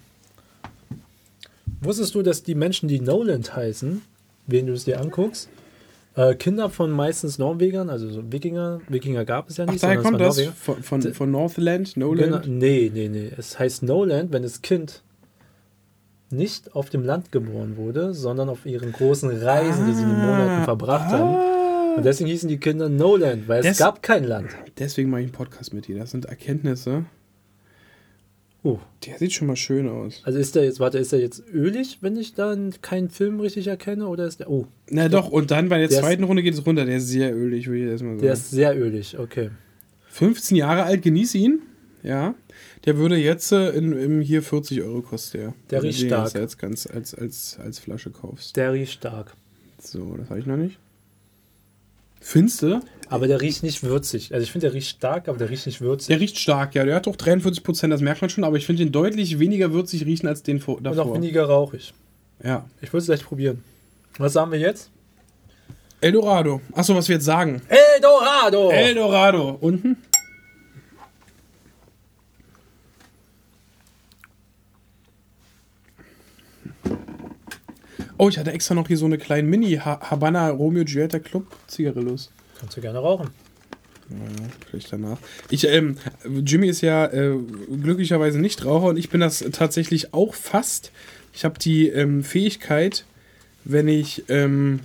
[1.81, 4.01] Wusstest du, dass die Menschen, die Noland heißen,
[4.47, 5.49] wen du es dir anguckst,
[6.15, 10.02] äh, Kinder von meistens Norwegern, also so Wikinger, Wikinger gab es ja Ach, nicht, daher
[10.02, 12.48] sondern kommt das von, von, von Northland, Genau, Noland.
[12.48, 13.31] nee, nee, nee.
[13.38, 15.02] Es heißt Noland, wenn das Kind
[16.30, 20.18] nicht auf dem Land geboren wurde, sondern auf ihren großen Reisen, die sie in den
[20.19, 21.95] Monaten verbracht haben.
[21.95, 24.49] Und deswegen hießen die Kinder Noland, weil es gab kein Land.
[24.80, 25.99] Deswegen mache ich einen Podcast mit dir.
[25.99, 27.06] Das sind Erkenntnisse.
[28.65, 30.22] Oh, Der sieht schon mal schön aus.
[30.23, 33.68] also ist der jetzt, warte, ist der jetzt ölig, wenn ich dann keinen Film richtig
[33.68, 34.07] erkenne?
[34.07, 36.53] Oder ist der, oh, Na doch, und dann bei der Der ist- zweiten Runde geht
[36.53, 36.85] es runter.
[36.85, 38.22] Der ist sehr ölig, würde ich erstmal sagen.
[38.22, 39.49] der ist sehr ölig, okay.
[40.07, 41.61] 15 Jahre alt, genieß ihn.
[42.03, 42.35] Ja.
[42.85, 45.38] Der würde jetzt äh, in, im hier 40 Euro kosten.
[45.38, 46.26] Der, Der Wenn du riecht stark.
[46.27, 48.56] jetzt Als, ganz, als, als, als Flasche kaufst.
[48.56, 49.34] Der riecht stark.
[49.81, 50.77] So, das habe ich noch nicht.
[52.23, 52.79] Finste?
[53.09, 54.33] Aber der riecht nicht würzig.
[54.33, 56.07] Also ich finde, der riecht stark, aber der riecht nicht würzig.
[56.07, 56.85] Der riecht stark, ja.
[56.85, 58.43] Der hat doch 43 Prozent, das merkt man schon.
[58.45, 61.15] Aber ich finde den deutlich weniger würzig riechen als den vor, Und auch davor.
[61.15, 61.93] weniger rauchig.
[62.43, 62.65] Ja.
[62.81, 63.63] Ich würde es gleich probieren.
[64.17, 64.89] Was sagen wir jetzt?
[66.01, 66.61] Eldorado.
[66.73, 67.61] Achso, was wir jetzt sagen.
[67.67, 68.69] Eldorado!
[68.71, 69.57] Eldorado.
[69.61, 69.97] Unten?
[78.23, 81.45] Oh, ich hatte extra noch hier so eine kleine Mini Ha- Habana Romeo Giulietta Club
[81.67, 82.31] Zigarillos.
[82.57, 83.31] Kannst du gerne rauchen.
[84.09, 84.15] Ja,
[84.69, 85.17] vielleicht danach.
[85.49, 85.97] Ich, ähm,
[86.45, 87.35] Jimmy ist ja äh,
[87.81, 90.91] glücklicherweise nicht Raucher und ich bin das tatsächlich auch fast.
[91.33, 93.03] Ich habe die ähm, Fähigkeit,
[93.65, 94.79] wenn ich, ähm,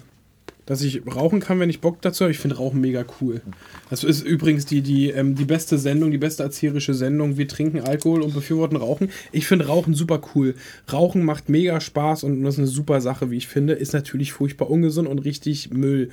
[0.69, 2.31] dass ich rauchen kann, wenn ich Bock dazu habe.
[2.31, 3.40] Ich finde Rauchen mega cool.
[3.89, 7.39] Das ist übrigens die, die, ähm, die beste Sendung, die beste erzieherische Sendung.
[7.39, 9.11] Wir trinken Alkohol und befürworten Rauchen.
[9.32, 10.55] Ich finde Rauchen super cool.
[10.93, 13.73] Rauchen macht mega Spaß und das ist eine super Sache, wie ich finde.
[13.73, 16.11] Ist natürlich furchtbar ungesund und richtig Müll.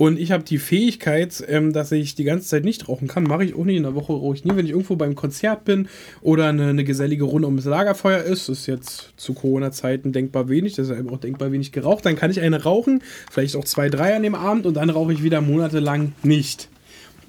[0.00, 3.24] Und ich habe die Fähigkeit, ähm, dass ich die ganze Zeit nicht rauchen kann.
[3.24, 3.76] Mache ich auch nie.
[3.76, 5.90] In der Woche rauche ich nie, wenn ich irgendwo beim Konzert bin
[6.22, 8.48] oder eine, eine gesellige Runde ums Lagerfeuer ist.
[8.48, 10.78] Ist jetzt zu Corona-Zeiten denkbar wenig.
[10.78, 12.06] Eben auch denkbar wenig geraucht.
[12.06, 15.12] Dann kann ich eine rauchen, vielleicht auch zwei, drei an dem Abend und dann rauche
[15.12, 16.70] ich wieder monatelang nicht.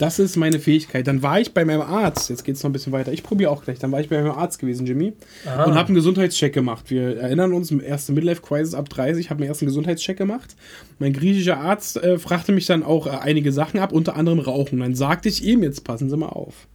[0.02, 1.06] Das ist meine Fähigkeit.
[1.06, 2.32] Dann war ich bei meinem Arzt.
[2.32, 3.14] Jetzt geht es noch ein bisschen weiter.
[3.14, 3.78] Ich probiere auch gleich.
[3.78, 5.14] Dann war ich bei meinem Arzt gewesen, Jimmy.
[5.46, 5.66] Aha.
[5.66, 6.90] Und habe einen Gesundheitscheck gemacht.
[6.90, 10.56] Wir erinnern uns, erste Midlife-Crisis ab 30, habe meinen ersten Gesundheitscheck gemacht.
[10.98, 14.80] Mein griechischer Arzt äh, fragte mich dann auch äh, einige Sachen ab, unter anderem Rauchen.
[14.80, 16.68] Dann sagte ich ihm, jetzt passen Sie mal auf.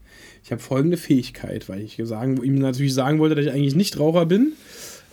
[0.44, 3.98] Ich habe folgende Fähigkeit, weil ich sagen, ihm natürlich sagen wollte, dass ich eigentlich nicht
[3.98, 4.52] Raucher bin,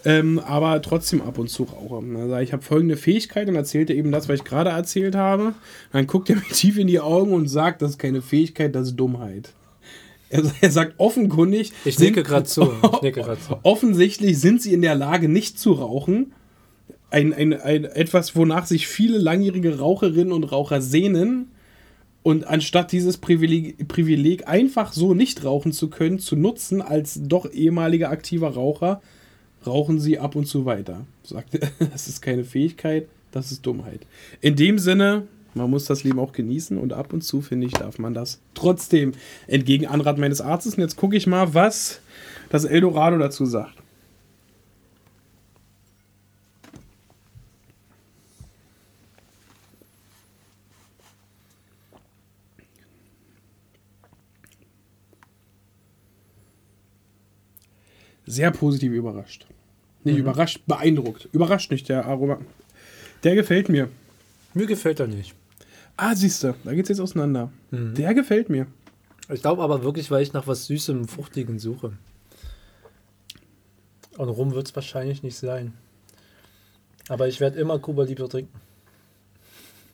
[0.06, 2.04] ähm, aber trotzdem ab und zu rauche.
[2.06, 5.54] Dann sage ich, habe folgende Fähigkeit und erzählte eben das, was ich gerade erzählt habe.
[5.92, 8.90] Dann guckt er mir tief in die Augen und sagt, das ist keine Fähigkeit, das
[8.90, 9.54] ist Dummheit.
[10.30, 11.72] Er, er sagt offenkundig.
[11.86, 12.72] Ich nicke gerade zu.
[13.02, 13.60] Nicke zu.
[13.64, 16.34] Offensichtlich sind sie in der Lage, nicht zu rauchen.
[17.10, 21.52] Ein, ein, ein, etwas, wonach sich viele langjährige Raucherinnen und Raucher sehnen.
[22.24, 27.52] Und anstatt dieses Privileg, Privileg einfach so nicht rauchen zu können, zu nutzen als doch
[27.52, 29.02] ehemaliger aktiver Raucher,
[29.66, 31.06] rauchen sie ab und zu weiter.
[31.24, 34.02] Sagt er, das ist keine Fähigkeit, das ist Dummheit.
[34.42, 37.74] In dem Sinne, man muss das Leben auch genießen und ab und zu, finde ich,
[37.74, 39.14] darf man das trotzdem
[39.48, 40.76] entgegen Anrat meines Arztes.
[40.76, 42.02] Und jetzt gucke ich mal, was
[42.50, 43.83] das Eldorado dazu sagt.
[58.26, 59.46] Sehr positiv überrascht.
[60.04, 61.30] Nicht überrascht, beeindruckt.
[61.32, 62.40] Überrascht nicht, der Aroma.
[63.24, 63.90] Der gefällt mir.
[64.54, 65.34] Mir gefällt er nicht.
[65.96, 67.52] Ah, siehst du, da geht's jetzt auseinander.
[67.72, 68.68] Der gefällt mir.
[69.30, 71.94] Ich glaube aber wirklich, weil ich nach was Süßem, Fruchtigen suche.
[74.18, 75.74] Und rum wird es wahrscheinlich nicht sein.
[77.08, 78.60] Aber ich werde immer Kuba Libre trinken.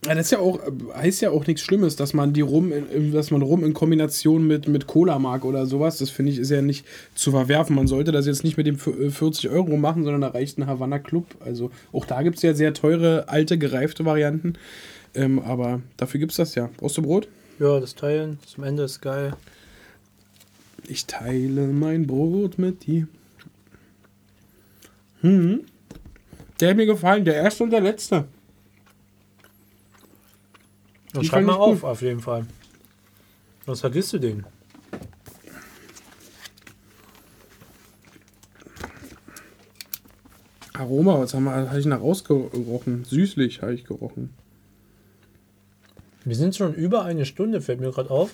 [0.05, 0.59] Ja, das ist ja auch,
[0.95, 4.47] heißt ja auch nichts Schlimmes, dass man die rum, in, dass man rum in Kombination
[4.47, 5.97] mit, mit Cola mag oder sowas.
[5.97, 6.85] Das finde ich ist ja nicht
[7.15, 7.75] zu verwerfen.
[7.75, 10.99] Man sollte das jetzt nicht mit dem 40 Euro machen, sondern da reicht ein Havanna
[10.99, 11.25] Club.
[11.41, 14.53] Also auch da gibt es ja sehr teure, alte, gereifte Varianten.
[15.15, 16.69] Ähm, aber dafür gibt es das ja.
[16.77, 17.27] Brauchst du Brot?
[17.59, 19.33] Ja, das Teilen zum Ende ist geil.
[20.87, 23.07] Ich teile mein Brot mit dir.
[25.21, 25.65] Hm.
[26.61, 28.25] Der hat mir gefallen, der erste und der letzte.
[31.15, 31.89] Und schreib mal auf, gut.
[31.89, 32.45] auf jeden Fall.
[33.65, 34.45] Sonst vergisst du den.
[40.73, 43.03] Aroma, was haben wir, habe ich nach rausgerochen?
[43.03, 44.29] Süßlich habe ich gerochen.
[46.23, 48.31] Wir sind schon über eine Stunde, fällt mir gerade auf.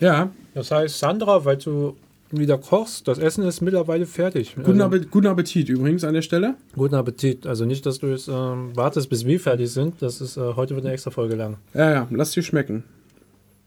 [0.00, 1.96] Ja, Das heißt, Sandra, weil du
[2.30, 4.54] wieder kochst, das Essen ist mittlerweile fertig.
[4.56, 6.56] guten, Also, Appetit, guten Appetit übrigens an der Stelle.
[6.74, 7.46] guten Appetit.
[7.46, 10.00] Also nicht, dass du jetzt ähm, wartest, bis wir fertig sind.
[10.02, 11.58] Das ist äh, heute wird eine extra Folge lang.
[11.74, 12.84] Ja, ja, lass dir schmecken.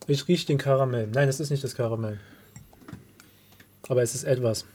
[0.07, 1.07] Ich rieche den Karamell.
[1.13, 2.19] Nein, das ist nicht das Karamell.
[3.87, 4.65] Aber es ist etwas.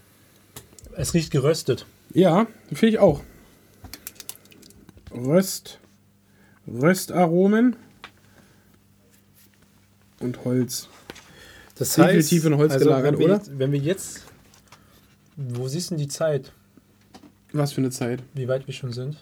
[0.96, 1.84] Es riecht geröstet.
[2.14, 3.20] Ja, finde ich auch.
[5.14, 5.78] Röst,
[6.66, 7.76] Röstaromen
[10.20, 10.88] und Holz.
[11.76, 13.34] Das Definitiv in Holz gelagert, wenn wir, oder?
[13.36, 14.22] Jetzt, wenn wir jetzt.
[15.36, 16.52] Wo siehst du denn die Zeit?
[17.52, 18.22] Was für eine Zeit?
[18.34, 19.16] Wie weit wir schon sind?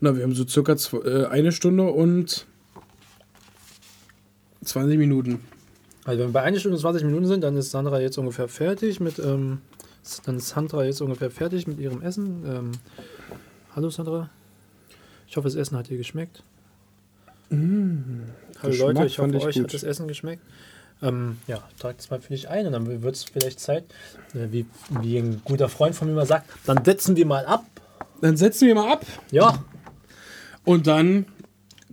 [0.00, 2.46] Na, wir haben so circa zw- äh, eine Stunde und
[4.64, 5.40] 20 Minuten.
[6.04, 8.48] Also wenn wir bei 1 Stunde und 20 Minuten sind, dann ist Sandra jetzt ungefähr
[8.48, 9.18] fertig mit.
[9.18, 9.60] Ähm,
[10.24, 12.44] dann ist Sandra jetzt ungefähr fertig mit ihrem Essen.
[12.46, 12.72] Ähm,
[13.74, 14.30] hallo Sandra.
[15.26, 16.42] Ich hoffe, das Essen hat dir geschmeckt.
[17.50, 18.22] hallo Mm,
[18.62, 19.64] Geschmack Leute, ich hoffe, ich euch gut.
[19.64, 20.42] hat das Essen geschmeckt.
[21.02, 23.84] Ähm, ja, tragt es mal für dich ein und dann wird es vielleicht Zeit,
[24.34, 24.66] äh, wie,
[25.00, 27.64] wie ein guter Freund von mir mal sagt, dann setzen wir mal ab.
[28.20, 29.64] Dann setzen wir mal ab Ja,
[30.64, 31.24] und dann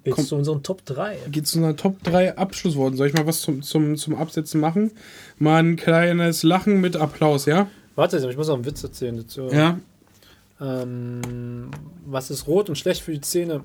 [0.10, 0.26] Komm.
[0.26, 1.18] zu unseren Top 3.
[1.32, 2.98] geht es zu einer Top 3 Abschlussworten.
[2.98, 4.92] Soll ich mal was zum, zum, zum Absetzen machen?
[5.38, 7.68] Mal ein kleines Lachen mit Applaus, ja?
[7.96, 9.50] Warte, ich muss noch einen Witz erzählen dazu.
[9.52, 9.80] Ja.
[10.62, 11.72] Ähm,
[12.06, 13.64] was ist rot und schlecht für die Zähne?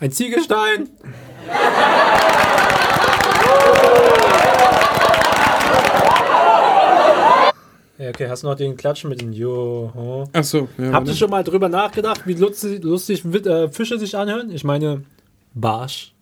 [0.00, 0.88] Ein Ziegelstein.
[7.98, 10.26] Ja, okay, hast du noch den Klatschen mit dem Jo?
[10.32, 10.66] Achso.
[10.78, 14.50] Ja, Habt ihr schon mal drüber nachgedacht, wie lustig, lustig äh, Fische sich anhören?
[14.50, 15.02] Ich meine,
[15.54, 16.12] Barsch,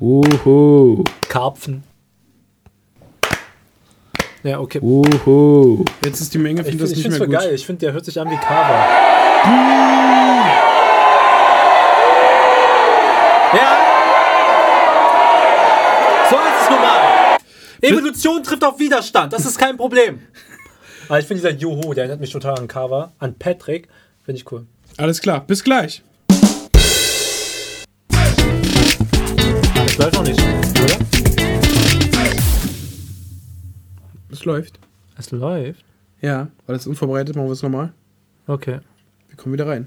[0.00, 1.02] Uhu.
[1.28, 1.82] Karpfen.
[4.42, 4.80] Ja, okay.
[4.80, 5.84] Uhu.
[6.04, 7.36] Jetzt ist die Menge, Ich finde finde das es nicht mehr gut.
[7.36, 7.54] geil.
[7.54, 8.86] Ich finde, der hört sich an wie Kava.
[17.80, 19.32] Evolution trifft auf Widerstand.
[19.32, 20.20] Das ist kein Problem.
[21.08, 23.88] Aber ich finde dieser Joho, der erinnert mich total an Kava, an Patrick.
[24.24, 24.66] Finde ich cool.
[24.96, 26.02] Alles klar, bis gleich.
[28.08, 30.98] Das läuft noch nicht, oder?
[34.30, 34.78] Es läuft.
[35.16, 35.84] Es läuft.
[36.20, 37.92] Ja, weil es unvorbereitet, machen wir es nochmal.
[38.46, 38.80] Okay.
[39.28, 39.86] Wir kommen wieder rein.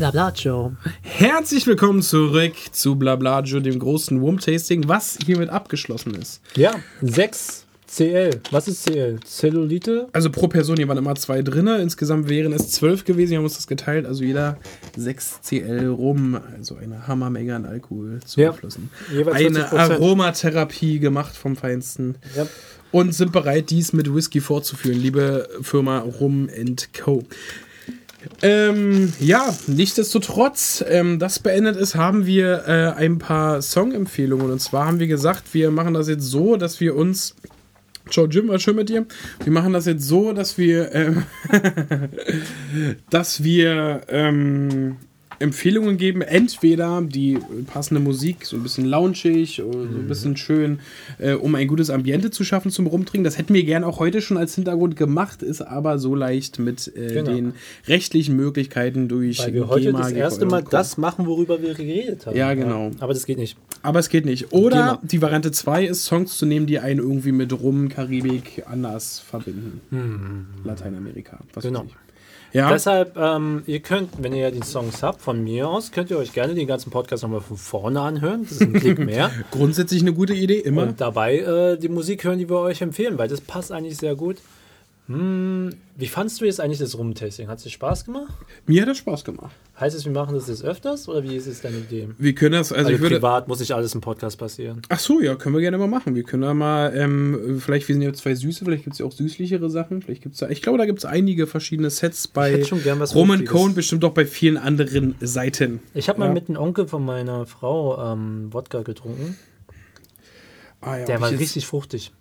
[0.00, 0.76] Blabla Joe.
[1.02, 6.40] Herzlich willkommen zurück zu Blablajo, dem großen Wurm-Tasting, was hiermit abgeschlossen ist.
[6.56, 8.40] Ja, 6 CL.
[8.50, 9.20] Was ist CL?
[9.26, 10.08] Zellulite?
[10.12, 11.82] Also pro Person, hier waren immer zwei drinne.
[11.82, 13.32] Insgesamt wären es zwölf gewesen.
[13.32, 14.06] Wir haben uns das geteilt.
[14.06, 14.56] Also jeder
[14.96, 16.40] 6 CL rum.
[16.56, 18.52] Also eine Hammermenge an Alkohol Ja.
[18.52, 18.88] zugeflossen.
[19.12, 19.76] Jeweils Eine 40%.
[19.76, 22.14] Aromatherapie gemacht vom Feinsten.
[22.34, 22.46] Ja.
[22.90, 24.98] Und sind bereit, dies mit Whisky fortzuführen.
[24.98, 26.48] Liebe Firma Rum
[26.98, 27.22] Co.
[28.42, 34.50] Ähm, ja, nichtsdestotrotz, ähm, das beendet ist, haben wir äh, ein paar Songempfehlungen.
[34.50, 37.34] Und zwar haben wir gesagt, wir machen das jetzt so, dass wir uns.
[38.10, 39.06] Ciao Jim, war schön mit dir.
[39.44, 41.22] Wir machen das jetzt so, dass wir, ähm,
[43.10, 44.96] dass wir ähm,
[45.40, 46.22] Empfehlungen geben.
[46.22, 50.78] Entweder die passende Musik, so ein bisschen loungig, oder so ein bisschen schön,
[51.18, 53.24] äh, um ein gutes Ambiente zu schaffen zum Rumtrinken.
[53.24, 56.86] Das hätten wir gern auch heute schon als Hintergrund gemacht, ist aber so leicht mit
[56.96, 57.30] äh, Genau.
[57.32, 57.52] den
[57.88, 62.26] rechtlichen Möglichkeiten durch Weil wir heute GEMA, das erste Mal das machen, worüber wir geredet
[62.26, 62.36] haben.
[62.36, 62.90] Ja, genau.
[63.00, 63.56] Aber das geht nicht.
[63.82, 64.52] Aber es geht nicht.
[64.52, 65.00] Oder GEMA.
[65.02, 69.80] die Variante 2 ist, Songs zu nehmen, die einen irgendwie mit Rum, Karibik anders verbinden.
[70.64, 71.38] Lateinamerika.
[71.54, 71.86] Was Genau.
[72.52, 76.18] Ja, Deshalb, ähm, ihr könnt, wenn ihr die Songs habt, von mir aus, könnt ihr
[76.18, 78.42] euch gerne den ganzen Podcast nochmal von vorne anhören.
[78.42, 79.30] Das ist ein Klick mehr.
[79.50, 80.82] grundsätzlich eine gute Idee, immer.
[80.82, 84.16] Und dabei äh, die Musik hören, die wir euch empfehlen, weil das passt eigentlich sehr
[84.16, 84.36] gut.
[85.10, 87.48] Hm, wie fandst du jetzt eigentlich das Rumtasting?
[87.48, 88.32] Hat es dir Spaß gemacht?
[88.66, 89.50] Mir hat das Spaß gemacht.
[89.80, 92.10] Heißt es, wir machen das jetzt öfters oder wie ist es deine Idee?
[92.16, 93.16] Wir können das, also, Also, ich würde.
[93.16, 94.82] privat muss nicht alles im Podcast passieren.
[94.88, 96.14] Ach so, ja, können wir gerne mal machen.
[96.14, 99.06] Wir können da mal, ähm, vielleicht, wir sind ja zwei Süße, vielleicht gibt es ja
[99.06, 100.00] auch süßlichere Sachen.
[100.00, 102.62] Vielleicht gibt's da, ich glaube, da gibt es einige verschiedene Sets bei
[103.12, 103.44] Roman.
[103.46, 105.80] Cohn, bestimmt auch bei vielen anderen Seiten.
[105.92, 106.34] Ich habe mal Ja.
[106.34, 109.36] mit einem Onkel von meiner Frau ähm, Wodka getrunken.
[110.80, 112.12] Ah, ja, Der war richtig fruchtig.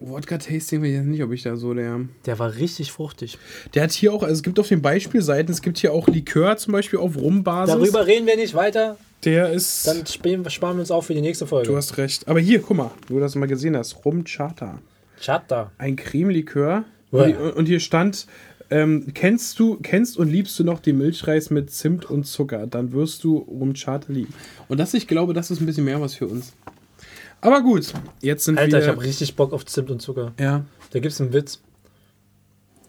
[0.00, 2.00] Wodka-Tasting weiß ich jetzt nicht, ob ich da so der.
[2.26, 3.36] Der war richtig fruchtig.
[3.74, 6.56] Der hat hier auch, also es gibt auf den Beispielseiten, es gibt hier auch Likör
[6.56, 7.74] zum Beispiel auf Rumbasis.
[7.74, 8.96] Darüber reden wir nicht weiter.
[9.24, 9.86] Der ist.
[9.88, 11.68] Dann spielen, sparen wir uns auf für die nächste Folge.
[11.68, 12.28] du hast recht.
[12.28, 14.04] Aber hier, guck mal, du das mal gesehen hast.
[14.04, 14.78] Rum Charter.
[15.20, 15.72] Chata.
[15.78, 16.84] Ein Cremelikör.
[17.10, 18.26] Und, hier- und hier stand.
[18.70, 22.92] Ähm, kennst du, kennst und liebst du noch den Milchreis mit Zimt und Zucker, dann
[22.92, 24.32] wirst du Rum Charter lieben.
[24.68, 26.52] Und das, ich glaube, das ist ein bisschen mehr was für uns.
[27.40, 28.82] Aber gut, jetzt sind Alter, wir.
[28.82, 30.32] ich habe richtig Bock auf Zimt und Zucker.
[30.40, 31.60] ja, Da gibt es einen Witz.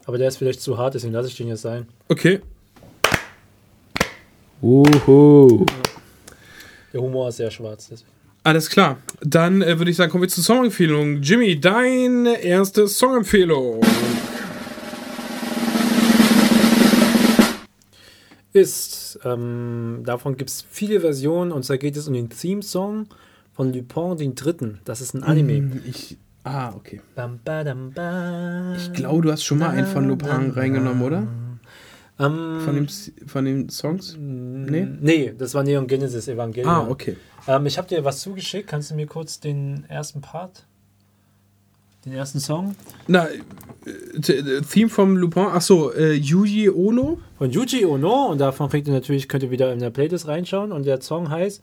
[0.06, 1.86] Aber der ist vielleicht zu hart, deswegen lasse ich den jetzt sein.
[2.08, 2.40] okay.
[4.62, 5.64] Uhu.
[6.92, 7.88] Der Humor ist sehr schwarz.
[7.88, 8.10] Deswegen.
[8.42, 8.98] Alles klar.
[9.22, 11.22] Dann äh, würde ich sagen, kommen wir zur Songempfehlung.
[11.22, 13.80] Jimmy, deine erste Songempfehlung.
[18.52, 23.06] Ist, ähm, davon gibt es viele Versionen und zwar geht es um den Theme-Song
[23.60, 24.80] von Lupin den Dritten.
[24.86, 25.82] Das ist ein Anime.
[25.86, 26.16] Ich.
[26.44, 27.02] Ah, okay.
[27.14, 28.74] Bam, badam, ba.
[28.74, 31.26] Ich glaube, du hast schon mal einen von Lupin reingenommen, oder?
[32.18, 32.88] Ähm, Von, dem,
[33.26, 34.16] von den Songs?
[34.18, 34.88] Nee?
[35.00, 36.70] Nee, das war Neon Genesis Evangelion.
[36.70, 37.18] Ah, okay.
[37.46, 38.66] Ähm, ich habe dir was zugeschickt.
[38.66, 40.64] Kannst du mir kurz den ersten Part,
[42.06, 42.74] den ersten Song
[43.08, 45.42] Na, äh, äh, Theme vom Lupin.
[45.42, 47.18] Achso, äh, Yuji Ono.
[47.36, 50.72] von Yuji Ono und davon kriegt ihr natürlich, könnt ihr wieder in der Playlist reinschauen
[50.72, 51.62] und der Song heißt,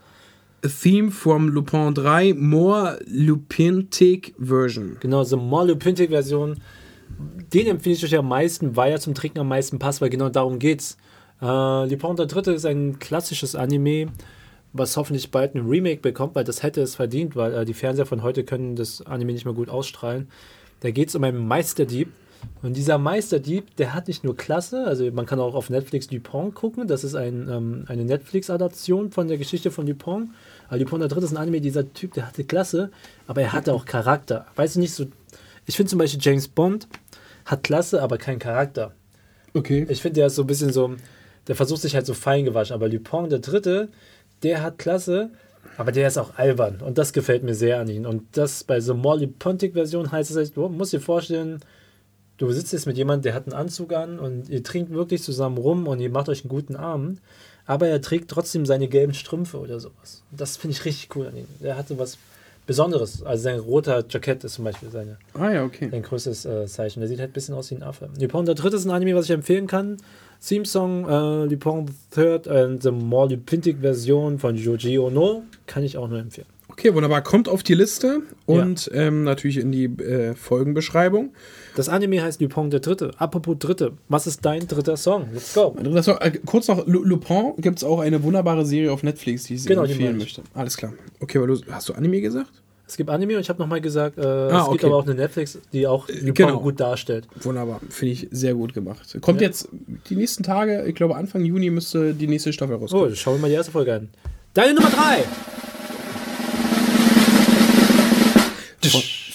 [0.66, 4.98] A Theme from Lupin 3, More Lupintic Version.
[5.00, 6.60] genau, so More Lupintic Version.
[7.54, 10.30] Den empfehle ich euch am meisten, weil er zum Trinken am meisten passt, weil genau
[10.30, 10.98] darum geht's.
[11.42, 11.46] Äh,
[11.90, 14.08] Lupin der Dritte ist ein klassisches Anime,
[14.74, 18.06] was hoffentlich bald ein Remake bekommt, weil das hätte es verdient, weil äh, die Fernseher
[18.06, 20.28] von heute können das Anime nicht mehr gut ausstrahlen.
[20.80, 22.12] Da geht es um einen Meisterdieb.
[22.62, 26.54] Und dieser Meisterdieb, der hat nicht nur Klasse, also man kann auch auf Netflix Dupont
[26.54, 30.30] gucken, das ist ein, ähm, eine Netflix-Adaption von der Geschichte von Dupont.
[30.70, 32.92] Aber der Dritte ist ein Anime, dieser Typ, der hatte Klasse,
[33.26, 34.46] aber er hatte auch Charakter.
[34.56, 35.06] Weißt du nicht so,
[35.66, 36.88] ich finde zum Beispiel James Bond
[37.46, 38.94] hat Klasse, aber keinen Charakter.
[39.54, 39.86] Okay.
[39.90, 40.96] Ich finde, der ist so ein bisschen so,
[41.48, 42.74] der versucht sich halt so fein gewaschen.
[42.74, 43.90] Aber der Dritte,
[44.44, 45.32] der hat Klasse,
[45.78, 46.82] aber der ist auch albern.
[46.82, 48.06] Und das gefällt mir sehr an ihm.
[48.06, 51.60] Und das bei so Molly Pontic-Version heißt es, du musst dir vorstellen,
[52.38, 55.58] du sitzt jetzt mit jemandem, der hat einen Anzug an und ihr trinkt wirklich zusammen
[55.58, 57.22] rum und ihr macht euch einen guten Abend.
[57.68, 60.24] Aber er trägt trotzdem seine gelben Strümpfe oder sowas.
[60.32, 61.48] Das finde ich richtig cool an ihm.
[61.62, 62.18] Der hatte was
[62.66, 63.24] Besonderes.
[63.24, 65.90] Also sein roter Jackett ist zum Beispiel seine Ah ja, okay.
[65.92, 67.00] ein größtes äh, Zeichen.
[67.00, 68.10] Der sieht halt ein bisschen aus wie ein Affe.
[68.20, 69.98] Lupin der Dritte ist ein Anime, was ich empfehlen kann.
[70.46, 75.84] Theme Song äh, Lupin the Third and the More Lupintic Version von Joji Ono kann
[75.84, 76.48] ich auch nur empfehlen.
[76.68, 77.22] Okay, wunderbar.
[77.24, 81.34] Kommt auf die Liste und ähm, natürlich in die äh, Folgenbeschreibung.
[81.78, 83.12] Das Anime heißt Lupin der Dritte.
[83.20, 85.28] Apropos Dritte, was ist dein dritter Song?
[85.32, 85.76] Let's go.
[85.80, 89.44] Das war, äh, kurz noch, Lu- Lupin gibt es auch eine wunderbare Serie auf Netflix,
[89.44, 90.42] die ich Genau, die empfehlen möchte.
[90.56, 90.94] Alles klar.
[91.20, 92.50] Okay, weil du, hast du Anime gesagt?
[92.88, 94.72] Es gibt Anime und ich habe nochmal gesagt, äh, es Ah, okay.
[94.72, 96.60] gibt aber auch eine Netflix, die auch Lupin genau.
[96.62, 97.28] gut darstellt.
[97.42, 99.16] Wunderbar, finde ich sehr gut gemacht.
[99.22, 99.46] Kommt Ja.
[99.48, 99.70] jetzt
[100.10, 103.16] die nächsten Tage, ich glaube Anfang Juni müsste die nächste Staffel Oh, rauskommen.
[103.16, 104.10] schauen wir mal die erste Folge an.
[104.56, 105.26] Deine Nummer 3!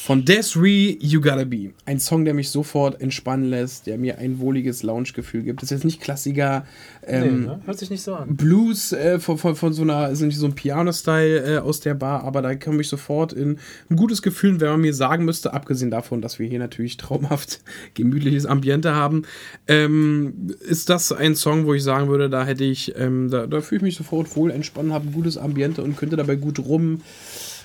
[0.04, 1.74] Von, Desiree, You Gotta Be.
[1.86, 5.62] Ein Song, der mich sofort entspannen lässt, der mir ein wohliges Lounge-Gefühl gibt.
[5.62, 6.66] Das ist jetzt nicht Klassiker.
[7.06, 7.60] Ähm, nee, ne?
[7.64, 8.34] Hört sich nicht so an.
[8.34, 11.94] Blues äh, von, von, von so einer, ist nicht so ein Piano-Style äh, aus der
[11.94, 13.60] Bar, aber da komme ich sofort in
[13.90, 17.60] ein gutes Gefühl, wenn man mir sagen müsste, abgesehen davon, dass wir hier natürlich traumhaft
[17.94, 19.22] gemütliches Ambiente haben,
[19.68, 23.60] ähm, ist das ein Song, wo ich sagen würde, da hätte ich, ähm, da, da
[23.60, 27.02] fühle ich mich sofort wohl, entspannen, habe ein gutes Ambiente und könnte dabei gut rum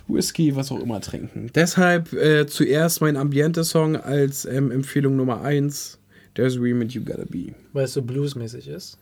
[0.07, 1.49] Whisky, was auch immer trinken.
[1.53, 5.99] Deshalb äh, zuerst mein Ambiente-Song als ähm, Empfehlung Nummer 1,
[6.35, 7.53] Desiree mit You Gotta Be.
[7.73, 8.97] Weil es so bluesmäßig ist.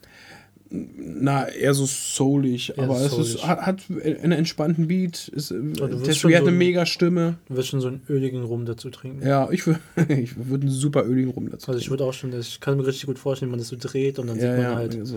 [0.71, 3.35] Na, eher so soulig, Eher aber es soulig.
[3.35, 5.27] ist, hat, hat einen entspannten Beat.
[5.27, 7.37] Ist, äh, Desiree schon hat so eine ein- mega Stimme.
[7.47, 9.25] Du wirst schon so einen öligen Rum dazu trinken.
[9.25, 9.61] Ja, ich,
[10.09, 11.67] ich würde einen super öligen Rum dazu.
[11.69, 13.77] Also ich würde auch schon, ich kann mir richtig gut vorstellen, wenn man das so
[13.79, 15.15] dreht und dann ja, sieht man ja, halt, so.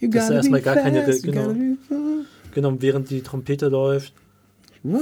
[0.00, 2.24] You dass da gotta erstmal be gar keine fast, gotta genau.
[2.52, 4.12] genau, während die Trompete läuft,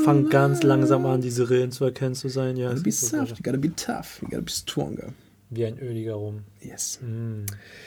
[0.04, 2.56] fangt ganz langsam an, diese Rillen zu erkennen zu sein.
[2.56, 5.12] Ja, You gotta es be soft, you gotta be tough, you gotta be stronger.
[5.50, 6.40] wie ein öliger Rum.
[6.60, 6.98] Yes.
[7.02, 7.44] Mm.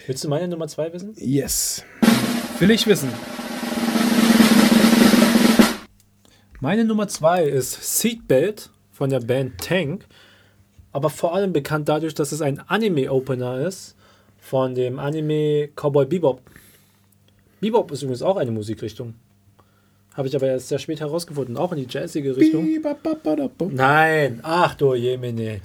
[0.07, 1.13] Willst du meine Nummer zwei wissen?
[1.17, 1.83] Yes.
[2.59, 3.09] Will ich wissen.
[6.59, 10.05] Meine Nummer zwei ist Seatbelt von der Band Tank.
[10.91, 13.95] aber vor allem bekannt dadurch, dass es ein Anime-Opener ist
[14.39, 16.41] von dem Anime Cowboy Bebop.
[17.61, 19.15] Bebop ist übrigens auch eine Musikrichtung.
[20.21, 22.67] Habe ich aber erst sehr spät herausgefunden, auch in die jazzige Richtung.
[23.73, 25.61] Nein, ach du Jemine.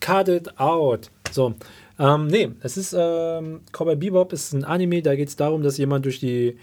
[0.00, 1.10] Cut it out.
[1.30, 1.52] So,
[1.98, 5.76] ähm, nee, es ist, ähm, Cowboy Bebop ist ein Anime, da geht es darum, dass
[5.76, 6.56] jemand durch die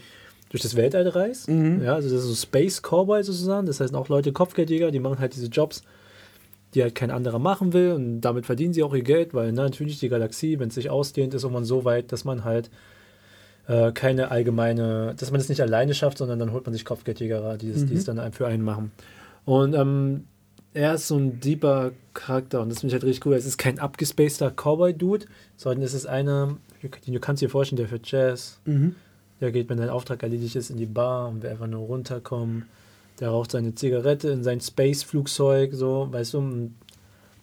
[0.50, 1.46] durch das Weltall reist.
[1.84, 3.68] Ja, also das ist so Space Cowboy sozusagen.
[3.68, 5.82] Das heißt auch Leute Kopfgeldjäger, die machen halt diese Jobs,
[6.74, 9.62] die halt kein anderer machen will und damit verdienen sie auch ihr Geld, weil na,
[9.62, 12.68] natürlich die Galaxie, wenn es sich ausdehnt, ist irgendwann so weit, dass man halt
[13.68, 17.56] äh, keine allgemeine, dass man es nicht alleine schafft, sondern dann holt man sich Kopfgeldjäger,
[17.58, 18.90] die es, die es dann für einen machen.
[19.44, 20.24] Und ähm,
[20.74, 23.34] er ist so ein deeper Charakter und das finde ich halt richtig cool.
[23.34, 25.26] Es ist kein abgespaceter Cowboy-Dude,
[25.56, 28.60] sondern es ist einer, den du kannst dir vorstellen, der für Jazz,
[29.40, 32.66] der geht, wenn sein Auftrag erledigt ist, in die Bar und will einfach nur runterkommen.
[33.20, 36.70] Der raucht seine Zigarette in sein Space-Flugzeug, so, weißt du.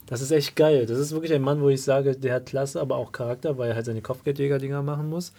[0.07, 0.85] Das ist echt geil.
[0.85, 3.69] Das ist wirklich ein Mann, wo ich sage, der hat Klasse, aber auch Charakter, weil
[3.69, 5.33] er halt seine Kopfgeldjäger-Dinger machen muss.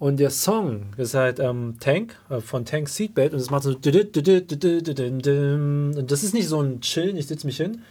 [0.00, 3.70] Und der Song ist halt ähm, Tank, äh, von Tank Seatbelt und es macht so.
[3.70, 3.84] Und
[6.10, 7.82] das ist nicht so ein Chillen, ich sitze mich hin,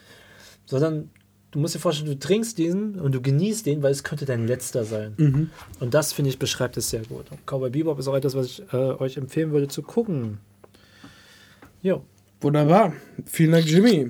[0.66, 1.12] sondern
[1.52, 4.48] du musst dir vorstellen, du trinkst diesen und du genießt den, weil es könnte dein
[4.48, 5.14] letzter sein.
[5.80, 7.26] Und das, finde ich, beschreibt es sehr gut.
[7.30, 10.40] Und Cowboy Bebop ist auch etwas, was ich äh, euch empfehlen würde zu gucken.
[11.84, 12.04] Jo.
[12.42, 12.94] Wunderbar.
[13.26, 14.10] Vielen Dank, Jimmy.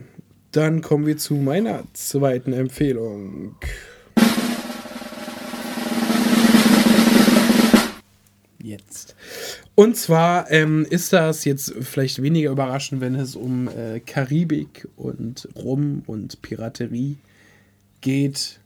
[0.53, 3.57] Dann kommen wir zu meiner zweiten Empfehlung.
[8.61, 9.15] Jetzt.
[9.76, 15.48] Und zwar ähm, ist das jetzt vielleicht weniger überraschend, wenn es um äh, Karibik und
[15.56, 17.18] Rum und Piraterie
[18.02, 18.60] geht.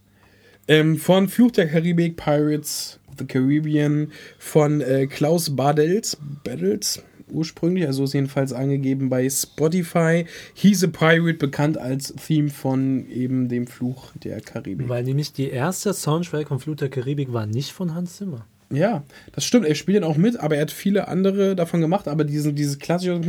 [0.68, 7.04] Ähm, von Fluch der Karibik, Pirates of the Caribbean, von äh, Klaus Badels, Badels
[7.34, 10.26] ursprünglich, also ist jedenfalls angegeben bei Spotify.
[10.54, 14.88] He's a Pirate, bekannt als Theme von eben dem Fluch der Karibik.
[14.90, 18.48] Weil nämlich die erste Soundtrack von Flut der Karibik war nicht von Hans Zimmer.
[18.76, 19.66] Ja, das stimmt.
[19.66, 22.08] Er spielt auch mit, aber er hat viele andere davon gemacht.
[22.08, 23.20] Aber diese, diese klassische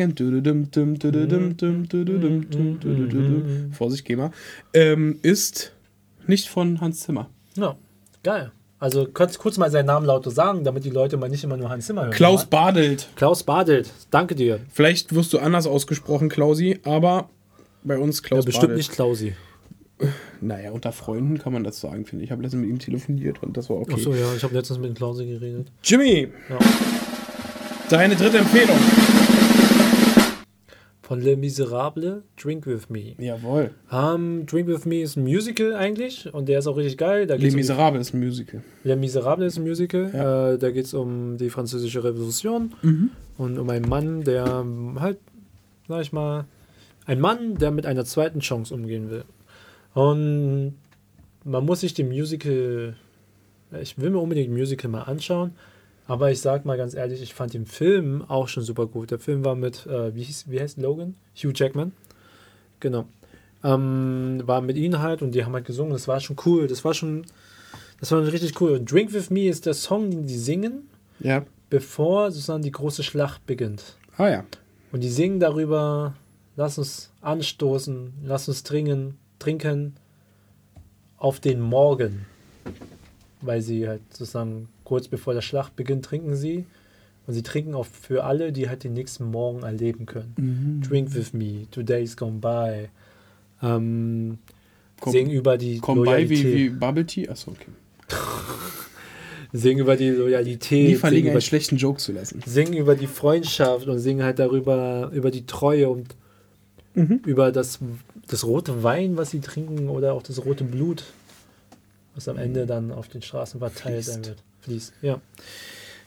[3.73, 4.33] Vorsicht, GEMA,
[4.73, 5.73] ähm, ist
[6.27, 7.29] nicht von Hans Zimmer.
[7.57, 7.77] Ja,
[8.23, 8.51] geil.
[8.79, 11.57] Also kannst du kurz mal seinen Namen laut sagen, damit die Leute mal nicht immer
[11.57, 12.13] nur Hans Zimmer hören.
[12.13, 12.49] Klaus Ja?
[12.51, 13.09] Badelt.
[13.17, 14.61] Klaus Badelt, danke dir.
[14.73, 17.31] Vielleicht wirst du anders ausgesprochen, Klausi, aber
[17.83, 18.79] bei uns Ja, Klaus bestimmt Badelt.
[18.79, 19.35] nicht Klausi.
[20.41, 22.29] Naja, unter Freunden kann man das sagen, finde ich.
[22.29, 23.95] Ich habe letztens mit ihm telefoniert und das war okay.
[23.95, 25.71] Achso, ja, ich habe letztens mit dem Klausi geredet.
[25.83, 26.59] Jimmy, Ja.
[27.89, 28.77] deine dritte Empfehlung.
[31.03, 33.15] Von Le Miserable, Drink With Me.
[33.19, 33.71] Jawohl.
[33.93, 37.27] Ähm, Drink With Me ist ein Musical eigentlich und der ist auch richtig geil.
[37.27, 38.63] Da Les geht's um ist ein Musical.
[38.85, 40.11] Les Miserables ist ein Musical.
[40.15, 40.53] Ja.
[40.55, 43.11] Äh, da geht es um die französische Revolution Mhm.
[43.37, 44.65] und um einen Mann, der
[44.99, 45.19] halt,
[45.89, 46.47] sag ich mal,
[47.05, 49.25] ein Mann, der mit einer zweiten Chance umgehen will.
[49.95, 50.75] Und
[51.45, 52.97] man muss sich den Musical,
[53.81, 55.53] ich will mir unbedingt Musical mal anschauen,
[56.07, 59.11] aber ich sag mal ganz ehrlich, ich fand den Film auch schon super gut.
[59.11, 61.15] Der Film war mit, äh, wie, hieß, wie heißt Logan?
[61.37, 61.93] Hugh Jackman.
[62.81, 63.07] Genau.
[63.63, 65.93] Ähm, war mit ihnen halt und die haben halt gesungen.
[65.95, 66.67] Das war schon cool.
[66.67, 67.25] Das war schon,
[68.01, 68.73] das war richtig cool.
[68.73, 70.89] Und Drink With Me ist der Song, den die singen,
[71.21, 71.47] Ja.
[71.71, 73.97] bevor sozusagen die große Schlacht beginnt.
[74.19, 74.45] Ah ja.
[74.93, 76.15] Und die singen darüber,
[76.57, 79.95] lass uns anstoßen, lass uns trinken, trinken
[81.19, 82.27] auf den Morgen.
[83.41, 86.65] Weil sie halt sozusagen kurz bevor der Schlacht beginnt, trinken sie.
[87.27, 90.83] Und sie trinken auch für alle, die halt den nächsten Morgen erleben können.
[90.87, 92.89] Drink with me, today's gone by.
[93.63, 94.39] Ähm,
[95.01, 96.45] Komm- singen über die Komm Loyalität.
[96.45, 97.29] wie, wie Bubble Tea.
[97.29, 97.71] Achso, okay.
[99.53, 100.89] Singen über die Loyalität.
[100.89, 102.43] Nie verlegen, einen über schlechten Joke zu lassen.
[102.45, 106.17] singen über die Freundschaft und singen halt darüber, über die Treue und
[106.95, 107.21] Mhm.
[107.27, 107.79] über das,
[108.29, 111.05] das rote Wein, was sie trinken oder auch das rote Blut,
[112.15, 114.29] was am Ende dann auf den Straßen verteilt sein Fließt.
[114.29, 114.43] wird.
[114.61, 115.21] Fließt, ja.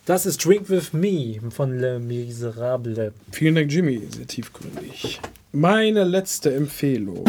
[0.06, 3.12] Das ist Drink With Me von Le Miserable.
[3.32, 4.02] Vielen Dank, Jimmy.
[4.10, 5.20] Sehr tiefgründig.
[5.52, 7.26] Meine letzte Empfehlung.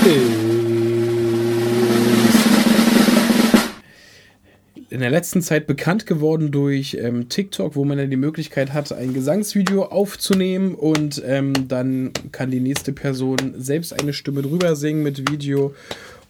[4.91, 8.93] In der letzten Zeit bekannt geworden durch ähm, TikTok, wo man dann die Möglichkeit hat,
[8.93, 15.03] ein Gesangsvideo aufzunehmen und ähm, dann kann die nächste Person selbst eine Stimme drüber singen
[15.03, 15.75] mit Video.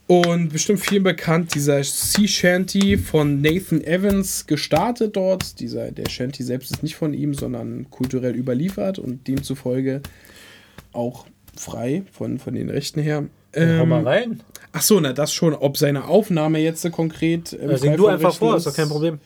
[0.08, 5.60] Und bestimmt vielen bekannt, dieser Sea Shanty von Nathan Evans gestartet dort.
[5.60, 10.00] Dieser, der Shanty selbst ist nicht von ihm, sondern kulturell überliefert und demzufolge
[10.92, 13.26] auch frei von, von den Rechten her.
[13.54, 14.40] Hau mal Ähm, rein.
[14.78, 15.54] Ach so, na das schon.
[15.54, 17.52] Ob seine Aufnahme jetzt so konkret.
[17.52, 19.18] ähm, Ja, sing frei du einfach vor, ist doch kein Problem.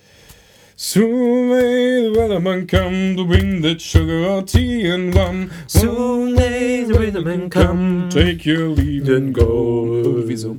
[0.77, 5.51] Soon may the weatherman come to bring that sugar or tea and rum.
[5.67, 10.01] Soon may the weatherman come, take your leave and go.
[10.03, 10.57] Irgendwie so.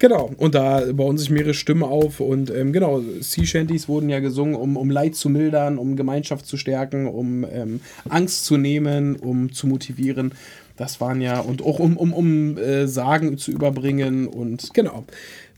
[0.00, 4.18] Genau, und da bauen sich mehrere Stimmen auf und ähm, genau, Sea Shanties wurden ja
[4.18, 9.14] gesungen, um, um Leid zu mildern, um Gemeinschaft zu stärken, um ähm, Angst zu nehmen,
[9.14, 10.32] um zu motivieren.
[10.76, 15.04] Das waren ja, und auch um, um, um äh, Sagen zu überbringen und genau.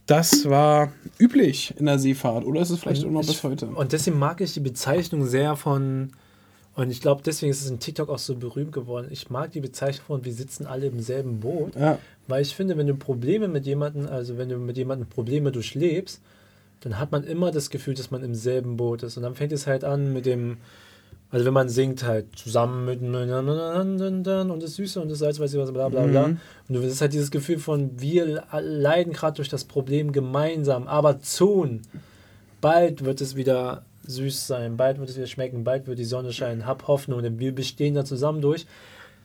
[0.07, 3.65] Das war üblich in der Seefahrt, oder ist es vielleicht auch noch bis heute?
[3.67, 6.11] Und deswegen mag ich die Bezeichnung sehr von,
[6.75, 9.07] und ich glaube, deswegen ist es in TikTok auch so berühmt geworden.
[9.09, 11.75] Ich mag die Bezeichnung von, wir sitzen alle im selben Boot.
[11.75, 11.97] Ja.
[12.27, 16.21] Weil ich finde, wenn du Probleme mit jemandem, also wenn du mit jemandem Probleme durchlebst,
[16.81, 19.17] dann hat man immer das Gefühl, dass man im selben Boot ist.
[19.17, 20.57] Und dann fängt es halt an mit dem,
[21.35, 25.59] also wenn man singt halt zusammen miteinander und das Süße und das Salz, weiß ich
[25.59, 26.29] was, bla bla bla.
[26.29, 26.39] Mhm.
[26.69, 31.19] Und du hast halt dieses Gefühl von, wir leiden gerade durch das Problem gemeinsam, aber
[31.19, 31.81] tun.
[32.61, 36.31] Bald wird es wieder süß sein, bald wird es wieder schmecken, bald wird die Sonne
[36.31, 38.65] scheinen, hab Hoffnung, denn wir bestehen da zusammen durch.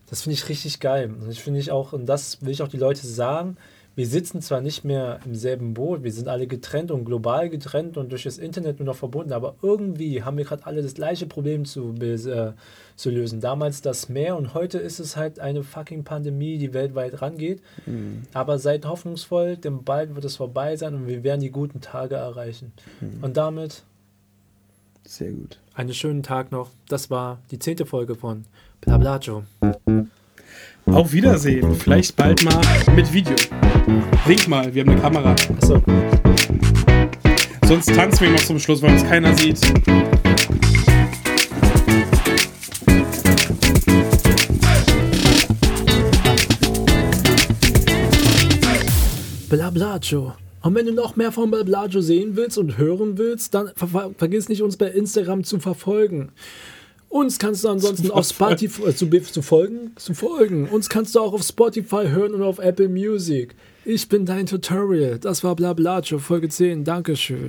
[0.09, 1.15] Das finde ich richtig geil.
[1.23, 3.57] Und ich finde ich auch, und das will ich auch die Leute sagen,
[3.97, 7.97] wir sitzen zwar nicht mehr im selben Boot, wir sind alle getrennt und global getrennt
[7.97, 11.27] und durch das Internet nur noch verbunden, aber irgendwie haben wir gerade alle das gleiche
[11.27, 12.53] Problem zu, äh,
[12.97, 13.41] zu lösen.
[13.41, 17.61] Damals das Meer und heute ist es halt eine fucking Pandemie, die weltweit rangeht.
[17.87, 18.23] Mhm.
[18.33, 22.15] Aber seid hoffnungsvoll, denn bald wird es vorbei sein und wir werden die guten Tage
[22.15, 22.73] erreichen.
[23.01, 23.25] Mhm.
[23.25, 23.83] Und damit
[25.05, 25.59] Sehr gut.
[25.75, 26.71] einen schönen Tag noch.
[26.89, 28.45] Das war die zehnte Folge von
[28.81, 29.43] Blablajo.
[30.87, 31.75] Auf Wiedersehen.
[31.75, 32.61] Vielleicht bald mal
[32.95, 33.37] mit Video.
[34.27, 35.31] Wink mal, wir haben eine Kamera.
[35.33, 35.83] Achso.
[37.67, 39.61] Sonst tanzen wir noch zum Schluss, weil uns keiner sieht.
[49.49, 50.33] Blablajo.
[50.63, 54.49] Und wenn du noch mehr von Blablajo sehen willst und hören willst, dann ver vergiss
[54.49, 56.31] nicht, uns bei Instagram zu verfolgen.
[57.09, 60.69] Uns kannst du ansonsten auf Spotify äh, zu, zu folgen, zu folgen.
[60.69, 63.57] Uns kannst du auch auf Spotify hören und auf Apple Music.
[63.93, 65.19] Ich bin dein Tutorial.
[65.19, 66.85] Das war Blablajo Folge 10.
[66.85, 67.49] Dankeschön.